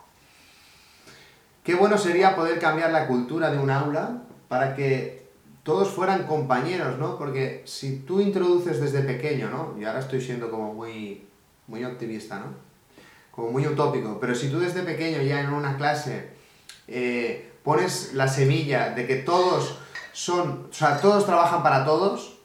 Qué 1.64 1.74
bueno 1.74 1.98
sería 1.98 2.36
poder 2.36 2.60
cambiar 2.60 2.92
la 2.92 3.08
cultura 3.08 3.50
de 3.50 3.58
un 3.58 3.72
aula 3.72 4.18
para 4.48 4.76
que 4.76 5.25
todos 5.66 5.90
fueran 5.90 6.28
compañeros, 6.28 7.00
¿no? 7.00 7.18
Porque 7.18 7.64
si 7.66 7.98
tú 8.02 8.22
introduces 8.22 8.80
desde 8.80 9.02
pequeño, 9.02 9.50
¿no? 9.50 9.76
Y 9.82 9.84
ahora 9.84 10.00
estoy 10.00 10.22
siendo 10.22 10.52
como 10.52 10.76
muy, 10.76 11.26
muy 11.66 11.84
optimista, 11.84 12.38
¿no? 12.38 12.46
Como 13.32 13.50
muy 13.50 13.66
utópico, 13.66 14.20
pero 14.22 14.36
si 14.36 14.50
tú 14.50 14.60
desde 14.60 14.84
pequeño 14.84 15.24
ya 15.24 15.42
en 15.42 15.52
una 15.52 15.76
clase 15.76 16.30
eh, 16.88 17.52
pones 17.64 18.14
la 18.14 18.28
semilla 18.28 18.92
de 18.92 19.08
que 19.08 19.16
todos 19.16 19.80
son, 20.14 20.68
o 20.70 20.74
sea, 20.74 21.02
todos 21.02 21.26
trabajan 21.26 21.64
para 21.64 21.84
todos, 21.84 22.38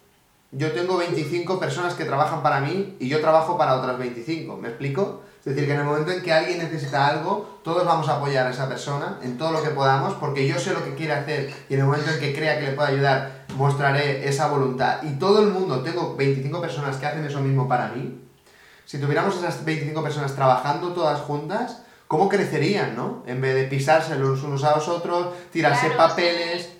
yo 0.50 0.72
tengo 0.72 0.96
25 0.96 1.60
personas 1.60 1.92
que 1.92 2.06
trabajan 2.06 2.42
para 2.42 2.60
mí 2.62 2.96
y 3.00 3.08
yo 3.08 3.20
trabajo 3.20 3.58
para 3.58 3.76
otras 3.76 3.98
25, 3.98 4.56
¿me 4.56 4.68
explico? 4.68 5.20
Es 5.40 5.46
decir, 5.46 5.66
que 5.66 5.72
en 5.72 5.80
el 5.80 5.86
momento 5.86 6.10
en 6.12 6.22
que 6.22 6.32
alguien 6.32 6.58
necesita 6.58 7.06
algo, 7.06 7.60
todos 7.64 7.86
vamos 7.86 8.06
a 8.10 8.16
apoyar 8.16 8.46
a 8.46 8.50
esa 8.50 8.68
persona 8.68 9.18
en 9.22 9.38
todo 9.38 9.52
lo 9.52 9.62
que 9.62 9.70
podamos, 9.70 10.12
porque 10.14 10.46
yo 10.46 10.58
sé 10.58 10.74
lo 10.74 10.84
que 10.84 10.94
quiere 10.94 11.14
hacer 11.14 11.50
y 11.68 11.74
en 11.74 11.80
el 11.80 11.86
momento 11.86 12.10
en 12.10 12.20
que 12.20 12.34
crea 12.34 12.58
que 12.60 12.66
le 12.66 12.72
pueda 12.72 12.88
ayudar, 12.88 13.44
mostraré 13.56 14.28
esa 14.28 14.48
voluntad. 14.48 15.02
Y 15.02 15.18
todo 15.18 15.40
el 15.40 15.48
mundo, 15.48 15.82
tengo 15.82 16.14
25 16.14 16.60
personas 16.60 16.96
que 16.98 17.06
hacen 17.06 17.24
eso 17.24 17.40
mismo 17.40 17.66
para 17.66 17.88
mí. 17.88 18.20
Si 18.84 19.00
tuviéramos 19.00 19.34
esas 19.36 19.64
25 19.64 20.02
personas 20.02 20.34
trabajando 20.34 20.92
todas 20.92 21.20
juntas, 21.20 21.84
¿cómo 22.06 22.28
crecerían, 22.28 22.94
no? 22.94 23.22
En 23.26 23.40
vez 23.40 23.54
de 23.54 23.64
pisarse 23.64 24.16
los 24.16 24.42
unos 24.42 24.62
a 24.64 24.76
los 24.76 24.88
otros, 24.88 25.32
tirarse 25.52 25.86
Claro, 25.86 26.08
papeles. 26.08 26.64
sí. 26.64 26.76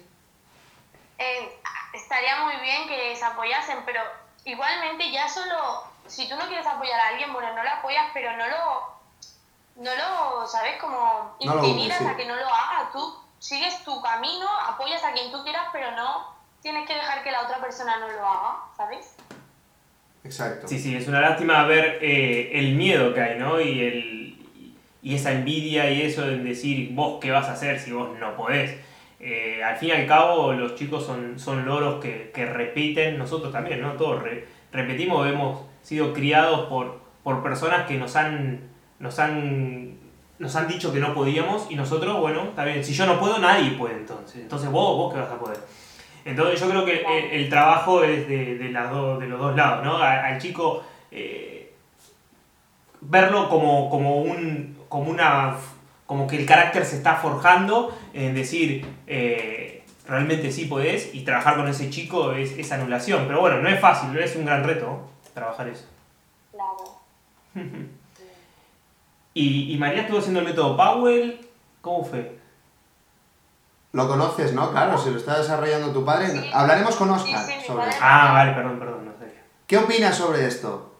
Eh, 1.19 1.49
estaría 1.95 2.45
muy 2.45 2.55
bien 2.63 2.87
que 2.89 3.17
se 3.17 3.25
apoyasen, 3.25 3.79
pero 3.87 4.01
igualmente 4.45 5.11
ya 5.13 5.29
solo, 5.29 5.85
si 6.11 6.29
tú 6.29 6.37
no 6.37 6.47
quieres 6.49 6.67
apoyar 6.67 7.01
a 7.01 7.09
alguien, 7.09 7.33
bueno, 7.33 7.55
no 7.55 7.63
lo 7.63 7.71
apoyas, 7.71 8.07
pero 8.13 8.37
no 8.37 8.45
lo, 8.47 9.83
no 9.83 9.91
lo, 9.95 10.47
¿sabes? 10.47 10.79
Como 10.81 11.37
No 11.45 11.57
intimidas 11.65 12.03
a 12.03 12.17
que 12.17 12.27
no 12.27 12.37
lo 12.37 12.47
haga. 12.49 12.91
Tú 12.93 13.15
sigues 13.39 13.83
tu 13.85 14.01
camino, 14.03 14.47
apoyas 14.69 15.03
a 15.05 15.13
quien 15.13 15.31
tú 15.33 15.43
quieras, 15.43 15.69
pero 15.73 15.91
no 15.93 16.35
tienes 16.61 16.87
que 16.87 16.95
dejar 16.95 17.23
que 17.23 17.31
la 17.31 17.43
otra 17.43 17.59
persona 17.59 17.97
no 17.99 18.09
lo 18.09 18.27
haga, 18.27 18.59
¿sabes? 18.77 19.15
Exacto. 20.25 20.69
Sí, 20.69 20.79
sí, 20.79 20.95
es 20.95 21.09
una 21.09 21.21
lástima 21.21 21.65
ver 21.65 21.99
eh, 22.03 22.51
el 22.55 22.75
miedo 22.75 23.15
que 23.15 23.21
hay, 23.23 23.39
¿no? 23.39 23.59
Y, 23.61 23.81
el, 23.81 24.75
y 25.03 25.15
esa 25.15 25.33
envidia 25.33 25.91
y 25.91 26.03
eso 26.03 26.23
de 26.23 26.37
decir, 26.39 26.91
vos 26.93 27.19
qué 27.21 27.31
vas 27.31 27.49
a 27.49 27.53
hacer 27.53 27.81
si 27.81 27.93
vos 27.93 28.11
no 28.19 28.37
podés. 28.37 28.79
Eh, 29.19 29.63
al 29.65 29.77
fin 29.77 29.91
y 29.91 29.93
al 29.93 30.07
cabo, 30.07 30.53
los 30.53 30.75
chicos 30.75 31.05
son, 31.07 31.39
son 31.39 31.65
loros 31.65 32.03
que, 32.03 32.31
que 32.35 32.45
repiten, 32.47 33.19
nosotros 33.19 33.53
también, 33.53 33.81
¿no? 33.81 33.93
Todos 33.95 34.23
re- 34.23 34.47
repetimos, 34.73 35.27
hemos 35.27 35.63
sido 35.83 36.13
criados 36.13 36.69
por, 36.69 37.01
por 37.23 37.43
personas 37.43 37.87
que 37.87 37.97
nos 37.99 38.17
han, 38.17 38.61
nos, 38.99 39.19
han, 39.19 39.95
nos 40.39 40.55
han 40.57 40.69
dicho 40.69 40.93
que 40.93 41.01
no 41.01 41.15
podíamos 41.15 41.67
y 41.71 41.75
nosotros, 41.77 42.19
bueno, 42.21 42.43
está 42.45 42.65
bien, 42.65 42.85
si 42.85 42.93
yo 42.95 43.07
no 43.07 43.19
puedo, 43.19 43.39
nadie 43.39 43.73
puede 43.73 43.97
entonces. 43.97 44.43
Entonces 44.43 44.71
vos, 44.71 44.97
vos 44.97 45.13
qué 45.15 45.21
vas 45.21 45.31
a 45.31 45.39
poder. 45.39 45.59
Entonces 46.25 46.61
yo 46.61 46.69
creo 46.69 46.85
que 46.85 47.01
el, 47.03 47.41
el 47.43 47.49
trabajo 47.49 48.05
es 48.05 48.29
de, 48.29 48.57
de, 48.59 48.69
las 48.71 48.91
de 48.91 49.27
los 49.27 49.39
dos 49.41 49.57
lados, 49.57 49.85
¿no? 49.85 49.97
A- 49.97 50.27
Al, 50.27 50.39
chico 50.39 50.83
eh, 51.11 51.73
verlo 53.01 53.49
como, 53.49 53.89
como 53.91 54.21
un 54.23 54.77
como 54.89 55.11
una 55.11 55.57
como 56.07 56.27
que 56.27 56.37
el 56.37 56.45
carácter 56.47 56.85
se 56.85 56.97
está 56.97 57.15
forjando 57.17 57.97
en 58.13 58.35
decir 58.35 58.85
eh, 59.07 59.83
realmente 60.09 60.51
sí 60.51 60.65
podés 60.65 61.15
y 61.15 61.21
trabajar 61.21 61.57
con 61.57 61.69
ese 61.69 61.89
chico 61.89 62.33
es, 62.33 62.53
es 62.59 62.71
anulación. 62.73 63.25
Pero 63.29 63.41
bueno, 63.41 63.61
no 63.63 63.69
es 63.69 63.79
fácil, 63.81 64.17
es 64.19 64.35
un 64.37 64.45
gran 64.45 64.65
reto. 64.65 65.09
Trabajar 65.41 65.69
eso. 65.69 65.87
Claro. 66.53 66.85
Y, 69.33 69.73
y 69.73 69.79
María 69.79 70.03
estuvo 70.03 70.19
haciendo 70.19 70.41
el 70.41 70.47
método 70.47 70.77
Powell, 70.77 71.49
¿cómo 71.81 72.05
fue? 72.05 72.37
Lo 73.93 74.09
conoces, 74.09 74.53
¿no? 74.53 74.73
Claro, 74.73 74.99
si 74.99 75.09
lo 75.09 75.19
está 75.19 75.39
desarrollando 75.39 75.93
tu 75.93 76.05
padre. 76.05 76.27
Sí. 76.31 76.51
Hablaremos 76.53 76.97
con 76.97 77.11
Oscar 77.11 77.39
Sí, 77.39 77.53
sí, 77.53 77.59
mi 77.59 77.65
sobre 77.65 77.91
esto. 77.91 78.03
Ah, 78.03 78.33
vale, 78.33 78.53
perdón, 78.55 78.79
perdón, 78.81 79.07
no 79.07 79.19
sé. 79.19 79.41
¿Qué 79.69 79.79
opinas 79.79 80.17
sobre 80.17 80.47
esto? 80.49 80.93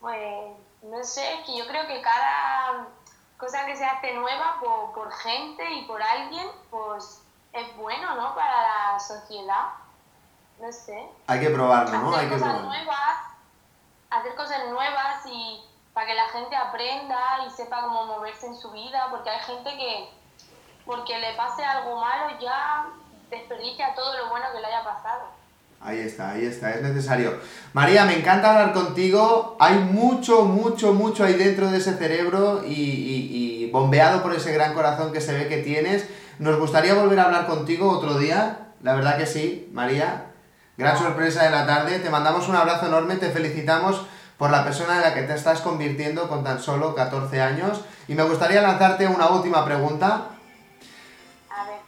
Pues 0.00 0.52
no 0.82 1.04
sé, 1.04 1.34
es 1.34 1.46
que 1.46 1.58
yo 1.58 1.66
creo 1.66 1.86
que 1.86 2.00
cada 2.00 2.88
cosa 3.36 3.66
que 3.66 3.76
se 3.76 3.84
hace 3.84 4.14
nueva 4.14 4.56
por, 4.60 4.94
por 4.94 5.12
gente 5.12 5.70
y 5.74 5.84
por 5.84 6.02
alguien, 6.02 6.46
pues 6.70 7.22
es 7.52 7.76
bueno, 7.76 8.14
¿no? 8.16 8.34
Para 8.34 8.62
la 8.62 8.98
sociedad. 8.98 9.66
No 10.60 10.72
sé. 10.72 10.98
Hay 11.26 11.40
que 11.40 11.50
probarlo, 11.50 11.98
¿no? 11.98 12.08
hacer 12.10 12.20
Hay 12.20 12.26
que 12.28 12.34
cosas 12.34 12.48
probarlo. 12.48 12.68
nuevas, 12.68 13.16
hacer 14.10 14.34
cosas 14.34 14.58
nuevas 14.70 15.26
y 15.26 15.60
para 15.92 16.06
que 16.06 16.14
la 16.14 16.28
gente 16.28 16.56
aprenda 16.56 17.18
y 17.46 17.50
sepa 17.50 17.82
cómo 17.82 18.06
moverse 18.06 18.46
en 18.46 18.56
su 18.56 18.70
vida, 18.72 19.08
porque 19.10 19.30
hay 19.30 19.40
gente 19.40 19.70
que 19.76 20.08
porque 20.86 21.18
le 21.18 21.32
pase 21.34 21.64
algo 21.64 21.98
malo 22.00 22.38
ya 22.40 22.86
desperdicia 23.30 23.94
todo 23.94 24.16
lo 24.18 24.28
bueno 24.28 24.46
que 24.54 24.60
le 24.60 24.66
haya 24.66 24.84
pasado. 24.84 25.22
Ahí 25.80 25.98
está, 26.00 26.30
ahí 26.30 26.46
está, 26.46 26.70
es 26.70 26.82
necesario. 26.82 27.38
María, 27.74 28.04
me 28.06 28.18
encanta 28.18 28.50
hablar 28.52 28.72
contigo. 28.72 29.56
Hay 29.60 29.74
mucho, 29.78 30.44
mucho, 30.44 30.94
mucho 30.94 31.24
ahí 31.24 31.34
dentro 31.34 31.68
de 31.70 31.78
ese 31.78 31.96
cerebro 31.96 32.62
y, 32.64 32.72
y- 32.72 33.64
y 33.64 33.70
bombeado 33.70 34.22
por 34.22 34.34
ese 34.34 34.52
gran 34.52 34.72
corazón 34.74 35.12
que 35.12 35.20
se 35.20 35.34
ve 35.34 35.48
que 35.48 35.58
tienes. 35.58 36.08
Nos 36.38 36.58
gustaría 36.58 36.94
volver 36.94 37.18
a 37.20 37.24
hablar 37.24 37.46
contigo 37.46 37.90
otro 37.90 38.18
día. 38.18 38.68
La 38.82 38.94
verdad 38.94 39.16
que 39.18 39.26
sí, 39.26 39.68
María. 39.72 40.30
Gran 40.76 40.98
sorpresa 40.98 41.44
de 41.44 41.50
la 41.50 41.66
tarde. 41.66 42.00
Te 42.00 42.10
mandamos 42.10 42.48
un 42.48 42.56
abrazo 42.56 42.86
enorme, 42.86 43.16
te 43.16 43.30
felicitamos 43.30 44.06
por 44.38 44.50
la 44.50 44.64
persona 44.64 44.96
en 44.96 45.02
la 45.02 45.14
que 45.14 45.22
te 45.22 45.34
estás 45.34 45.60
convirtiendo 45.60 46.28
con 46.28 46.42
tan 46.42 46.60
solo 46.60 46.94
14 46.94 47.40
años. 47.40 47.80
Y 48.08 48.14
me 48.14 48.24
gustaría 48.24 48.60
lanzarte 48.60 49.06
una 49.06 49.28
última 49.28 49.64
pregunta. 49.64 50.30
A 51.50 51.64
ver, 51.66 51.78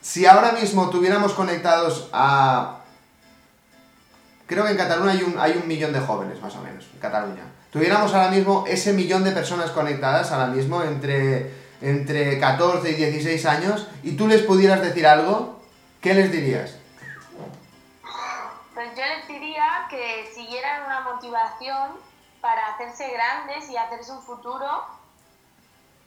Si 0.00 0.26
ahora 0.26 0.52
mismo 0.52 0.88
tuviéramos 0.88 1.32
conectados 1.34 2.08
a... 2.12 2.78
Creo 4.46 4.64
que 4.64 4.70
en 4.70 4.76
Cataluña 4.78 5.12
hay 5.12 5.22
un, 5.22 5.38
hay 5.38 5.60
un 5.62 5.68
millón 5.68 5.92
de 5.92 6.00
jóvenes, 6.00 6.40
más 6.40 6.56
o 6.56 6.62
menos, 6.62 6.86
en 6.92 6.98
Cataluña. 6.98 7.42
Tuviéramos 7.70 8.12
ahora 8.14 8.30
mismo 8.30 8.64
ese 8.66 8.92
millón 8.92 9.22
de 9.22 9.30
personas 9.30 9.70
conectadas, 9.70 10.32
ahora 10.32 10.48
mismo, 10.48 10.82
entre, 10.82 11.52
entre 11.80 12.40
14 12.40 12.90
y 12.90 12.94
16 12.94 13.46
años, 13.46 13.86
y 14.02 14.16
tú 14.16 14.26
les 14.26 14.42
pudieras 14.42 14.82
decir 14.82 15.06
algo, 15.06 15.60
¿qué 16.00 16.14
les 16.14 16.32
dirías? 16.32 16.79
Pues 18.80 18.96
yo 18.96 19.04
les 19.04 19.28
diría 19.28 19.86
que 19.90 20.32
siguieran 20.34 20.86
una 20.86 21.00
motivación 21.00 21.90
para 22.40 22.68
hacerse 22.68 23.10
grandes 23.10 23.68
y 23.68 23.76
hacerse 23.76 24.10
un 24.10 24.22
futuro 24.22 24.86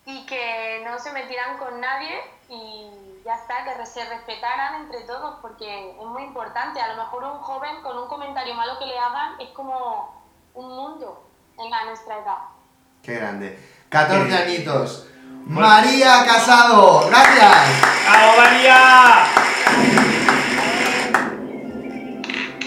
y 0.08 0.26
que 0.26 0.82
no 0.84 0.98
se 0.98 1.12
metieran 1.12 1.60
con 1.60 1.80
nadie 1.80 2.20
y 2.50 2.90
ya 3.24 3.36
está, 3.36 3.64
que 3.64 3.86
se 3.86 4.04
respetaran 4.06 4.82
entre 4.82 5.02
todos, 5.02 5.36
porque 5.40 5.92
es 5.92 6.06
muy 6.08 6.24
importante. 6.24 6.82
A 6.82 6.96
lo 6.96 7.04
mejor 7.04 7.26
un 7.26 7.38
joven 7.42 7.84
con 7.84 7.96
un 7.96 8.08
comentario 8.08 8.56
malo 8.56 8.80
que 8.80 8.88
le 8.88 8.98
hagan 8.98 9.40
es 9.40 9.50
como 9.50 10.24
un 10.56 10.68
mundo 10.76 11.24
en 11.60 11.72
a 11.72 11.86
nuestra 11.86 12.18
edad. 12.18 12.38
Qué 13.04 13.14
grande. 13.14 13.60
14 13.90 14.36
añitos. 14.36 15.10
María 15.46 16.26
Casado, 16.26 17.08
gracias. 17.08 17.68
¡Vamos, 18.08 18.38
María! 18.40 20.13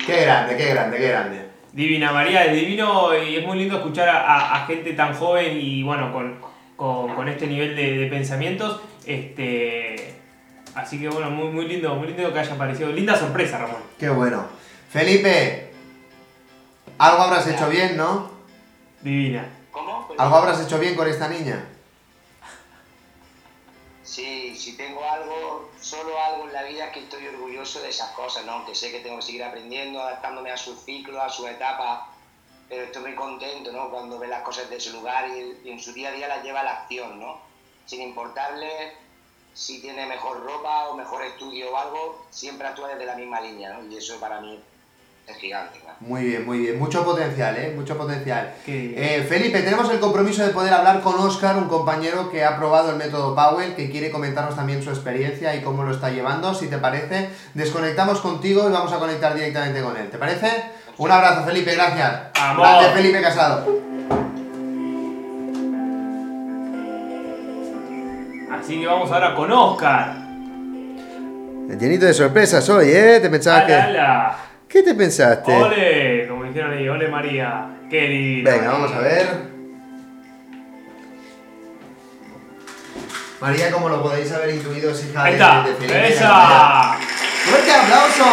Qué 0.06 0.22
grande, 0.22 0.56
qué 0.56 0.66
grande, 0.70 0.96
qué 0.98 1.08
grande. 1.08 1.46
Divina 1.72 2.12
María, 2.12 2.44
es 2.46 2.52
divino 2.54 3.10
y 3.16 3.36
es 3.36 3.44
muy 3.46 3.58
lindo 3.58 3.76
escuchar 3.76 4.08
a, 4.08 4.20
a- 4.24 4.62
a 4.62 4.66
gente 4.66 4.92
tan 4.94 5.12
joven 5.14 5.58
y 5.60 5.82
bueno, 5.82 6.12
con, 6.12 6.38
con- 6.76 7.14
con 7.14 7.28
este 7.28 7.46
nivel 7.46 7.74
de, 7.76 7.98
de 7.98 8.06
pensamientos. 8.06 8.80
Este, 9.04 10.14
así 10.74 10.98
que 11.00 11.08
bueno, 11.08 11.30
muy, 11.30 11.48
muy 11.48 11.66
lindo, 11.68 11.94
muy 11.96 12.08
lindo 12.08 12.32
que 12.32 12.38
haya 12.38 12.54
aparecido. 12.54 12.90
Linda 12.92 13.16
sorpresa, 13.16 13.58
Ramón. 13.58 13.80
Qué 13.98 14.08
bueno. 14.08 14.46
Felipe, 14.90 15.70
algo 16.98 17.22
habrás 17.24 17.46
hecho 17.48 17.68
bien, 17.68 17.96
¿no? 17.96 18.30
Divina. 19.02 19.44
¿Cómo? 19.70 20.08
Algo 20.16 20.36
habrás 20.36 20.64
hecho 20.64 20.78
bien 20.78 20.94
con 20.94 21.08
esta 21.08 21.28
niña. 21.28 21.62
Sí, 24.16 24.56
si 24.56 24.78
tengo 24.78 25.04
algo, 25.04 25.68
solo 25.78 26.18
algo 26.18 26.46
en 26.46 26.54
la 26.54 26.62
vida 26.62 26.86
es 26.86 26.92
que 26.94 27.00
estoy 27.00 27.26
orgulloso 27.26 27.82
de 27.82 27.90
esas 27.90 28.12
cosas, 28.12 28.46
¿no? 28.46 28.64
Que 28.64 28.74
sé 28.74 28.90
que 28.90 29.00
tengo 29.00 29.16
que 29.16 29.22
seguir 29.22 29.44
aprendiendo, 29.44 30.00
adaptándome 30.00 30.50
a 30.50 30.56
sus 30.56 30.80
ciclos, 30.86 31.22
a 31.22 31.28
sus 31.28 31.46
etapas, 31.46 32.04
pero 32.66 32.84
estoy 32.84 33.02
muy 33.02 33.14
contento, 33.14 33.72
¿no? 33.72 33.90
Cuando 33.90 34.18
ve 34.18 34.26
las 34.28 34.40
cosas 34.40 34.70
de 34.70 34.80
su 34.80 34.94
lugar 34.94 35.28
y, 35.28 35.68
y 35.68 35.70
en 35.70 35.78
su 35.78 35.92
día 35.92 36.08
a 36.08 36.12
día 36.12 36.28
las 36.28 36.42
lleva 36.42 36.60
a 36.60 36.64
la 36.64 36.72
acción, 36.78 37.20
¿no? 37.20 37.40
Sin 37.84 38.00
importarle 38.00 38.94
si 39.52 39.82
tiene 39.82 40.06
mejor 40.06 40.42
ropa 40.42 40.88
o 40.88 40.96
mejor 40.96 41.22
estudio 41.22 41.70
o 41.70 41.76
algo, 41.76 42.26
siempre 42.30 42.66
actúa 42.68 42.88
desde 42.88 43.04
la 43.04 43.16
misma 43.16 43.42
línea, 43.42 43.74
¿no? 43.74 43.86
Y 43.86 43.98
eso 43.98 44.18
para 44.18 44.40
mí 44.40 44.58
es 45.26 45.36
gigante, 45.38 45.80
claro. 45.80 45.96
Muy 46.00 46.24
bien, 46.24 46.46
muy 46.46 46.58
bien. 46.58 46.78
Mucho 46.78 47.04
potencial, 47.04 47.56
¿eh? 47.56 47.72
Mucho 47.74 47.98
potencial. 47.98 48.54
Eh, 48.66 49.26
Felipe, 49.28 49.60
tenemos 49.60 49.90
el 49.90 49.98
compromiso 49.98 50.46
de 50.46 50.50
poder 50.50 50.72
hablar 50.72 51.00
con 51.00 51.14
Oscar, 51.18 51.56
un 51.56 51.68
compañero 51.68 52.30
que 52.30 52.44
ha 52.44 52.56
probado 52.56 52.90
el 52.90 52.96
método 52.96 53.34
Powell, 53.34 53.74
que 53.74 53.90
quiere 53.90 54.10
comentarnos 54.10 54.54
también 54.54 54.82
su 54.82 54.90
experiencia 54.90 55.54
y 55.56 55.62
cómo 55.62 55.82
lo 55.82 55.92
está 55.92 56.10
llevando. 56.10 56.54
Si 56.54 56.68
te 56.68 56.78
parece, 56.78 57.30
desconectamos 57.54 58.20
contigo 58.20 58.68
y 58.68 58.72
vamos 58.72 58.92
a 58.92 58.98
conectar 58.98 59.34
directamente 59.34 59.82
con 59.82 59.96
él. 59.96 60.08
¿Te 60.10 60.18
parece? 60.18 60.48
Un 60.98 61.10
abrazo, 61.10 61.44
Felipe, 61.44 61.74
gracias. 61.74 62.20
Vamos. 62.34 62.68
Grande, 62.68 62.88
Felipe 62.90 63.20
Casado. 63.20 63.66
Así 68.52 68.80
que 68.80 68.86
vamos 68.86 69.10
ahora 69.10 69.34
con 69.34 69.50
Oscar. 69.50 70.14
Llenito 71.80 72.06
de 72.06 72.14
sorpresas 72.14 72.68
hoy, 72.68 72.90
¿eh? 72.90 73.18
¿Te 73.20 73.28
pensabas 73.28 73.64
¡Ala, 73.64 73.84
ala! 73.86 74.45
¿Qué 74.68 74.82
te 74.82 74.94
pensaste? 74.94 75.52
¡Ole! 75.52 76.26
Como 76.28 76.44
dijeron 76.44 76.72
ahí, 76.72 76.88
¡ole 76.88 77.08
María! 77.08 77.78
¡Qué 77.88 78.00
divina! 78.08 78.50
Venga, 78.50 78.72
vamos 78.72 78.92
a 78.92 78.98
ver. 78.98 79.26
María, 83.40 83.70
como 83.70 83.88
lo 83.88 84.02
podéis 84.02 84.32
haber 84.32 84.54
intuido, 84.54 84.90
es 84.90 85.04
hija 85.04 85.22
¡Ahí 85.22 85.32
de, 85.34 85.38
está! 85.38 85.62
de 85.62 85.74
Felipe. 85.74 86.08
¡Esa! 86.08 86.98
¡Fuerte 87.44 87.72
aplauso! 87.72 88.24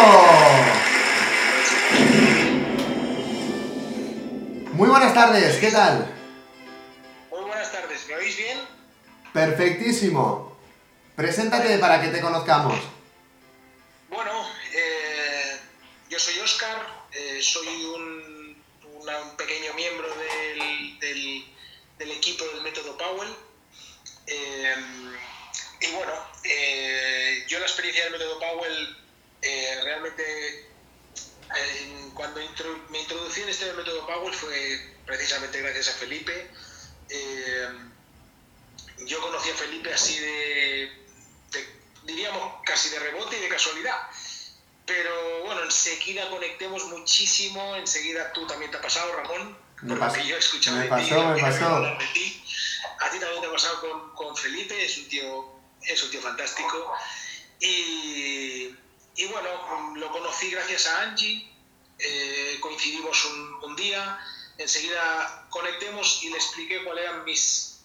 Muy 4.72 4.88
buenas 4.88 5.14
tardes, 5.14 5.56
¿qué 5.58 5.70
tal? 5.70 6.06
Muy 7.30 7.42
buenas 7.42 7.70
tardes, 7.70 8.06
¿me 8.08 8.16
oís 8.16 8.36
bien? 8.36 8.58
Perfectísimo. 9.32 10.56
Preséntate 11.14 11.78
para 11.78 12.00
que 12.00 12.08
te 12.08 12.20
conozcamos. 12.20 12.74
Bueno, 14.10 14.30
yo 16.14 16.20
soy 16.20 16.38
Oscar, 16.38 17.08
eh, 17.10 17.42
soy 17.42 17.66
un, 17.66 18.62
pequeño 19.36 19.74
miembro 19.74 20.06
del, 20.14 21.44
equipo 21.98 22.44
del 22.44 22.62
método 22.62 22.96
Powell. 22.96 23.34
Eh, 24.28 24.76
y 25.80 25.86
bueno, 25.88 26.12
eh, 26.44 27.44
yo 27.48 27.58
la 27.58 27.66
experiencia 27.66 28.04
del 28.04 28.12
método 28.12 28.38
Powell 28.38 28.96
realmente 29.82 30.70
cuando 32.14 32.40
me 32.90 33.00
introducí 33.00 33.42
en 33.42 33.48
este 33.48 33.72
método 33.72 34.06
Powell 34.06 34.32
fue 34.32 34.94
precisamente 35.04 35.60
gracias 35.60 35.88
a 35.88 35.98
Felipe. 35.98 36.48
Yo 38.98 39.20
conocí 39.20 39.50
a 39.50 39.54
Felipe 39.56 39.92
así 39.92 40.16
de- 40.20 41.04
diríamos, 42.04 42.62
casi 42.64 42.90
de 42.90 43.00
rebote 43.00 43.36
y 43.36 43.40
de 43.40 43.48
casualidad. 43.48 43.98
Pero 44.86 45.44
bueno, 45.44 45.62
enseguida 45.62 46.28
conectemos 46.28 46.84
muchísimo, 46.86 47.74
enseguida 47.76 48.32
tú 48.32 48.46
también 48.46 48.70
te 48.70 48.76
ha 48.76 48.82
pasado, 48.82 49.12
Ramón, 49.16 49.56
Me 49.82 49.90
por 49.90 49.98
pasó, 49.98 50.16
lo 50.16 50.22
que 50.22 50.28
yo 50.28 50.36
he 50.36 50.38
escuchado 50.38 50.76
me 50.76 50.82
de 50.84 50.88
pasó, 50.88 51.08
ti, 51.08 51.14
me 51.14 51.40
pasó. 51.40 51.80
de 51.80 52.06
ti. 52.12 52.44
A 53.00 53.10
ti 53.10 53.18
también 53.18 53.40
te 53.40 53.46
ha 53.46 53.52
pasado 53.52 53.80
con, 53.80 54.14
con 54.14 54.36
Felipe, 54.36 54.84
es 54.84 54.98
un 54.98 55.08
tío, 55.08 55.52
es 55.82 56.02
un 56.02 56.10
tío 56.10 56.20
fantástico. 56.20 56.92
Y, 57.60 58.74
y 59.16 59.26
bueno, 59.30 59.94
lo 59.96 60.12
conocí 60.12 60.50
gracias 60.50 60.86
a 60.86 61.02
Angie, 61.02 61.50
eh, 61.98 62.58
coincidimos 62.60 63.24
un, 63.24 63.54
un 63.64 63.76
día, 63.76 64.18
enseguida 64.58 65.46
conectemos 65.50 66.22
y 66.22 66.30
le 66.30 66.36
expliqué 66.36 66.84
cuáles 66.84 67.04
eran 67.04 67.24
mis, 67.24 67.80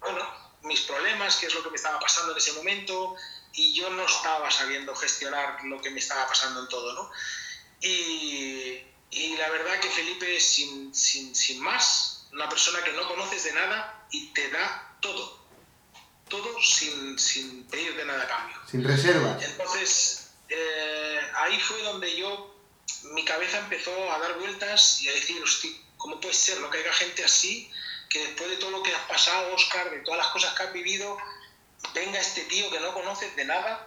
bueno, 0.00 0.28
mis 0.62 0.80
problemas, 0.82 1.36
qué 1.36 1.46
es 1.46 1.54
lo 1.54 1.62
que 1.62 1.70
me 1.70 1.76
estaba 1.76 1.98
pasando 2.00 2.32
en 2.32 2.38
ese 2.38 2.52
momento, 2.52 3.16
y 3.54 3.72
yo 3.72 3.90
no 3.90 4.04
estaba 4.04 4.50
sabiendo 4.50 4.94
gestionar 4.94 5.58
lo 5.64 5.80
que 5.80 5.90
me 5.90 6.00
estaba 6.00 6.26
pasando 6.26 6.60
en 6.60 6.68
todo, 6.68 6.92
¿no? 6.92 7.10
Y, 7.80 8.82
y 9.10 9.36
la 9.36 9.48
verdad 9.50 9.78
que 9.80 9.88
Felipe 9.88 10.36
es 10.36 10.44
sin, 10.44 10.94
sin, 10.94 11.34
sin 11.34 11.60
más, 11.60 12.26
una 12.32 12.48
persona 12.48 12.82
que 12.82 12.92
no 12.92 13.06
conoces 13.06 13.44
de 13.44 13.52
nada 13.52 14.06
y 14.10 14.26
te 14.32 14.50
da 14.50 14.96
todo, 15.00 15.38
todo 16.28 16.60
sin, 16.60 17.18
sin 17.18 17.64
pedirte 17.64 18.04
nada 18.04 18.24
a 18.24 18.28
cambio. 18.28 18.56
Sin 18.68 18.82
reservas. 18.82 19.42
Entonces, 19.42 20.30
eh, 20.48 21.20
ahí 21.36 21.60
fue 21.60 21.80
donde 21.82 22.16
yo, 22.16 22.56
mi 23.12 23.24
cabeza 23.24 23.58
empezó 23.58 24.12
a 24.12 24.18
dar 24.18 24.38
vueltas 24.38 25.00
y 25.02 25.08
a 25.08 25.12
decir, 25.12 25.40
hostia, 25.42 25.70
¿cómo 25.96 26.20
puede 26.20 26.34
ser 26.34 26.58
no 26.60 26.70
que 26.70 26.78
haya 26.78 26.92
gente 26.92 27.24
así, 27.24 27.70
que 28.08 28.18
después 28.26 28.50
de 28.50 28.56
todo 28.56 28.70
lo 28.70 28.82
que 28.82 28.92
has 28.92 29.02
pasado, 29.02 29.54
Oscar, 29.54 29.90
de 29.90 30.00
todas 30.00 30.18
las 30.18 30.28
cosas 30.28 30.54
que 30.54 30.62
has 30.64 30.72
vivido, 30.72 31.16
venga 31.94 32.18
este 32.18 32.42
tío 32.42 32.70
que 32.70 32.80
no 32.80 32.94
conoces 32.94 33.34
de 33.36 33.44
nada 33.44 33.86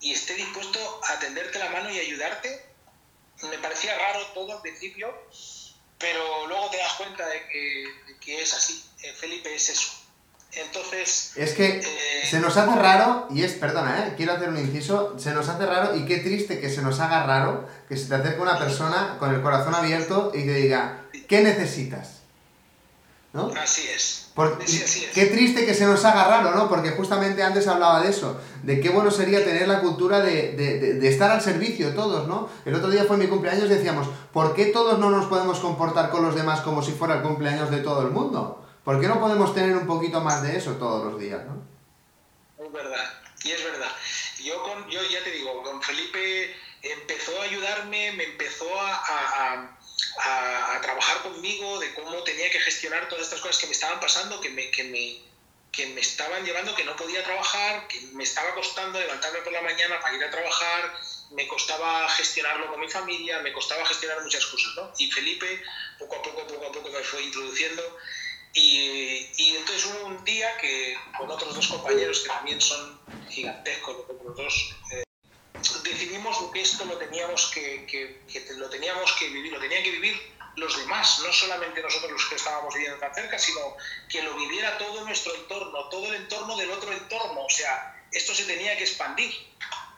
y 0.00 0.12
esté 0.12 0.34
dispuesto 0.34 1.00
a 1.08 1.18
tenderte 1.18 1.58
la 1.58 1.70
mano 1.70 1.90
y 1.90 1.98
ayudarte? 1.98 2.64
Me 3.42 3.58
parecía 3.58 3.96
raro 3.96 4.26
todo 4.34 4.52
al 4.52 4.62
principio, 4.62 5.12
pero 5.98 6.46
luego 6.46 6.70
te 6.70 6.78
das 6.78 6.94
cuenta 6.94 7.26
de 7.26 7.46
que, 7.48 7.84
de 8.06 8.18
que 8.18 8.42
es 8.42 8.52
así. 8.54 8.84
Eh, 9.02 9.12
Felipe 9.12 9.54
es 9.54 9.68
eso. 9.68 9.98
Entonces, 10.52 11.32
Es 11.36 11.52
que 11.52 11.78
eh, 11.78 12.26
se 12.28 12.40
nos 12.40 12.56
hace 12.56 12.74
raro, 12.74 13.28
y 13.30 13.42
es, 13.42 13.52
perdona, 13.52 14.06
¿eh? 14.06 14.14
quiero 14.16 14.32
hacer 14.32 14.48
un 14.48 14.58
inciso, 14.58 15.18
se 15.18 15.32
nos 15.32 15.48
hace 15.48 15.66
raro 15.66 15.94
y 15.94 16.06
qué 16.06 16.18
triste 16.18 16.58
que 16.58 16.70
se 16.70 16.80
nos 16.80 17.00
haga 17.00 17.26
raro 17.26 17.68
que 17.86 17.96
se 17.96 18.06
te 18.06 18.14
acerque 18.14 18.40
una 18.40 18.58
persona 18.58 19.16
con 19.18 19.34
el 19.34 19.42
corazón 19.42 19.74
abierto 19.74 20.32
y 20.34 20.44
te 20.46 20.54
diga, 20.54 21.04
¿qué 21.28 21.42
necesitas? 21.42 22.22
¿No? 23.34 23.52
así 23.60 23.86
es. 23.88 24.27
Porque, 24.38 24.68
Sí, 24.68 25.04
qué 25.14 25.26
triste 25.26 25.66
que 25.66 25.74
se 25.74 25.84
nos 25.84 26.04
haga 26.04 26.22
raro, 26.28 26.52
¿no? 26.54 26.68
Porque 26.68 26.90
justamente 26.92 27.42
antes 27.42 27.66
hablaba 27.66 28.00
de 28.02 28.10
eso, 28.10 28.40
de 28.62 28.78
qué 28.80 28.88
bueno 28.88 29.10
sería 29.10 29.44
tener 29.44 29.66
la 29.66 29.80
cultura 29.80 30.20
de, 30.20 30.52
de- 30.52 30.78
de- 30.78 30.94
de 30.94 31.08
estar 31.08 31.32
al 31.32 31.40
servicio 31.42 31.92
todos, 31.92 32.28
¿no? 32.28 32.48
El 32.64 32.76
otro 32.76 32.88
día 32.88 33.02
fue 33.04 33.16
mi 33.16 33.26
cumpleaños 33.26 33.64
y 33.64 33.74
decíamos, 33.74 34.06
¿por 34.32 34.54
qué 34.54 34.66
todos 34.66 35.00
no 35.00 35.10
nos 35.10 35.26
podemos 35.26 35.58
comportar 35.58 36.10
con 36.10 36.22
los 36.24 36.36
demás 36.36 36.60
como 36.60 36.82
si 36.84 36.92
fuera 36.92 37.16
el 37.16 37.22
cumpleaños 37.22 37.68
de 37.72 37.78
todo 37.78 38.02
el 38.02 38.10
mundo? 38.12 38.64
¿Por 38.84 39.00
qué 39.00 39.08
no 39.08 39.18
podemos 39.18 39.52
tener 39.56 39.76
un 39.76 39.88
poquito 39.88 40.20
más 40.20 40.40
de 40.44 40.56
eso 40.56 40.70
todos 40.74 41.04
los 41.10 41.20
días, 41.20 41.40
¿no? 41.44 42.64
Es 42.64 42.72
verdad, 42.72 43.04
y 43.42 43.50
es 43.50 43.64
verdad. 43.64 43.90
Yo, 44.44 44.62
con, 44.62 44.88
yo 44.88 45.00
ya 45.10 45.24
te 45.24 45.32
digo, 45.32 45.64
con 45.64 45.82
Felipe 45.82 46.54
empezó 46.82 47.32
a 47.40 47.44
ayudarme, 47.44 48.12
me 48.12 48.22
empezó 48.22 48.66
a, 48.80 48.92
a- 48.94 49.52
a- 49.54 49.77
a- 50.18 50.76
a 50.76 50.80
trabajar 50.80 51.22
conmigo 51.22 51.78
de 51.80 51.92
cómo 51.94 52.22
tenía 52.22 52.50
que 52.50 52.60
gestionar 52.60 53.08
todas 53.08 53.24
estas 53.24 53.40
cosas 53.40 53.58
que 53.58 53.66
me 53.66 53.72
estaban 53.72 54.00
pasando, 54.00 54.40
que 54.40 54.50
me, 54.50 54.70
que, 54.70 54.84
me, 54.84 55.16
que 55.72 55.86
me 55.88 56.00
estaban 56.00 56.44
llevando, 56.44 56.74
que 56.74 56.84
no 56.84 56.96
podía 56.96 57.22
trabajar, 57.24 57.86
que 57.88 58.00
me 58.12 58.24
estaba 58.24 58.54
costando 58.54 58.98
levantarme 59.00 59.40
por 59.40 59.52
la 59.52 59.62
mañana 59.62 60.00
para 60.00 60.16
ir 60.16 60.24
a 60.24 60.30
trabajar, 60.30 60.92
me 61.30 61.46
costaba 61.46 62.08
gestionarlo 62.10 62.68
con 62.68 62.80
mi 62.80 62.88
familia, 62.88 63.38
me 63.40 63.52
costaba 63.52 63.84
gestionar 63.86 64.22
muchas 64.22 64.46
cosas, 64.46 64.72
¿no? 64.76 64.92
Y 64.98 65.10
Felipe 65.10 65.62
poco 65.98 66.16
a 66.16 66.22
poco, 66.22 66.46
poco 66.46 66.66
a 66.66 66.72
poco 66.72 66.88
me 66.90 67.00
fue 67.02 67.22
introduciendo 67.22 67.82
y, 68.54 69.30
y 69.36 69.56
entonces 69.56 69.84
hubo 69.86 70.06
un 70.06 70.24
día 70.24 70.56
que 70.56 70.96
con 71.16 71.30
otros 71.30 71.54
dos 71.54 71.66
compañeros 71.68 72.20
que 72.20 72.28
también 72.28 72.60
son 72.60 72.98
gigantescos, 73.28 73.96
los 74.24 74.36
dos, 74.36 74.74
eh, 74.92 75.02
decidimos 75.88 76.38
que 76.52 76.60
esto 76.60 76.84
lo 76.84 76.96
teníamos 76.98 77.50
que, 77.52 78.20
lo 78.56 78.70
teníamos 78.70 79.12
que 79.12 79.28
vivir, 79.28 79.52
lo 79.52 79.60
tenían 79.60 79.82
que 79.82 79.90
vivir 79.90 80.38
los 80.56 80.76
demás, 80.76 81.20
no 81.24 81.32
solamente 81.32 81.82
nosotros 81.82 82.10
los 82.10 82.26
que 82.26 82.34
estábamos 82.34 82.74
viviendo 82.74 82.98
tan 82.98 83.14
cerca, 83.14 83.38
sino 83.38 83.76
que 84.08 84.22
lo 84.22 84.34
viviera 84.34 84.76
todo 84.76 85.04
nuestro 85.04 85.34
entorno, 85.34 85.88
todo 85.88 86.06
el 86.08 86.14
entorno 86.14 86.56
del 86.56 86.70
otro 86.70 86.92
entorno. 86.92 87.44
O 87.44 87.50
sea, 87.50 88.04
esto 88.12 88.34
se 88.34 88.44
tenía 88.44 88.76
que 88.76 88.84
expandir, 88.84 89.32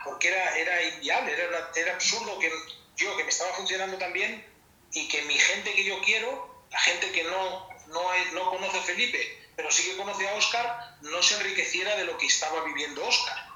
porque 0.05 0.29
era, 0.29 0.57
era 0.59 0.83
inviable, 0.83 1.33
era, 1.33 1.71
era 1.75 1.95
absurdo 1.95 2.39
que 2.39 2.53
yo, 2.97 3.17
que 3.17 3.25
me 3.25 3.31
estaba 3.31 3.53
funcionando 3.55 3.97
tan 3.97 4.13
bien, 4.13 4.45
y 4.93 5.09
que 5.09 5.23
mi 5.23 5.39
gente 5.39 5.73
que 5.73 5.85
yo 5.85 6.01
quiero, 6.03 6.65
la 6.71 6.81
gente 6.81 7.11
que 7.13 7.25
no, 7.25 7.69
no, 7.89 8.03
no 8.33 8.51
conoce 8.51 8.79
a 8.79 8.83
Felipe, 8.83 9.49
pero 9.57 9.71
sí 9.71 9.85
que 9.85 9.97
conoce 9.97 10.29
a 10.29 10.35
Oscar, 10.35 10.97
no 11.03 11.23
se 11.23 11.37
enriqueciera 11.37 11.97
de 11.97 12.05
lo 12.05 12.19
que 12.19 12.27
estaba 12.27 12.65
viviendo 12.65 13.07
Oscar. 13.07 13.50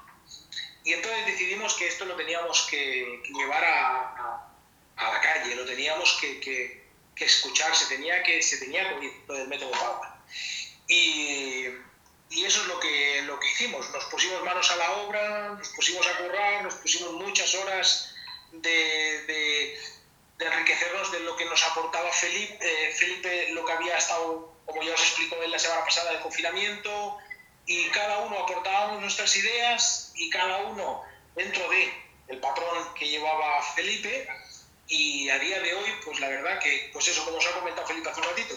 Y 0.85 0.93
entonces 0.93 1.25
decidimos 1.25 1.73
que 1.73 1.87
esto 1.87 2.05
lo 2.05 2.15
teníamos 2.15 2.67
que, 2.69 3.23
llevar 3.35 3.63
a, 3.65 4.47
a, 4.95 5.13
la 5.13 5.19
calle, 5.19 5.55
lo 5.55 5.65
teníamos 5.65 6.15
que, 6.21 6.39
que, 6.39 6.85
que, 7.15 7.25
escuchar, 7.25 7.75
se 7.75 7.87
tenía 7.87 8.21
que, 8.21 8.41
se 8.43 8.57
tenía 8.57 8.87
que 8.87 8.95
oír 8.95 9.13
lo 9.27 9.33
del 9.33 9.47
método 9.47 9.71
Power. 9.71 10.09
Y, 10.87 11.65
y, 12.29 12.45
eso 12.45 12.61
es 12.61 12.67
lo 12.67 12.79
que, 12.79 13.23
lo 13.23 13.39
que 13.39 13.47
hicimos, 13.47 13.89
nos 13.89 14.05
pusimos 14.05 14.43
manos 14.43 14.69
a 14.69 14.75
la 14.75 14.91
obra, 14.91 15.49
nos 15.57 15.69
pusimos 15.69 16.05
a 16.05 16.17
currar, 16.19 16.63
nos 16.63 16.75
pusimos 16.75 17.13
muchas 17.13 17.55
horas 17.55 18.13
de, 18.51 19.23
de, 19.25 19.79
de 20.37 20.45
enriquecernos 20.45 21.11
de 21.11 21.21
lo 21.21 21.35
que 21.35 21.45
nos 21.45 21.63
aportaba 21.63 22.13
Felipe, 22.13 22.59
eh, 22.61 22.93
Felipe, 22.93 23.49
lo 23.53 23.65
que 23.65 23.71
había 23.71 23.97
estado, 23.97 24.53
como 24.67 24.83
ya 24.83 24.93
os 24.93 25.01
explicó 25.01 25.41
en 25.41 25.49
la 25.49 25.57
semana 25.57 25.83
pasada, 25.83 26.11
de 26.11 26.21
confinamiento, 26.21 27.17
y 27.65 27.85
cada 27.89 28.19
uno 28.19 28.37
aportábamos 28.37 29.01
nuestras 29.01 29.35
ideas 29.35 30.04
y 30.15 30.29
cada 30.29 30.57
uno 30.57 31.03
dentro 31.35 31.69
de 31.69 32.05
el 32.27 32.39
patrón 32.39 32.93
que 32.95 33.07
llevaba 33.07 33.61
Felipe. 33.75 34.27
Y 34.87 35.29
a 35.29 35.39
día 35.39 35.59
de 35.61 35.73
hoy, 35.73 35.89
pues 36.03 36.19
la 36.19 36.29
verdad 36.29 36.59
que, 36.59 36.89
pues 36.93 37.07
eso, 37.07 37.25
como 37.25 37.37
os 37.37 37.47
ha 37.47 37.59
comentado 37.59 37.87
Felipe 37.87 38.09
hace 38.09 38.21
un 38.21 38.27
ratito, 38.27 38.53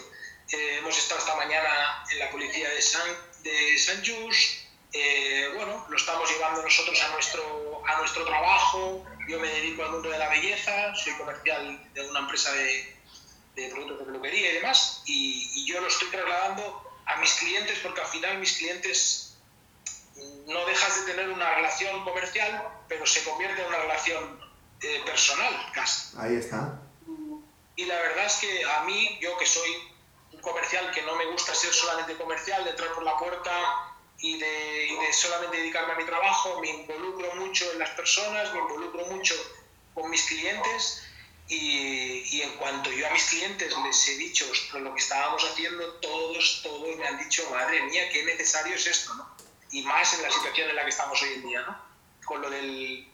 eh, 0.51 0.77
hemos 0.77 0.97
estado 0.97 1.19
esta 1.19 1.35
mañana 1.35 2.05
en 2.11 2.19
la 2.19 2.29
policía 2.29 2.69
de 2.69 2.81
San, 2.81 3.07
de 3.41 3.77
San 3.79 3.97
Just, 4.05 4.59
eh, 4.93 5.49
bueno, 5.55 5.85
lo 5.89 5.97
estamos 5.97 6.29
llevando 6.29 6.61
nosotros 6.61 7.01
a 7.01 7.07
nuestro, 7.09 7.83
a 7.87 7.97
nuestro 7.97 8.25
trabajo, 8.25 9.03
yo 9.27 9.39
me 9.39 9.47
dedico 9.47 9.83
al 9.83 9.91
mundo 9.91 10.09
de 10.09 10.19
la 10.19 10.29
belleza, 10.29 10.95
soy 10.95 11.13
comercial 11.13 11.93
de 11.93 12.09
una 12.09 12.19
empresa 12.19 12.51
de, 12.53 12.95
productos 13.71 13.99
de 13.99 14.05
peluquería 14.05 14.51
y 14.51 14.53
demás, 14.53 15.01
y 15.05 15.65
yo 15.65 15.81
lo 15.81 15.87
estoy 15.87 16.09
trasladando 16.09 16.83
a 17.05 17.15
mis 17.17 17.33
clientes 17.33 17.77
porque 17.81 18.01
al 18.01 18.07
final 18.07 18.37
mis 18.37 18.53
clientes 18.53 19.28
no 20.47 20.65
dejas 20.65 21.05
de 21.05 21.11
tener 21.13 21.29
una 21.29 21.55
relación 21.55 22.03
comercial, 22.03 22.67
pero 22.87 23.05
se 23.05 23.23
convierte 23.23 23.61
en 23.61 23.67
una 23.67 23.77
relación 23.79 24.39
eh, 24.81 25.01
personal 25.05 25.71
casi. 25.73 26.17
Ahí 26.17 26.35
está. 26.35 26.81
Y 27.75 27.85
la 27.85 27.95
verdad 27.95 28.25
es 28.25 28.35
que 28.35 28.65
a 28.65 28.83
mí, 28.83 29.17
yo 29.21 29.37
que 29.37 29.45
soy 29.45 29.69
un 30.33 30.41
comercial 30.41 30.91
que 30.91 31.01
no 31.03 31.15
me 31.15 31.25
gusta 31.27 31.55
ser 31.55 31.73
solamente 31.73 32.15
comercial, 32.15 32.63
de 32.63 32.71
entrar 32.71 32.93
por 32.93 33.03
la 33.03 33.17
puerta 33.17 33.51
y 34.17 34.37
de, 34.37 34.87
y 34.87 34.95
de 34.95 35.13
solamente 35.13 35.57
dedicarme 35.57 35.93
a 35.93 35.95
mi 35.95 36.05
trabajo, 36.05 36.59
me 36.59 36.69
involucro 36.69 37.35
mucho 37.35 37.71
en 37.71 37.79
las 37.79 37.91
personas, 37.91 38.51
me 38.53 38.59
involucro 38.59 39.05
mucho 39.07 39.35
con 39.93 40.09
mis 40.09 40.23
clientes 40.25 41.03
y, 41.47 42.37
y, 42.37 42.41
en 42.41 42.51
cuanto 42.57 42.91
yo 42.91 43.07
a 43.07 43.11
mis 43.11 43.23
clientes 43.25 43.73
les 43.83 44.07
he 44.09 44.17
dicho 44.17 44.45
lo 44.73 44.93
que 44.93 44.99
estábamos 44.99 45.43
haciendo, 45.43 45.93
todos, 45.95 46.61
todos 46.61 46.95
me 46.97 47.07
han 47.07 47.17
dicho, 47.17 47.49
madre 47.49 47.81
mía, 47.83 48.09
qué 48.11 48.23
necesario 48.23 48.75
es 48.75 48.85
esto, 48.85 49.13
¿no? 49.15 49.38
Y 49.71 49.83
más 49.83 50.13
en 50.13 50.23
la 50.23 50.31
situación 50.31 50.69
en 50.69 50.75
la 50.75 50.83
que 50.83 50.89
estamos 50.89 51.21
hoy 51.21 51.29
en 51.35 51.47
día, 51.47 51.61
¿no? 51.61 51.77
Con 52.25 52.41
lo, 52.41 52.49
del, 52.49 53.07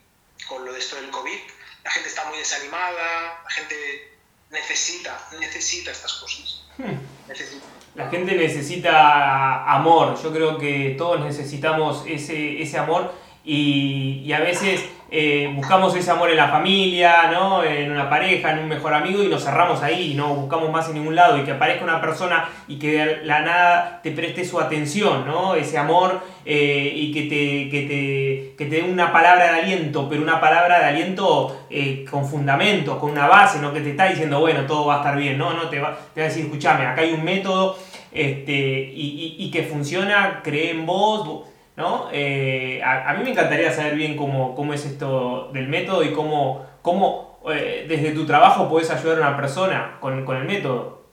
con 0.47 0.65
lo 0.65 0.73
de 0.73 0.79
esto 0.79 0.95
del 0.97 1.09
COVID, 1.09 1.39
la 1.83 1.91
gente 1.91 2.09
está 2.09 2.25
muy 2.25 2.37
desanimada, 2.37 3.41
la 3.43 3.49
gente 3.49 4.17
necesita, 4.49 5.19
necesita 5.39 5.91
estas 5.91 6.13
cosas. 6.13 6.63
Hmm. 6.77 6.95
Necesita. 7.27 7.65
La 7.95 8.09
gente 8.09 8.35
necesita 8.35 9.71
amor, 9.71 10.21
yo 10.21 10.33
creo 10.33 10.57
que 10.57 10.95
todos 10.97 11.21
necesitamos 11.21 12.03
ese, 12.05 12.61
ese 12.61 12.77
amor 12.77 13.13
y, 13.45 14.23
y 14.25 14.33
a 14.33 14.39
veces 14.39 14.89
eh, 15.11 15.51
buscamos 15.55 15.95
ese 15.95 16.09
amor 16.09 16.31
en 16.31 16.37
la 16.37 16.47
familia, 16.47 17.29
¿no? 17.31 17.63
en 17.63 17.91
una 17.91 18.09
pareja, 18.09 18.51
en 18.51 18.59
un 18.59 18.67
mejor 18.67 18.93
amigo 18.93 19.23
y 19.23 19.27
nos 19.27 19.43
cerramos 19.43 19.83
ahí 19.83 20.11
y 20.11 20.13
no 20.15 20.33
buscamos 20.33 20.71
más 20.71 20.89
en 20.89 20.95
ningún 20.95 21.15
lado 21.15 21.37
y 21.37 21.43
que 21.43 21.51
aparezca 21.51 21.83
una 21.83 22.01
persona 22.01 22.49
y 22.67 22.79
que 22.79 22.91
de 22.91 23.25
la 23.25 23.41
nada 23.41 24.01
te 24.01 24.11
preste 24.11 24.43
su 24.43 24.59
atención, 24.59 25.25
¿no? 25.27 25.53
ese 25.53 25.77
amor 25.77 26.21
eh, 26.43 26.91
y 26.95 27.13
que 27.13 27.21
te, 27.21 27.69
que, 27.69 27.81
te, 27.87 28.55
que 28.57 28.69
te 28.69 28.81
dé 28.81 28.91
una 28.91 29.13
palabra 29.13 29.53
de 29.53 29.59
aliento, 29.61 30.09
pero 30.09 30.23
una 30.23 30.41
palabra 30.41 30.79
de 30.79 30.85
aliento 30.85 31.65
eh, 31.69 32.03
con 32.09 32.25
fundamento, 32.25 32.99
con 32.99 33.11
una 33.11 33.27
base, 33.27 33.59
no 33.59 33.71
que 33.71 33.81
te 33.81 33.91
está 33.91 34.09
diciendo, 34.09 34.39
bueno, 34.39 34.65
todo 34.65 34.87
va 34.87 34.95
a 34.95 34.97
estar 34.97 35.17
bien, 35.17 35.37
no, 35.37 35.53
no, 35.53 35.69
te 35.69 35.79
va, 35.79 35.97
te 36.15 36.21
va 36.21 36.25
a 36.25 36.29
decir, 36.29 36.45
escúchame, 36.45 36.85
acá 36.85 37.01
hay 37.01 37.13
un 37.13 37.23
método 37.23 37.77
este, 38.11 38.53
y, 38.53 39.35
y, 39.37 39.45
y 39.45 39.51
que 39.51 39.63
funciona, 39.63 40.41
cree 40.43 40.71
en 40.71 40.85
vos 40.85 41.54
¿no? 41.75 42.09
Eh, 42.11 42.81
a, 42.83 43.09
a, 43.09 43.13
mí 43.15 43.23
me 43.23 43.31
encantaría 43.31 43.73
saber 43.73 43.95
bien 43.95 44.15
cómo, 44.15 44.55
cómo 44.55 44.73
es 44.73 44.85
esto 44.85 45.49
del 45.53 45.67
método 45.67 46.03
y 46.03 46.13
cómo, 46.13 46.65
cómo 46.81 47.39
eh, 47.51 47.85
desde 47.87 48.11
tu 48.11 48.25
trabajo 48.25 48.69
puedes 48.69 48.89
ayudar 48.89 49.17
a 49.17 49.27
una 49.27 49.37
persona 49.37 49.97
con, 49.99 50.25
con 50.25 50.37
el 50.37 50.45
método. 50.45 51.05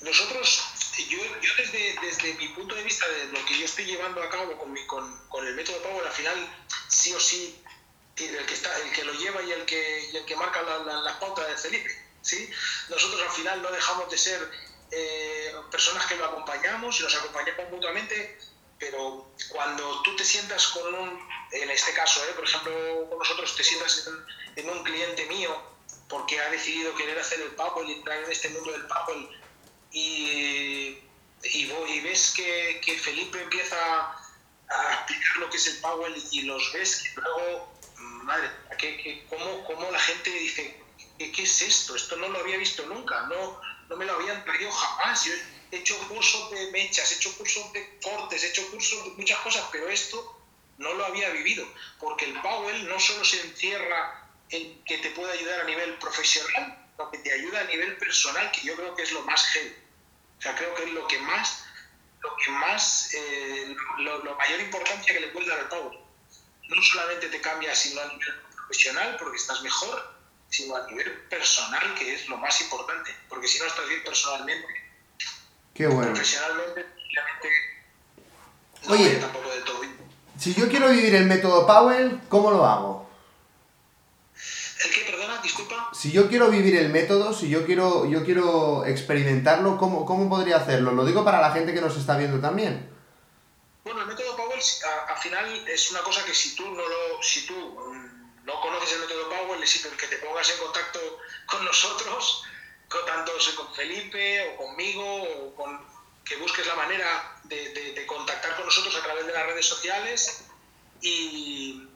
Nosotros, 0.00 0.64
yo, 1.08 1.18
yo 1.18 1.50
desde, 1.56 1.94
desde, 2.02 2.34
mi 2.34 2.48
punto 2.48 2.74
de 2.74 2.82
vista, 2.82 3.06
de 3.08 3.38
lo 3.38 3.44
que 3.46 3.58
yo 3.58 3.64
estoy 3.64 3.84
llevando 3.84 4.22
a 4.22 4.28
cabo 4.28 4.58
con, 4.58 4.72
mi, 4.72 4.84
con, 4.86 5.04
con 5.28 5.46
el 5.46 5.54
método 5.54 5.80
Power, 5.82 6.04
al 6.04 6.12
final, 6.12 6.34
sí 6.88 7.12
o 7.14 7.20
sí, 7.20 7.62
el 8.16 8.44
que, 8.46 8.54
está, 8.54 8.70
el 8.84 8.92
que 8.92 9.04
lo 9.04 9.12
lleva 9.14 9.42
y 9.42 9.52
el 9.52 9.64
que, 9.64 10.10
y 10.12 10.16
el 10.16 10.24
que 10.24 10.36
marca 10.36 10.62
la, 10.62 10.78
la, 10.78 11.00
la 11.00 11.18
pauta 11.20 11.46
de 11.46 11.56
Felipe. 11.56 11.90
¿sí? 12.20 12.50
Nosotros 12.90 13.22
al 13.22 13.30
final 13.30 13.62
no 13.62 13.70
dejamos 13.70 14.10
de 14.10 14.18
ser 14.18 14.50
eh, 14.90 15.54
personas 15.70 16.06
que 16.06 16.16
lo 16.16 16.26
acompañamos 16.26 16.98
y 17.00 17.02
nos 17.02 17.14
acompañamos 17.16 17.70
mutuamente 17.70 18.38
pero 18.82 19.32
cuando 19.48 20.02
tú 20.02 20.16
te 20.16 20.24
sientas 20.24 20.66
con 20.68 20.92
un, 20.92 21.28
en 21.52 21.70
este 21.70 21.92
caso, 21.92 22.20
¿eh? 22.24 22.32
por 22.34 22.44
ejemplo, 22.44 23.06
con 23.08 23.16
nosotros 23.16 23.56
te 23.56 23.62
sientas 23.62 24.10
en, 24.56 24.68
un 24.68 24.82
cliente 24.82 25.24
mío 25.26 25.56
porque 26.08 26.40
ha 26.40 26.50
decidido 26.50 26.92
querer 26.96 27.16
hacer 27.16 27.40
el 27.40 27.52
Powell 27.52 27.88
y 27.88 27.92
entrar 27.92 28.24
en 28.24 28.30
este 28.32 28.48
mundo 28.48 28.72
del 28.72 28.84
Powell 28.88 29.28
y, 29.92 30.98
y, 31.44 31.72
y 31.72 32.00
ves 32.00 32.34
que, 32.36 32.80
que, 32.84 32.98
Felipe 32.98 33.40
empieza 33.40 33.76
a 34.68 34.94
explicar 34.94 35.36
lo 35.36 35.48
que 35.48 35.58
es 35.58 35.66
el 35.68 35.78
Powell 35.78 36.24
y 36.32 36.42
los 36.42 36.72
ves 36.72 37.04
que 37.04 37.20
luego, 37.20 37.72
madre, 38.24 38.50
que, 38.78 38.96
que 39.00 39.26
cómo, 39.30 39.64
cómo, 39.64 39.92
la 39.92 40.00
gente 40.00 40.28
dice, 40.30 40.82
¿qué, 41.18 41.30
¿qué, 41.30 41.42
es 41.44 41.62
esto? 41.62 41.94
Esto 41.94 42.16
no 42.16 42.28
lo 42.28 42.40
había 42.40 42.56
visto 42.56 42.84
nunca, 42.86 43.28
no, 43.28 43.60
no 43.88 43.96
me 43.96 44.06
lo 44.06 44.14
habían 44.14 44.44
traído 44.44 44.72
jamás. 44.72 45.24
He 45.72 45.78
hecho 45.78 45.96
cursos 46.06 46.50
de 46.50 46.70
mechas, 46.70 47.10
he 47.10 47.14
hecho 47.14 47.36
cursos 47.36 47.72
de 47.72 47.98
cortes, 48.00 48.44
he 48.44 48.48
hecho 48.48 48.70
cursos 48.70 49.04
de 49.04 49.10
muchas 49.12 49.38
cosas, 49.40 49.64
pero 49.72 49.88
esto 49.88 50.38
no 50.76 50.92
lo 50.92 51.04
había 51.06 51.30
vivido, 51.30 51.66
porque 51.98 52.26
el 52.26 52.40
Powell 52.42 52.88
no 52.88 53.00
solo 53.00 53.24
se 53.24 53.40
encierra 53.40 54.28
en 54.50 54.84
que 54.84 54.98
te 54.98 55.10
puede 55.10 55.32
ayudar 55.32 55.60
a 55.60 55.64
nivel 55.64 55.96
profesional, 55.98 56.90
sino 56.94 57.10
que 57.10 57.18
te 57.18 57.32
ayuda 57.32 57.62
a 57.62 57.64
nivel 57.64 57.96
personal, 57.96 58.52
que 58.52 58.60
yo 58.60 58.76
creo 58.76 58.94
que 58.94 59.02
es 59.02 59.12
lo 59.12 59.22
más 59.22 59.46
heavy. 59.46 59.74
O 60.38 60.42
sea, 60.42 60.54
creo 60.54 60.74
que 60.74 60.84
es 60.84 60.90
lo 60.90 61.06
que 61.08 61.18
más, 61.20 61.64
lo 62.20 62.36
que 62.36 62.50
más, 62.50 63.14
eh, 63.14 63.74
lo, 63.98 64.22
lo, 64.24 64.36
mayor 64.36 64.60
importancia 64.60 65.14
que 65.14 65.20
le 65.20 65.28
puedes 65.28 65.48
dar 65.48 65.58
al 65.58 65.68
Powell. 65.68 65.98
No 66.68 66.82
solamente 66.82 67.28
te 67.28 67.40
cambia, 67.40 67.74
sino 67.74 68.00
a 68.02 68.08
nivel 68.08 68.40
profesional, 68.54 69.16
porque 69.18 69.38
estás 69.38 69.62
mejor, 69.62 70.16
sino 70.50 70.76
a 70.76 70.86
nivel 70.86 71.12
personal, 71.28 71.94
que 71.94 72.12
es 72.12 72.28
lo 72.28 72.36
más 72.36 72.60
importante, 72.60 73.14
porque 73.30 73.48
si 73.48 73.58
no 73.58 73.64
estás 73.64 73.88
bien 73.88 74.04
personalmente, 74.04 74.81
Qué 75.74 75.86
bueno. 75.86 76.12
Profesionalmente, 76.12 76.86
no 78.86 78.94
Oye, 78.94 79.16
tampoco 79.16 79.48
del 79.50 79.64
todo 79.64 79.80
bien. 79.80 79.96
si 80.38 80.54
yo 80.54 80.68
quiero 80.68 80.88
vivir 80.88 81.14
el 81.14 81.26
método 81.26 81.66
Powell, 81.66 82.20
¿cómo 82.28 82.50
lo 82.50 82.66
hago? 82.66 83.08
¿El 84.84 84.90
qué, 84.90 85.10
perdona? 85.10 85.40
Disculpa. 85.40 85.90
Si 85.94 86.10
yo 86.10 86.28
quiero 86.28 86.50
vivir 86.50 86.76
el 86.76 86.88
método, 86.88 87.32
si 87.32 87.48
yo 87.48 87.64
quiero, 87.64 88.06
yo 88.06 88.24
quiero 88.24 88.84
experimentarlo, 88.84 89.78
¿cómo, 89.78 90.04
¿cómo 90.04 90.28
podría 90.28 90.56
hacerlo? 90.56 90.92
Lo 90.92 91.04
digo 91.04 91.24
para 91.24 91.40
la 91.40 91.52
gente 91.52 91.72
que 91.72 91.80
nos 91.80 91.96
está 91.96 92.16
viendo 92.16 92.40
también. 92.40 92.90
Bueno, 93.84 94.02
el 94.02 94.08
método 94.08 94.36
Powell 94.36 94.60
al 95.08 95.18
final 95.18 95.68
es 95.68 95.90
una 95.90 96.00
cosa 96.02 96.24
que 96.24 96.34
si 96.34 96.54
tú 96.56 96.64
no 96.70 96.82
lo, 96.82 97.22
si 97.22 97.46
tú 97.46 97.54
no 98.44 98.60
conoces 98.60 98.92
el 98.94 99.00
método 99.00 99.28
Powell, 99.28 99.62
es 99.62 99.88
que 99.96 100.06
te 100.08 100.16
pongas 100.16 100.50
en 100.50 100.58
contacto 100.58 100.98
con 101.46 101.64
nosotros 101.64 102.44
tanto 103.00 103.32
con 103.56 103.74
Felipe 103.74 104.54
o 104.54 104.56
conmigo 104.56 105.22
o 105.22 105.54
con 105.54 105.92
que 106.24 106.36
busques 106.36 106.66
la 106.66 106.74
manera 106.74 107.40
de, 107.44 107.70
de, 107.70 107.92
de, 107.92 108.06
contactar 108.06 108.54
con 108.56 108.64
nosotros 108.64 108.94
a 108.96 109.02
través 109.02 109.26
de 109.26 109.32
las 109.32 109.46
redes 109.46 109.66
sociales 109.66 110.44
y, 111.00 111.88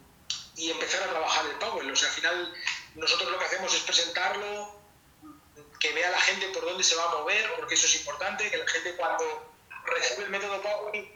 y, 0.57 0.71
empezar 0.71 1.03
a 1.05 1.11
trabajar 1.11 1.47
el 1.47 1.57
Power. 1.59 1.91
O 1.91 1.97
sea, 1.97 2.09
al 2.09 2.15
final 2.15 2.55
nosotros 2.97 3.31
lo 3.31 3.39
que 3.39 3.45
hacemos 3.45 3.73
es 3.75 3.83
presentarlo, 3.83 4.81
que 5.79 5.93
vea 5.93 6.11
la 6.11 6.21
gente 6.21 6.49
por 6.49 6.65
dónde 6.65 6.83
se 6.83 6.97
va 6.97 7.05
a 7.05 7.17
mover, 7.19 7.55
porque 7.57 7.75
eso 7.75 7.87
es 7.87 7.97
importante, 7.97 8.51
que 8.51 8.57
la 8.57 8.69
gente 8.69 8.97
cuando 8.97 9.55
recibe 9.85 10.25
el 10.25 10.31
método 10.31 10.61
Power 10.61 11.09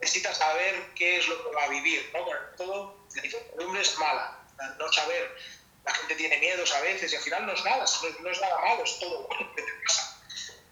necesita 0.00 0.34
saber 0.34 0.92
qué 0.94 1.18
es 1.18 1.28
lo 1.28 1.42
que 1.42 1.54
va 1.54 1.64
a 1.64 1.68
vivir. 1.68 2.10
¿no? 2.12 2.24
Bueno, 2.24 2.40
todo, 2.56 3.06
la 3.14 3.24
incertidumbre 3.24 3.80
es 3.80 3.98
mala, 3.98 4.44
no 4.78 4.92
saber 4.92 5.36
la 5.86 5.94
gente 5.94 6.16
tiene 6.16 6.38
miedos 6.38 6.72
a 6.74 6.80
veces 6.80 7.12
y 7.12 7.16
al 7.16 7.22
final 7.22 7.46
no 7.46 7.52
es 7.52 7.64
nada, 7.64 7.84
no 8.20 8.30
es, 8.30 8.40
nada 8.40 8.60
malo, 8.60 8.84
es 8.84 8.98
todo 8.98 9.26
bueno 9.28 9.54
que 9.54 9.62
te 9.62 9.72
pasa. 9.86 10.20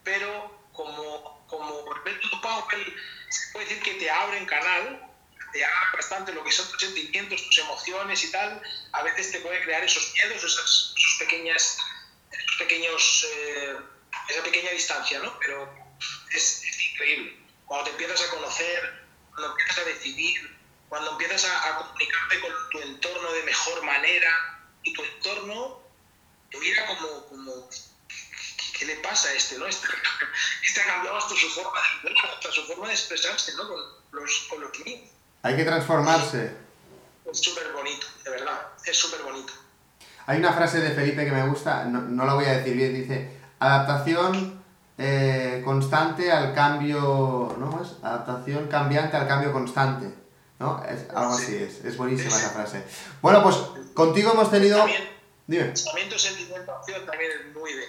Pero 0.02 0.68
como, 0.72 1.46
como 1.46 1.84
método 2.04 2.40
Powell 2.40 2.96
se 3.30 3.52
puede 3.52 3.66
decir 3.66 3.82
que 3.82 3.94
te 3.94 4.10
abre 4.10 4.38
en 4.38 4.46
canal, 4.46 5.08
te 5.52 5.64
abre 5.64 5.96
bastante 5.96 6.32
lo 6.32 6.42
que 6.42 6.50
son 6.50 6.68
tus 6.68 6.80
sentimientos, 6.80 7.44
tus 7.44 7.58
emociones 7.58 8.24
y 8.24 8.32
tal, 8.32 8.60
a 8.92 9.02
veces 9.04 9.30
te 9.30 9.40
puede 9.40 9.62
crear 9.62 9.84
esos 9.84 10.12
miedos, 10.14 10.42
esas, 10.42 10.94
esos 10.96 11.16
pequeñas, 11.20 11.78
esos 12.32 12.56
pequeños, 12.58 13.26
eh, 13.32 13.76
esa 14.28 14.42
pequeña 14.42 14.70
distancia, 14.70 15.20
¿no? 15.20 15.38
Pero 15.38 15.72
es, 16.32 16.64
es 16.64 16.90
increíble. 16.90 17.38
Cuando 17.66 17.84
te 17.84 17.90
empiezas 17.92 18.20
a 18.20 18.30
conocer, 18.30 19.06
cuando 19.30 19.50
empiezas 19.52 19.78
a 19.78 19.84
decidir, 19.84 20.58
cuando 20.88 21.12
empiezas 21.12 21.44
a, 21.44 21.76
comunicarte 21.76 22.40
con 22.40 22.52
tu 22.70 22.80
entorno 22.80 23.32
de 23.32 23.42
mejor 23.44 23.82
manera 23.82 24.53
y 24.84 24.92
tu 24.92 25.02
entorno 25.02 25.80
te 26.50 26.58
mira 26.58 26.86
como, 26.86 27.26
como 27.26 27.68
¿qué, 28.78 28.86
le 28.86 28.96
pasa 28.96 29.28
a 29.28 29.32
este? 29.32 29.58
¿no? 29.58 29.66
Este, 29.66 29.88
este 30.66 30.80
ha 30.80 30.86
cambiado 30.86 31.16
hasta 31.16 31.34
su 31.34 31.48
forma 31.50 31.80
de, 32.02 32.14
hasta 32.34 32.52
su 32.52 32.62
forma 32.62 32.88
de 32.88 32.94
expresarse 32.94 33.54
¿no? 33.56 33.68
con, 33.68 33.80
los, 34.12 34.46
con 34.48 34.60
los 34.60 34.78
niños. 34.84 35.10
Hay 35.42 35.56
que 35.56 35.64
transformarse. 35.64 36.56
Es 37.30 37.40
súper 37.40 37.72
bonito, 37.72 38.06
de 38.24 38.30
verdad, 38.30 38.68
es 38.84 38.96
súper 38.96 39.22
bonito. 39.22 39.52
Hay 40.26 40.38
una 40.38 40.52
frase 40.52 40.80
de 40.80 40.92
Felipe 40.92 41.24
que 41.24 41.32
me 41.32 41.46
gusta, 41.48 41.84
no, 41.84 42.00
no 42.00 42.24
la 42.24 42.34
voy 42.34 42.44
a 42.44 42.58
decir 42.58 42.74
bien, 42.74 42.94
dice, 42.94 43.30
adaptación 43.58 44.64
eh, 44.96 45.60
constante 45.64 46.30
al 46.30 46.54
cambio, 46.54 47.54
¿no? 47.58 47.82
¿Es? 47.82 48.02
Adaptación 48.02 48.68
cambiante 48.68 49.16
al 49.16 49.26
cambio 49.26 49.52
constante, 49.52 50.14
¿no? 50.58 50.82
Es, 50.84 51.10
algo 51.14 51.34
así 51.34 51.56
es, 51.56 51.84
es 51.84 51.96
buenísima 51.96 52.36
esa 52.36 52.50
frase. 52.50 52.82
Bueno, 53.22 53.42
pues 53.42 53.56
contigo 53.94 54.32
hemos 54.32 54.50
tenido... 54.50 54.78
También, 54.78 55.14
Dime. 55.46 55.64
Pensamiento, 55.64 56.18
sentimiento, 56.18 56.72
acción 56.72 57.04
también 57.04 57.30
es 57.32 57.54
muy 57.54 57.72
de... 57.74 57.84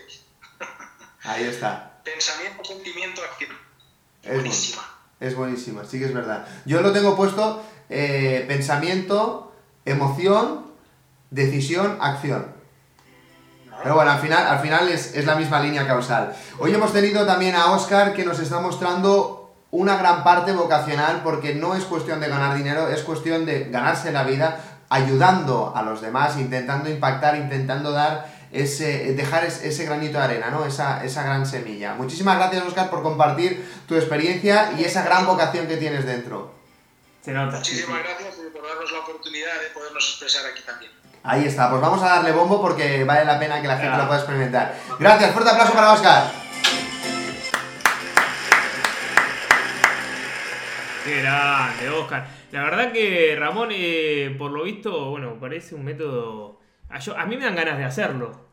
Ahí 1.23 1.45
está. 1.45 2.01
Pensamiento, 2.03 2.63
sentimiento, 2.65 3.21
acción. 3.23 3.51
Es 4.21 4.33
buenísima. 4.33 4.81
Es 5.19 5.35
buenísima, 5.35 5.85
sí 5.85 5.99
que 5.99 6.05
es 6.05 6.13
verdad. 6.13 6.45
Yo 6.65 6.81
lo 6.81 6.91
tengo 6.91 7.15
puesto 7.15 7.63
eh, 7.89 8.43
pensamiento, 8.47 9.53
emoción, 9.85 10.65
decisión, 11.31 11.97
acción. 12.01 12.53
Pero 13.81 13.95
bueno, 13.95 14.11
al 14.11 14.19
final, 14.19 14.47
al 14.47 14.59
final 14.59 14.89
es, 14.89 15.15
es, 15.15 15.25
la 15.25 15.35
misma 15.35 15.59
línea 15.59 15.87
causal. 15.87 16.35
Hoy 16.59 16.73
hemos 16.73 16.91
tenido 16.91 17.25
también 17.25 17.55
a 17.55 17.71
Oscar 17.71 18.13
que 18.13 18.25
nos 18.25 18.39
está 18.39 18.59
mostrando 18.59 19.34
una 19.75 19.97
gran 19.97 20.23
parte 20.23 20.53
vocacional 20.53 21.21
porque 21.23 21.53
no 21.53 21.75
es 21.75 21.83
cuestión 21.83 22.19
de 22.19 22.29
ganar 22.29 22.55
dinero, 22.55 22.87
es 22.87 23.01
cuestión 23.01 23.45
de 23.45 23.65
ganarse 23.65 24.11
la 24.11 24.23
vida 24.23 24.57
ayudando 24.89 25.73
a 25.75 25.81
los 25.81 26.01
demás, 26.01 26.37
intentando 26.37 26.89
impactar, 26.89 27.35
intentando 27.35 27.91
dar 27.91 28.33
ese, 28.51 29.13
dejar 29.13 29.43
ese 29.43 29.85
granito 29.85 30.17
de 30.17 30.23
arena, 30.23 30.49
¿no? 30.49 30.65
Esa, 30.65 31.03
esa 31.03 31.23
gran 31.23 31.45
semilla. 31.45 31.93
Muchísimas 31.95 32.37
gracias, 32.37 32.63
Oscar, 32.65 32.89
por 32.89 33.03
compartir 33.03 33.67
tu 33.87 33.95
experiencia 33.95 34.71
y 34.77 34.85
esa 34.85 35.03
gran 35.03 35.25
vocación 35.25 35.67
que 35.67 35.75
tienes 35.75 36.05
dentro. 36.05 36.53
Muchísimas 37.25 38.03
gracias 38.03 38.35
por 38.53 38.65
darnos 38.65 38.91
la 38.91 38.99
oportunidad 38.99 39.59
de 39.61 39.69
podernos 39.73 40.09
expresar 40.09 40.45
aquí 40.51 40.61
también. 40.65 40.91
Ahí 41.23 41.45
está, 41.45 41.69
pues 41.71 41.81
vamos 41.81 42.01
a 42.03 42.05
darle 42.05 42.31
bombo 42.31 42.61
porque 42.61 43.03
vale 43.03 43.25
la 43.25 43.39
pena 43.39 43.61
que 43.61 43.67
la 43.67 43.77
gente 43.77 43.97
lo 43.97 44.05
pueda 44.05 44.19
experimentar. 44.19 44.75
Gracias, 44.99 45.31
fuerte 45.31 45.49
aplauso 45.49 45.73
para 45.73 45.91
Oscar. 45.91 46.44
Qué 51.05 51.21
grande, 51.21 51.89
Oscar. 51.89 52.27
La 52.51 52.63
verdad 52.63 52.91
que 52.91 53.35
Ramón, 53.39 53.69
eh, 53.71 54.35
por 54.37 54.51
lo 54.51 54.63
visto, 54.63 55.11
bueno, 55.11 55.37
parece 55.39 55.75
un 55.75 55.85
método... 55.85 56.59
A, 56.89 56.97
a 57.21 57.25
mí 57.25 57.37
me 57.37 57.45
dan 57.45 57.55
ganas 57.55 57.77
de 57.77 57.83
hacerlo. 57.83 58.45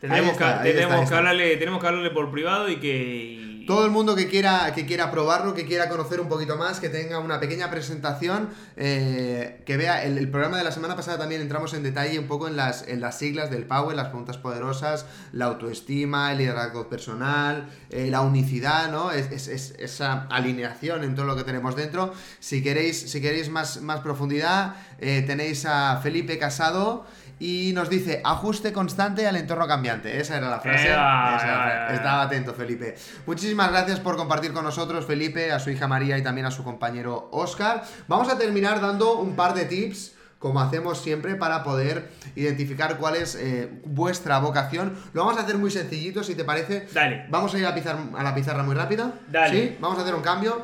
Tenemos, 0.00 0.36
que, 0.36 0.44
tenemos, 0.62 1.08
que 1.08 1.14
hablarle, 1.14 1.56
tenemos 1.56 1.80
que 1.80 1.86
hablarle 1.86 2.10
por 2.10 2.30
privado 2.30 2.68
y 2.68 2.76
que 2.76 3.49
todo 3.70 3.84
el 3.84 3.92
mundo 3.92 4.16
que 4.16 4.26
quiera, 4.26 4.72
que 4.74 4.84
quiera 4.84 5.12
probarlo, 5.12 5.54
que 5.54 5.64
quiera 5.64 5.88
conocer 5.88 6.20
un 6.20 6.28
poquito 6.28 6.56
más, 6.56 6.80
que 6.80 6.88
tenga 6.88 7.20
una 7.20 7.38
pequeña 7.38 7.70
presentación, 7.70 8.48
eh, 8.76 9.62
que 9.64 9.76
vea 9.76 10.02
el, 10.02 10.28
programa 10.28 10.58
de 10.58 10.64
la 10.64 10.72
semana 10.72 10.96
pasada 10.96 11.18
también 11.18 11.40
entramos 11.40 11.72
en 11.74 11.84
detalle 11.84 12.18
un 12.18 12.26
poco 12.26 12.48
en 12.48 12.56
las, 12.56 12.88
en 12.88 13.00
las 13.00 13.16
siglas 13.16 13.48
del 13.48 13.66
Power, 13.66 13.94
las 13.94 14.08
preguntas 14.08 14.38
poderosas, 14.38 15.06
la 15.30 15.44
autoestima, 15.44 16.32
el 16.32 16.38
liderazgo 16.38 16.88
personal, 16.88 17.68
eh, 17.90 18.08
la 18.10 18.22
unicidad, 18.22 18.90
¿no? 18.90 19.12
Es, 19.12 19.46
esa 19.46 20.26
alineación 20.26 21.04
en 21.04 21.14
todo 21.14 21.26
lo 21.26 21.36
que 21.36 21.44
tenemos 21.44 21.76
dentro. 21.76 22.12
Si 22.40 22.64
queréis, 22.64 23.08
si 23.08 23.20
queréis 23.20 23.50
más, 23.50 23.82
más 23.82 24.00
profundidad, 24.00 24.74
eh, 24.98 25.22
tenéis 25.24 25.64
a 25.64 26.00
Felipe 26.02 26.38
Casado 26.38 27.06
y 27.40 27.72
nos 27.74 27.88
dice 27.88 28.20
ajuste 28.22 28.72
constante 28.72 29.26
al 29.26 29.34
entorno 29.34 29.66
cambiante. 29.66 30.20
Esa 30.20 30.36
era 30.36 30.50
la 30.50 30.60
frase. 30.60 30.88
Estaba 30.88 32.22
atento, 32.22 32.52
Felipe. 32.54 32.94
Muchísimas 33.26 33.70
gracias 33.70 33.98
por 33.98 34.16
compartir 34.16 34.52
con 34.52 34.62
nosotros, 34.62 35.06
Felipe, 35.06 35.50
a 35.50 35.58
su 35.58 35.70
hija 35.70 35.88
María 35.88 36.18
y 36.18 36.22
también 36.22 36.46
a 36.46 36.50
su 36.50 36.62
compañero 36.62 37.30
Oscar. 37.32 37.82
Vamos 38.06 38.28
a 38.28 38.38
terminar 38.38 38.80
dando 38.80 39.18
un 39.18 39.34
par 39.34 39.54
de 39.54 39.64
tips 39.64 40.14
como 40.38 40.58
hacemos 40.58 40.98
siempre, 40.98 41.34
para 41.34 41.62
poder 41.62 42.12
identificar 42.34 42.96
cuál 42.96 43.16
es 43.16 43.34
eh, 43.34 43.68
vuestra 43.84 44.38
vocación. 44.38 44.96
Lo 45.12 45.26
vamos 45.26 45.38
a 45.38 45.42
hacer 45.44 45.58
muy 45.58 45.70
sencillito, 45.70 46.24
si 46.24 46.34
te 46.34 46.44
parece. 46.44 46.88
Dale. 46.94 47.26
Vamos 47.28 47.52
a 47.54 47.58
ir 47.58 47.66
a, 47.66 47.74
pizarra, 47.74 48.00
a 48.16 48.22
la 48.22 48.34
pizarra 48.34 48.62
muy 48.62 48.74
rápido. 48.74 49.12
Dale. 49.28 49.50
¿Sí? 49.50 49.76
Vamos 49.80 49.98
a 49.98 50.00
hacer 50.00 50.14
un 50.14 50.22
cambio. 50.22 50.62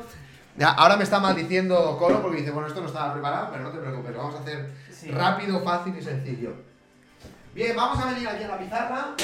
ahora 0.59 0.97
me 0.97 1.03
está 1.03 1.19
maldiciendo 1.19 1.95
Colo 1.99 2.23
porque 2.23 2.37
dice, 2.37 2.49
bueno, 2.49 2.67
esto 2.67 2.81
no 2.81 2.87
estaba 2.87 3.13
preparado, 3.13 3.49
pero 3.51 3.65
no 3.65 3.69
te 3.69 3.77
preocupes, 3.77 4.13
lo 4.13 4.17
vamos 4.17 4.35
a 4.35 4.39
hacer 4.39 4.67
rápido, 5.13 5.61
fácil 5.63 5.95
y 5.95 6.01
sencillo. 6.01 6.66
Bien, 7.57 7.75
vamos 7.75 7.97
a 7.97 8.13
venir 8.13 8.27
aquí 8.27 8.43
a 8.43 8.49
la 8.49 8.59
pizarra. 8.59 9.15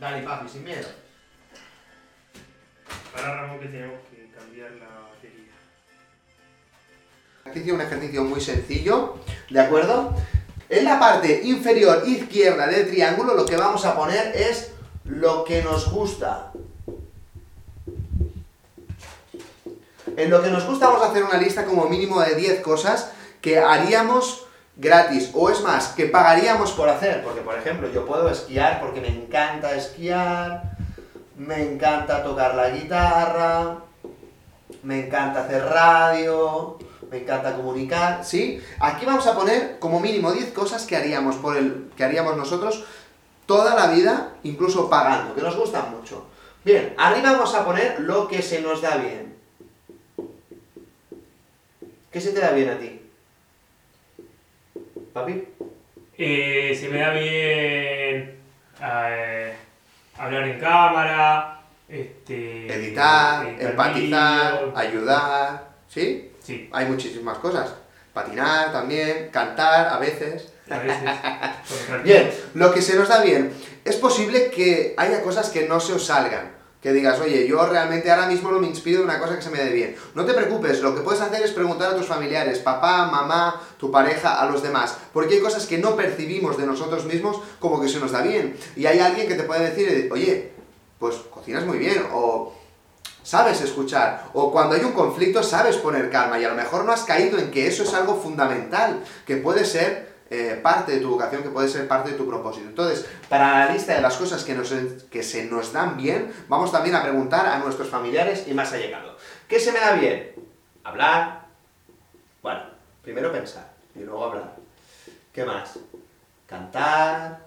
Dale, 0.00 0.22
papi, 0.24 0.48
sin 0.48 0.64
miedo. 0.64 0.88
Para 3.14 3.36
Ramón 3.36 3.60
que 3.60 3.66
tenemos 3.66 4.00
que 4.10 4.28
cambiar 4.36 4.72
la 4.72 4.88
batería. 4.88 5.52
Ejercicio, 7.44 7.74
un 7.76 7.80
ejercicio 7.82 8.24
muy 8.24 8.40
sencillo, 8.40 9.20
¿de 9.48 9.60
acuerdo? 9.60 10.16
En 10.68 10.86
la 10.86 10.98
parte 10.98 11.42
inferior 11.44 12.02
izquierda 12.04 12.66
del 12.66 12.90
triángulo 12.90 13.34
lo 13.34 13.46
que 13.46 13.56
vamos 13.56 13.84
a 13.84 13.96
poner 13.96 14.34
es 14.34 14.72
lo 15.04 15.44
que 15.44 15.62
nos 15.62 15.88
gusta. 15.92 16.50
En 20.16 20.30
lo 20.30 20.42
que 20.42 20.50
nos 20.50 20.66
gusta 20.66 20.88
vamos 20.88 21.04
a 21.04 21.10
hacer 21.12 21.22
una 21.22 21.38
lista 21.38 21.64
como 21.64 21.88
mínimo 21.88 22.20
de 22.20 22.34
10 22.34 22.60
cosas 22.60 23.12
que 23.40 23.60
haríamos 23.60 24.48
gratis, 24.76 25.30
o 25.34 25.50
es 25.50 25.60
más, 25.62 25.88
que 25.88 26.06
pagaríamos 26.06 26.72
por 26.72 26.88
hacer, 26.88 27.22
porque 27.22 27.40
por 27.40 27.56
ejemplo 27.58 27.90
yo 27.92 28.06
puedo 28.06 28.28
esquiar 28.30 28.80
porque 28.80 29.00
me 29.00 29.08
encanta 29.08 29.74
esquiar, 29.74 30.76
me 31.36 31.62
encanta 31.62 32.22
tocar 32.22 32.54
la 32.54 32.70
guitarra, 32.70 33.78
me 34.82 35.06
encanta 35.06 35.44
hacer 35.44 35.64
radio, 35.64 36.78
me 37.10 37.18
encanta 37.18 37.54
comunicar, 37.54 38.24
¿sí? 38.24 38.62
Aquí 38.80 39.04
vamos 39.04 39.26
a 39.26 39.34
poner 39.34 39.78
como 39.78 40.00
mínimo 40.00 40.32
10 40.32 40.52
cosas 40.52 40.86
que 40.86 40.96
haríamos 40.96 41.36
por 41.36 41.56
el 41.56 41.90
que 41.96 42.04
haríamos 42.04 42.36
nosotros 42.36 42.84
toda 43.46 43.74
la 43.74 43.88
vida, 43.88 44.34
incluso 44.44 44.88
pagando, 44.88 45.34
que 45.34 45.42
nos 45.42 45.56
gustan 45.56 45.90
mucho. 45.90 46.26
Bien, 46.64 46.94
arriba 46.96 47.32
vamos 47.32 47.54
a 47.54 47.64
poner 47.64 48.00
lo 48.00 48.28
que 48.28 48.40
se 48.40 48.62
nos 48.62 48.80
da 48.80 48.96
bien. 48.96 49.36
¿Qué 52.10 52.20
se 52.20 52.32
te 52.32 52.40
da 52.40 52.52
bien 52.52 52.70
a 52.70 52.78
ti? 52.78 53.01
¿Papi? 55.12 55.44
Eh, 56.16 56.76
se 56.78 56.88
me 56.88 56.98
da 56.98 57.10
bien 57.12 58.38
eh, 58.82 59.54
hablar 60.16 60.48
en 60.48 60.58
cámara, 60.58 61.60
este, 61.88 62.72
editar, 62.72 63.46
empatizar, 63.58 64.72
ayudar, 64.74 65.68
¿sí? 65.88 66.30
Sí. 66.40 66.70
Hay 66.72 66.86
muchísimas 66.86 67.38
cosas. 67.38 67.74
Patinar 68.14 68.72
también, 68.72 69.28
cantar 69.30 69.88
a 69.88 69.98
veces. 69.98 70.52
A 70.70 70.78
veces. 70.78 71.10
bien, 72.04 72.30
lo 72.54 72.72
que 72.72 72.80
se 72.80 72.96
nos 72.96 73.08
da 73.08 73.22
bien. 73.22 73.52
Es 73.84 73.96
posible 73.96 74.50
que 74.50 74.94
haya 74.96 75.22
cosas 75.22 75.50
que 75.50 75.68
no 75.68 75.80
se 75.80 75.92
os 75.92 76.06
salgan 76.06 76.61
que 76.82 76.92
digas, 76.92 77.20
oye, 77.20 77.46
yo 77.46 77.64
realmente 77.64 78.10
ahora 78.10 78.26
mismo 78.26 78.50
no 78.50 78.58
me 78.58 78.66
inspiro 78.66 78.98
en 78.98 79.04
una 79.04 79.20
cosa 79.20 79.36
que 79.36 79.42
se 79.42 79.50
me 79.50 79.58
dé 79.58 79.72
bien. 79.72 79.96
No 80.16 80.24
te 80.24 80.34
preocupes, 80.34 80.80
lo 80.80 80.96
que 80.96 81.02
puedes 81.02 81.20
hacer 81.20 81.40
es 81.40 81.52
preguntar 81.52 81.92
a 81.92 81.96
tus 81.96 82.06
familiares, 82.06 82.58
papá, 82.58 83.06
mamá, 83.06 83.62
tu 83.78 83.92
pareja, 83.92 84.40
a 84.40 84.50
los 84.50 84.64
demás, 84.64 84.96
porque 85.12 85.36
hay 85.36 85.40
cosas 85.40 85.66
que 85.66 85.78
no 85.78 85.94
percibimos 85.94 86.58
de 86.58 86.66
nosotros 86.66 87.04
mismos 87.04 87.38
como 87.60 87.80
que 87.80 87.88
se 87.88 88.00
nos 88.00 88.10
da 88.10 88.22
bien. 88.22 88.56
Y 88.74 88.86
hay 88.86 88.98
alguien 88.98 89.28
que 89.28 89.36
te 89.36 89.44
puede 89.44 89.70
decir, 89.70 90.08
oye, 90.12 90.50
pues 90.98 91.14
cocinas 91.30 91.64
muy 91.64 91.78
bien, 91.78 92.04
o 92.12 92.52
sabes 93.22 93.60
escuchar, 93.60 94.30
o 94.34 94.50
cuando 94.50 94.74
hay 94.74 94.82
un 94.82 94.92
conflicto 94.92 95.44
sabes 95.44 95.76
poner 95.76 96.10
calma, 96.10 96.40
y 96.40 96.44
a 96.44 96.48
lo 96.48 96.56
mejor 96.56 96.84
no 96.84 96.90
has 96.90 97.04
caído 97.04 97.38
en 97.38 97.52
que 97.52 97.68
eso 97.68 97.84
es 97.84 97.94
algo 97.94 98.16
fundamental, 98.16 99.04
que 99.24 99.36
puede 99.36 99.64
ser 99.64 100.11
eh, 100.32 100.60
parte 100.62 100.92
de 100.92 101.00
tu 101.00 101.10
vocación, 101.10 101.42
que 101.42 101.50
puede 101.50 101.68
ser 101.68 101.86
parte 101.86 102.12
de 102.12 102.16
tu 102.16 102.26
propósito. 102.26 102.68
Entonces, 102.68 103.06
para 103.28 103.66
la 103.66 103.72
lista 103.72 103.94
de 103.94 104.00
las 104.00 104.16
cosas 104.16 104.44
que, 104.44 104.54
nos, 104.54 104.72
que 105.10 105.22
se 105.22 105.44
nos 105.44 105.72
dan 105.72 105.96
bien, 105.96 106.32
vamos 106.48 106.72
también 106.72 106.96
a 106.96 107.02
preguntar 107.02 107.46
a 107.46 107.58
nuestros 107.58 107.88
familiares 107.88 108.44
y 108.48 108.54
más 108.54 108.72
allegados. 108.72 109.20
¿Qué 109.48 109.60
se 109.60 109.72
me 109.72 109.80
da 109.80 109.92
bien? 109.92 110.32
Hablar. 110.84 111.46
Bueno, 112.42 112.60
primero 113.02 113.30
pensar 113.30 113.72
y 113.94 114.00
luego 114.00 114.24
hablar. 114.24 114.56
¿Qué 115.32 115.44
más? 115.44 115.78
cantar, 116.52 117.38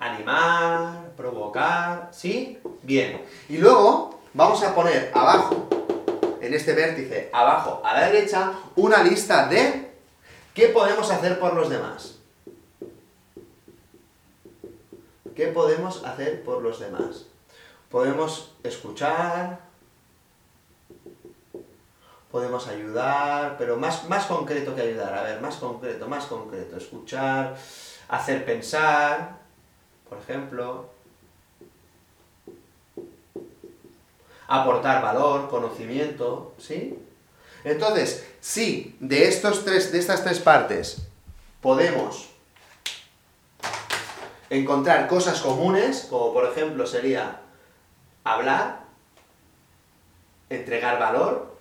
animar, 0.00 1.12
provocar, 1.16 2.08
¿sí? 2.10 2.58
Bien. 2.82 3.24
Y 3.48 3.58
luego 3.58 4.22
vamos 4.34 4.60
a 4.64 4.74
poner 4.74 5.12
abajo, 5.14 5.68
en 6.40 6.52
este 6.52 6.72
vértice, 6.72 7.30
abajo 7.32 7.80
a 7.84 7.94
la 7.94 8.10
derecha, 8.10 8.54
una 8.74 9.04
lista 9.04 9.46
de 9.46 9.89
qué 10.60 10.68
podemos 10.68 11.10
hacer 11.10 11.40
por 11.40 11.54
los 11.54 11.70
demás. 11.70 12.16
¿Qué 15.34 15.46
podemos 15.46 16.04
hacer 16.04 16.44
por 16.44 16.60
los 16.60 16.78
demás? 16.78 17.24
Podemos 17.88 18.52
escuchar, 18.62 19.60
podemos 22.30 22.68
ayudar, 22.68 23.56
pero 23.56 23.78
más, 23.78 24.06
más 24.10 24.26
concreto 24.26 24.74
que 24.74 24.82
ayudar, 24.82 25.14
a 25.14 25.22
ver, 25.22 25.40
más 25.40 25.56
concreto, 25.56 26.06
más 26.06 26.26
concreto, 26.26 26.76
escuchar, 26.76 27.56
hacer 28.08 28.44
pensar, 28.44 29.38
por 30.10 30.18
ejemplo, 30.18 30.90
aportar 34.46 35.00
valor, 35.00 35.48
conocimiento, 35.48 36.52
¿sí? 36.58 37.02
Entonces, 37.64 38.29
si 38.40 38.96
de, 39.00 39.28
estos 39.28 39.64
tres, 39.64 39.92
de 39.92 39.98
estas 39.98 40.24
tres 40.24 40.38
partes 40.38 41.02
podemos 41.60 42.30
encontrar 44.48 45.06
cosas 45.08 45.40
comunes, 45.40 46.06
como 46.10 46.32
por 46.32 46.46
ejemplo 46.46 46.86
sería 46.86 47.40
hablar, 48.24 48.80
entregar 50.48 50.98
valor 50.98 51.56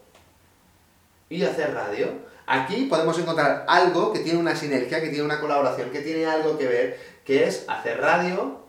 y 1.30 1.44
hacer 1.44 1.74
radio. 1.74 2.28
Aquí 2.48 2.86
podemos 2.86 3.18
encontrar 3.20 3.66
algo 3.68 4.12
que 4.12 4.20
tiene 4.20 4.40
una 4.40 4.56
sinergia, 4.56 5.02
que 5.02 5.10
tiene 5.10 5.24
una 5.24 5.40
colaboración, 5.40 5.92
que 5.92 6.02
tiene 6.02 6.26
algo 6.26 6.58
que 6.58 6.68
ver, 6.68 7.00
que 7.24 7.46
es 7.46 7.66
hacer 7.68 8.02
radio, 8.02 8.60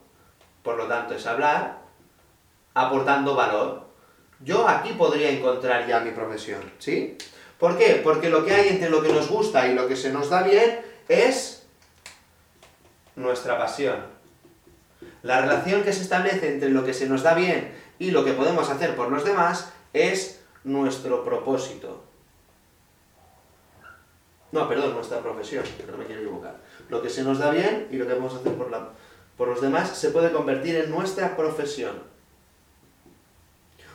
por 0.63 0.77
lo 0.77 0.87
tanto 0.87 1.15
es 1.15 1.27
hablar, 1.27 1.79
aportando 2.75 3.35
valor. 3.35 3.89
Yo 4.41 4.69
aquí 4.69 4.93
podría 4.93 5.31
encontrar 5.31 5.87
ya 5.87 6.01
mi 6.01 6.11
profesión, 6.11 6.61
¿sí? 6.79 7.17
¿Por 7.61 7.77
qué? 7.77 8.01
Porque 8.03 8.31
lo 8.31 8.45
que 8.45 8.55
hay 8.55 8.69
entre 8.71 8.89
lo 8.89 9.03
que 9.03 9.13
nos 9.13 9.29
gusta 9.29 9.69
y 9.69 9.75
lo 9.75 9.87
que 9.87 9.95
se 9.95 10.11
nos 10.11 10.31
da 10.31 10.43
bien 10.43 10.81
es 11.09 11.67
nuestra 13.17 13.59
pasión. 13.59 13.99
La 15.23 15.43
relación 15.43 15.83
que 15.83 15.93
se 15.93 16.01
establece 16.01 16.55
entre 16.55 16.71
lo 16.71 16.85
que 16.85 16.95
se 16.95 17.07
nos 17.07 17.23
da 17.23 17.35
bien 17.35 17.73
y 17.99 18.13
lo 18.13 18.25
que 18.25 18.33
podemos 18.33 18.71
hacer 18.71 18.97
por 18.97 19.11
los 19.11 19.25
demás 19.27 19.73
es 19.93 20.41
nuestro 20.65 21.23
propósito. 21.23 22.03
No, 24.53 24.67
perdón, 24.67 24.95
nuestra 24.95 25.21
profesión, 25.21 25.63
no 25.89 25.99
me 25.99 26.07
quiero 26.07 26.23
equivocar. 26.23 26.57
Lo 26.89 27.03
que 27.03 27.11
se 27.11 27.23
nos 27.23 27.39
da 27.39 27.51
bien 27.51 27.89
y 27.91 27.97
lo 27.97 28.07
que 28.07 28.15
podemos 28.15 28.41
hacer 28.41 28.55
por, 28.55 28.71
la, 28.71 28.89
por 29.37 29.49
los 29.49 29.61
demás 29.61 29.91
se 29.91 30.11
puede 30.11 30.33
convertir 30.33 30.77
en 30.77 30.91
nuestra 30.91 31.37
profesión. 31.37 32.03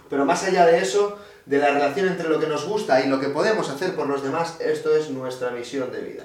Pero 0.07 0.23
más 0.23 0.43
allá 0.43 0.67
de 0.67 0.77
eso, 0.77 1.17
de 1.45 1.57
la 1.59 1.71
relación 1.71 2.07
entre 2.07 2.29
lo 2.29 2.39
que 2.39 2.47
nos 2.47 2.65
gusta 2.65 3.01
y 3.01 3.07
lo 3.07 3.19
que 3.19 3.29
podemos 3.29 3.69
hacer 3.69 3.95
por 3.95 4.07
los 4.07 4.23
demás, 4.23 4.57
esto 4.59 4.95
es 4.95 5.09
nuestra 5.09 5.51
misión 5.51 5.91
de 5.91 6.01
vida. 6.01 6.23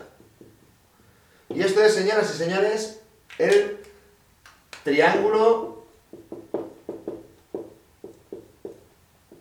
Y 1.48 1.62
esto 1.62 1.82
es, 1.82 1.94
señoras 1.94 2.32
y 2.34 2.38
señores, 2.38 3.00
el 3.38 3.78
triángulo 4.84 5.80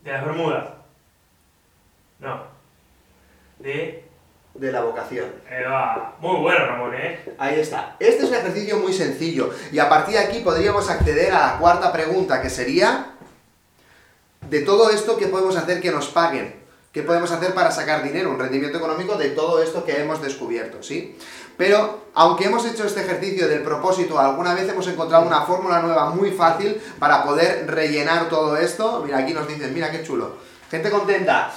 De 0.10 0.16
las 0.16 0.26
Bermudas. 0.26 0.70
No. 2.18 2.42
De. 3.60 4.04
de 4.56 4.72
la 4.72 4.82
vocación. 4.82 5.32
Va. 5.72 6.16
Muy 6.20 6.42
bueno, 6.42 6.66
Ramón, 6.66 6.96
¿eh? 6.96 7.36
Ahí 7.38 7.60
está. 7.60 7.96
Este 8.00 8.24
es 8.24 8.30
un 8.30 8.36
ejercicio 8.36 8.80
muy 8.80 8.92
sencillo. 8.92 9.54
Y 9.72 9.78
a 9.78 9.88
partir 9.88 10.16
de 10.16 10.22
aquí 10.22 10.40
podríamos 10.40 10.90
acceder 10.90 11.32
a 11.32 11.52
la 11.52 11.58
cuarta 11.60 11.94
pregunta, 11.94 12.42
que 12.42 12.50
sería, 12.50 13.09
de 14.50 14.62
todo 14.62 14.90
esto, 14.90 15.18
¿qué 15.18 15.28
podemos 15.28 15.56
hacer 15.56 15.82
que 15.82 15.92
nos 15.92 16.08
paguen? 16.08 16.60
¿Qué 16.92 17.04
podemos 17.04 17.32
hacer 17.32 17.54
para 17.54 17.70
sacar 17.70 18.02
dinero, 18.02 18.32
un 18.32 18.40
rendimiento 18.40 18.80
económico 18.80 19.16
de 19.16 19.30
todo 19.30 19.62
esto 19.62 19.86
que 19.86 20.02
hemos 20.02 20.24
descubierto, 20.24 20.82
¿sí? 20.82 21.16
Pero, 21.56 22.06
aunque 22.16 22.46
hemos 22.46 22.66
hecho 22.66 22.84
este 22.86 23.02
ejercicio 23.02 23.48
del 23.48 23.62
propósito, 23.62 24.18
alguna 24.18 24.56
vez 24.56 24.68
hemos 24.68 24.88
encontrado 24.88 25.28
una 25.28 25.42
fórmula 25.42 25.82
nueva 25.82 26.10
muy 26.10 26.32
fácil 26.32 26.82
para 26.98 27.24
poder 27.24 27.70
rellenar 27.70 28.28
todo 28.28 28.58
esto. 28.58 29.04
Mira, 29.06 29.20
aquí 29.20 29.34
nos 29.34 29.48
dicen, 29.48 29.72
mira 29.74 29.92
qué 29.92 30.02
chulo. 30.02 30.38
Gente 30.72 30.90
contenta. 30.90 31.52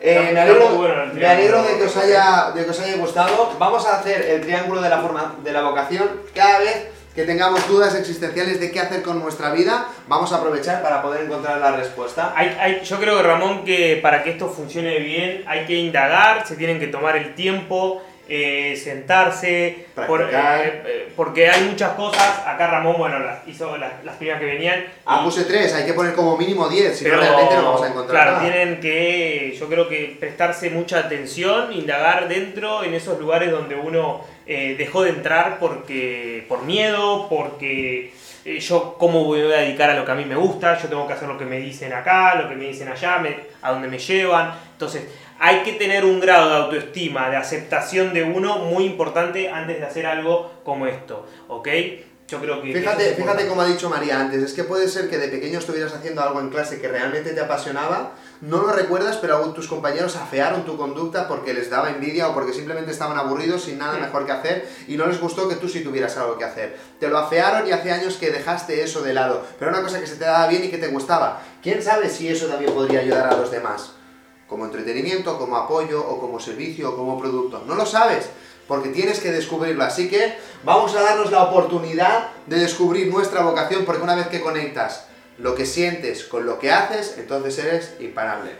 Eh, 0.00 0.30
me, 0.32 0.40
alegro, 0.40 0.78
me 1.12 1.26
alegro 1.26 1.62
de 1.62 1.76
que 1.76 1.84
os 1.84 1.96
haya, 1.96 2.52
de 2.54 2.64
que 2.64 2.70
os 2.70 2.78
haya 2.78 2.96
gustado. 2.98 3.52
Vamos 3.58 3.84
a 3.84 3.98
hacer 3.98 4.22
el 4.22 4.42
triángulo 4.42 4.80
de 4.80 4.90
la 4.90 5.00
forma 5.00 5.34
de 5.42 5.52
la 5.52 5.62
vocación 5.62 6.08
cada 6.34 6.60
vez 6.60 6.97
que 7.18 7.24
tengamos 7.24 7.66
dudas 7.66 7.96
existenciales 7.96 8.60
de 8.60 8.70
qué 8.70 8.78
hacer 8.78 9.02
con 9.02 9.18
nuestra 9.18 9.50
vida, 9.50 9.88
vamos 10.06 10.32
a 10.32 10.36
aprovechar 10.36 10.80
para 10.82 11.02
poder 11.02 11.24
encontrar 11.24 11.58
la 11.58 11.72
respuesta. 11.72 12.32
Hay, 12.36 12.56
hay- 12.60 12.80
yo 12.84 12.96
creo 13.00 13.16
que 13.16 13.22
Ramón 13.24 13.64
que 13.64 13.98
para 14.00 14.22
que 14.22 14.30
esto 14.30 14.48
funcione 14.48 15.00
bien 15.00 15.42
hay 15.48 15.64
que 15.66 15.74
indagar, 15.74 16.46
se 16.46 16.54
tienen 16.54 16.78
que 16.78 16.86
tomar 16.86 17.16
el 17.16 17.34
tiempo, 17.34 18.00
eh, 18.28 18.76
sentarse, 18.80 19.86
por- 20.06 20.22
eh, 20.22 20.28
eh, 20.32 21.12
porque 21.16 21.48
hay 21.50 21.62
muchas 21.64 21.94
cosas. 21.94 22.42
Acá 22.46 22.68
Ramón, 22.68 22.94
bueno, 22.98 23.18
las 23.18 23.38
hizo 23.48 23.76
las, 23.78 24.04
las 24.04 24.14
primeras 24.14 24.38
que 24.38 24.46
venían. 24.46 24.84
Ah, 25.04 25.18
y- 25.20 25.24
puse 25.24 25.42
tres, 25.42 25.74
hay 25.74 25.86
que 25.86 25.94
poner 25.94 26.12
como 26.14 26.36
mínimo 26.36 26.68
10, 26.68 26.96
si 26.98 27.04
no 27.04 27.16
realmente 27.16 27.56
no 27.56 27.64
vamos 27.64 27.82
a 27.82 27.88
encontrar 27.88 28.10
claro, 28.22 28.36
nada. 28.38 28.52
tienen 28.52 28.80
que, 28.80 29.56
yo 29.58 29.68
creo 29.68 29.88
que 29.88 30.16
prestarse 30.20 30.70
mucha 30.70 31.00
atención, 31.00 31.72
indagar 31.72 32.28
dentro 32.28 32.84
en 32.84 32.94
esos 32.94 33.18
lugares 33.18 33.50
donde 33.50 33.74
uno 33.74 34.20
eh, 34.48 34.74
dejó 34.78 35.02
de 35.02 35.10
entrar 35.10 35.58
porque 35.60 36.44
por 36.48 36.62
miedo, 36.64 37.28
porque 37.28 38.12
eh, 38.44 38.58
yo 38.60 38.96
cómo 38.98 39.24
voy 39.24 39.42
a 39.42 39.58
dedicar 39.58 39.90
a 39.90 39.94
lo 39.94 40.04
que 40.04 40.12
a 40.12 40.14
mí 40.14 40.24
me 40.24 40.36
gusta, 40.36 40.76
yo 40.80 40.88
tengo 40.88 41.06
que 41.06 41.12
hacer 41.12 41.28
lo 41.28 41.36
que 41.38 41.44
me 41.44 41.58
dicen 41.60 41.92
acá, 41.92 42.34
lo 42.34 42.48
que 42.48 42.56
me 42.56 42.64
dicen 42.66 42.88
allá, 42.88 43.18
me- 43.18 43.36
a 43.62 43.72
donde 43.72 43.88
me 43.88 43.98
llevan. 43.98 44.52
Entonces, 44.72 45.04
hay 45.38 45.58
que 45.62 45.74
tener 45.74 46.04
un 46.04 46.18
grado 46.18 46.48
de 46.50 46.56
autoestima, 46.56 47.30
de 47.30 47.36
aceptación 47.36 48.12
de 48.14 48.24
uno 48.24 48.58
muy 48.58 48.84
importante 48.84 49.48
antes 49.50 49.78
de 49.78 49.86
hacer 49.86 50.06
algo 50.06 50.50
como 50.64 50.86
esto, 50.86 51.26
¿ok? 51.48 51.68
Yo 52.28 52.40
creo 52.40 52.60
que... 52.60 52.72
Fíjate, 52.74 53.14
fíjate 53.14 53.46
como 53.48 53.62
ha 53.62 53.66
dicho 53.66 53.88
María 53.88 54.20
antes, 54.20 54.42
es 54.42 54.52
que 54.52 54.64
puede 54.64 54.88
ser 54.88 55.08
que 55.08 55.16
de 55.18 55.28
pequeño 55.28 55.58
estuvieras 55.60 55.94
haciendo 55.94 56.22
algo 56.22 56.40
en 56.40 56.50
clase 56.50 56.80
que 56.80 56.88
realmente 56.88 57.30
te 57.32 57.40
apasionaba, 57.40 58.12
no 58.40 58.62
lo 58.62 58.72
recuerdas, 58.72 59.16
pero 59.16 59.40
tus 59.50 59.66
compañeros 59.66 60.14
afearon 60.14 60.64
tu 60.64 60.76
conducta 60.76 61.26
porque 61.26 61.52
les 61.52 61.70
daba 61.70 61.90
envidia 61.90 62.28
o 62.28 62.34
porque 62.34 62.52
simplemente 62.52 62.92
estaban 62.92 63.18
aburridos 63.18 63.62
sin 63.62 63.78
nada 63.78 63.98
mejor 63.98 64.26
que 64.26 64.32
hacer 64.32 64.68
y 64.86 64.96
no 64.96 65.06
les 65.06 65.20
gustó 65.20 65.48
que 65.48 65.56
tú 65.56 65.68
sí 65.68 65.80
tuvieras 65.80 66.16
algo 66.16 66.38
que 66.38 66.44
hacer. 66.44 66.78
Te 67.00 67.08
lo 67.08 67.18
afearon 67.18 67.66
y 67.66 67.72
hace 67.72 67.90
años 67.90 68.16
que 68.16 68.30
dejaste 68.30 68.82
eso 68.82 69.02
de 69.02 69.12
lado, 69.12 69.44
pero 69.58 69.70
era 69.70 69.80
una 69.80 69.88
cosa 69.88 70.00
que 70.00 70.06
se 70.06 70.16
te 70.16 70.24
daba 70.24 70.46
bien 70.46 70.64
y 70.64 70.68
que 70.68 70.78
te 70.78 70.86
gustaba. 70.86 71.42
¿Quién 71.62 71.82
sabe 71.82 72.08
si 72.08 72.28
eso 72.28 72.46
también 72.46 72.72
podría 72.72 73.00
ayudar 73.00 73.26
a 73.26 73.36
los 73.36 73.50
demás? 73.50 73.92
Como 74.46 74.64
entretenimiento, 74.64 75.36
como 75.36 75.56
apoyo 75.56 76.00
o 76.06 76.20
como 76.20 76.38
servicio 76.38 76.90
o 76.90 76.96
como 76.96 77.18
producto. 77.18 77.64
No 77.66 77.74
lo 77.74 77.86
sabes, 77.86 78.30
porque 78.68 78.90
tienes 78.90 79.18
que 79.18 79.32
descubrirlo. 79.32 79.82
Así 79.82 80.08
que 80.08 80.38
vamos 80.62 80.94
a 80.94 81.02
darnos 81.02 81.32
la 81.32 81.42
oportunidad 81.42 82.28
de 82.46 82.60
descubrir 82.60 83.12
nuestra 83.12 83.42
vocación, 83.42 83.84
porque 83.84 84.02
una 84.02 84.14
vez 84.14 84.28
que 84.28 84.40
conectas 84.40 85.08
lo 85.38 85.54
que 85.54 85.66
sientes 85.66 86.24
con 86.24 86.46
lo 86.46 86.58
que 86.58 86.70
haces, 86.70 87.16
entonces 87.18 87.64
eres 87.64 87.96
imparable. 88.00 88.50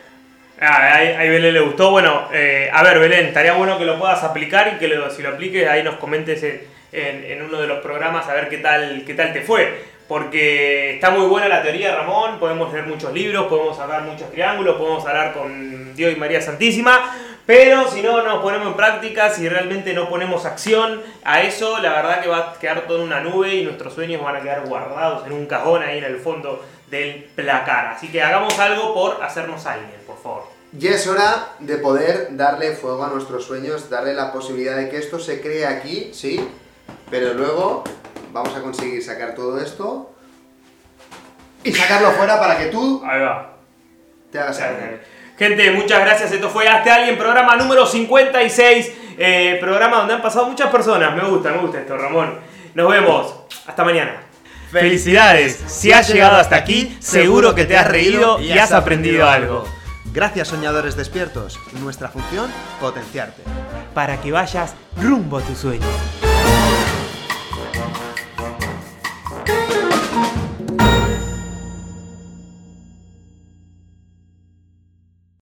Ah, 0.60 0.94
ahí, 0.94 1.28
Belén 1.28 1.54
le 1.54 1.60
gustó. 1.60 1.90
Bueno, 1.92 2.28
eh, 2.32 2.68
a 2.72 2.82
ver, 2.82 2.98
Belén, 2.98 3.26
estaría 3.26 3.52
bueno 3.52 3.78
que 3.78 3.84
lo 3.84 3.98
puedas 3.98 4.22
aplicar 4.24 4.72
y 4.74 4.78
que 4.78 4.88
lo- 4.88 5.08
si 5.10 5.22
lo 5.22 5.28
apliques 5.30 5.68
ahí 5.68 5.82
nos 5.84 5.96
comentes 5.96 6.42
en, 6.42 6.60
en- 6.92 7.42
uno 7.42 7.60
de 7.60 7.68
los 7.68 7.78
programas 7.80 8.26
a 8.28 8.34
ver 8.34 8.48
qué 8.48 8.58
tal, 8.58 9.04
qué 9.06 9.14
tal 9.14 9.32
te 9.32 9.42
fue. 9.42 9.84
Porque 10.08 10.94
está 10.94 11.10
muy 11.10 11.26
buena 11.26 11.48
la 11.48 11.62
teoría, 11.62 11.94
Ramón. 11.94 12.40
Podemos 12.40 12.72
leer 12.72 12.86
muchos 12.86 13.12
libros, 13.12 13.46
podemos 13.46 13.76
sacar 13.76 14.02
muchos 14.02 14.30
triángulos, 14.32 14.76
podemos 14.76 15.06
hablar 15.06 15.32
con 15.34 15.94
Dios 15.94 16.12
y 16.12 16.16
María 16.16 16.40
Santísima. 16.40 17.14
Pero 17.48 17.90
si 17.90 18.02
no 18.02 18.22
nos 18.22 18.42
ponemos 18.42 18.66
en 18.66 18.74
práctica, 18.74 19.30
si 19.30 19.48
realmente 19.48 19.94
no 19.94 20.10
ponemos 20.10 20.44
acción 20.44 21.00
a 21.24 21.40
eso, 21.40 21.78
la 21.78 21.94
verdad 21.94 22.20
que 22.20 22.28
va 22.28 22.38
a 22.50 22.58
quedar 22.58 22.86
todo 22.86 22.98
en 22.98 23.04
una 23.04 23.20
nube 23.20 23.54
y 23.54 23.64
nuestros 23.64 23.94
sueños 23.94 24.22
van 24.22 24.36
a 24.36 24.42
quedar 24.42 24.66
guardados 24.68 25.26
en 25.26 25.32
un 25.32 25.46
cajón 25.46 25.82
ahí 25.82 25.96
en 25.96 26.04
el 26.04 26.18
fondo 26.18 26.62
del 26.90 27.24
placar. 27.34 27.86
Así 27.86 28.12
que 28.12 28.20
hagamos 28.22 28.58
algo 28.58 28.92
por 28.92 29.22
hacernos 29.24 29.64
alguien, 29.64 29.98
por 30.06 30.18
favor. 30.18 30.42
Y 30.78 30.88
es 30.88 31.06
hora 31.06 31.54
de 31.60 31.78
poder 31.78 32.28
darle 32.32 32.72
fuego 32.72 33.02
a 33.02 33.08
nuestros 33.08 33.46
sueños, 33.46 33.88
darle 33.88 34.12
la 34.12 34.30
posibilidad 34.30 34.76
de 34.76 34.90
que 34.90 34.98
esto 34.98 35.18
se 35.18 35.40
cree 35.40 35.64
aquí, 35.64 36.10
sí, 36.12 36.46
pero 37.10 37.32
luego 37.32 37.82
vamos 38.30 38.54
a 38.54 38.60
conseguir 38.60 39.02
sacar 39.02 39.34
todo 39.34 39.58
esto 39.58 40.12
y 41.64 41.72
sacarlo 41.72 42.10
fuera 42.10 42.38
para 42.38 42.58
que 42.58 42.66
tú 42.66 43.02
Ahí 43.06 43.22
va. 43.22 43.54
te 44.30 44.38
hagas 44.38 44.60
alguien. 44.60 45.00
Gente, 45.38 45.70
muchas 45.70 46.00
gracias. 46.00 46.32
Esto 46.32 46.50
fue 46.50 46.68
Hazte 46.68 46.90
Alguien, 46.90 47.16
programa 47.16 47.54
número 47.56 47.86
56. 47.86 48.92
eh, 49.18 49.58
programa 49.60 49.98
donde 49.98 50.14
han 50.14 50.22
pasado 50.22 50.46
muchas 50.46 50.70
personas. 50.70 51.14
Me 51.14 51.22
gusta, 51.28 51.50
me 51.50 51.58
gusta 51.58 51.80
esto, 51.80 51.96
Ramón. 51.96 52.38
Nos 52.74 52.90
vemos. 52.90 53.34
Hasta 53.66 53.84
mañana. 53.84 54.22
Felicidades. 54.70 55.62
Si 55.66 55.92
has 55.92 56.08
llegado 56.08 56.36
hasta 56.36 56.56
aquí, 56.56 56.96
seguro 57.00 57.54
que 57.54 57.64
te 57.64 57.76
has 57.76 57.88
reído 57.88 58.40
y 58.40 58.52
has 58.52 58.72
aprendido 58.72 59.28
algo. 59.28 59.64
Gracias 60.12 60.48
soñadores 60.48 60.96
despiertos, 60.96 61.58
nuestra 61.80 62.08
función 62.08 62.50
potenciarte. 62.80 63.42
Para 63.94 64.20
que 64.20 64.32
vayas 64.32 64.74
rumbo 64.96 65.38
a 65.38 65.42
tu 65.42 65.54
sueño. 65.54 65.86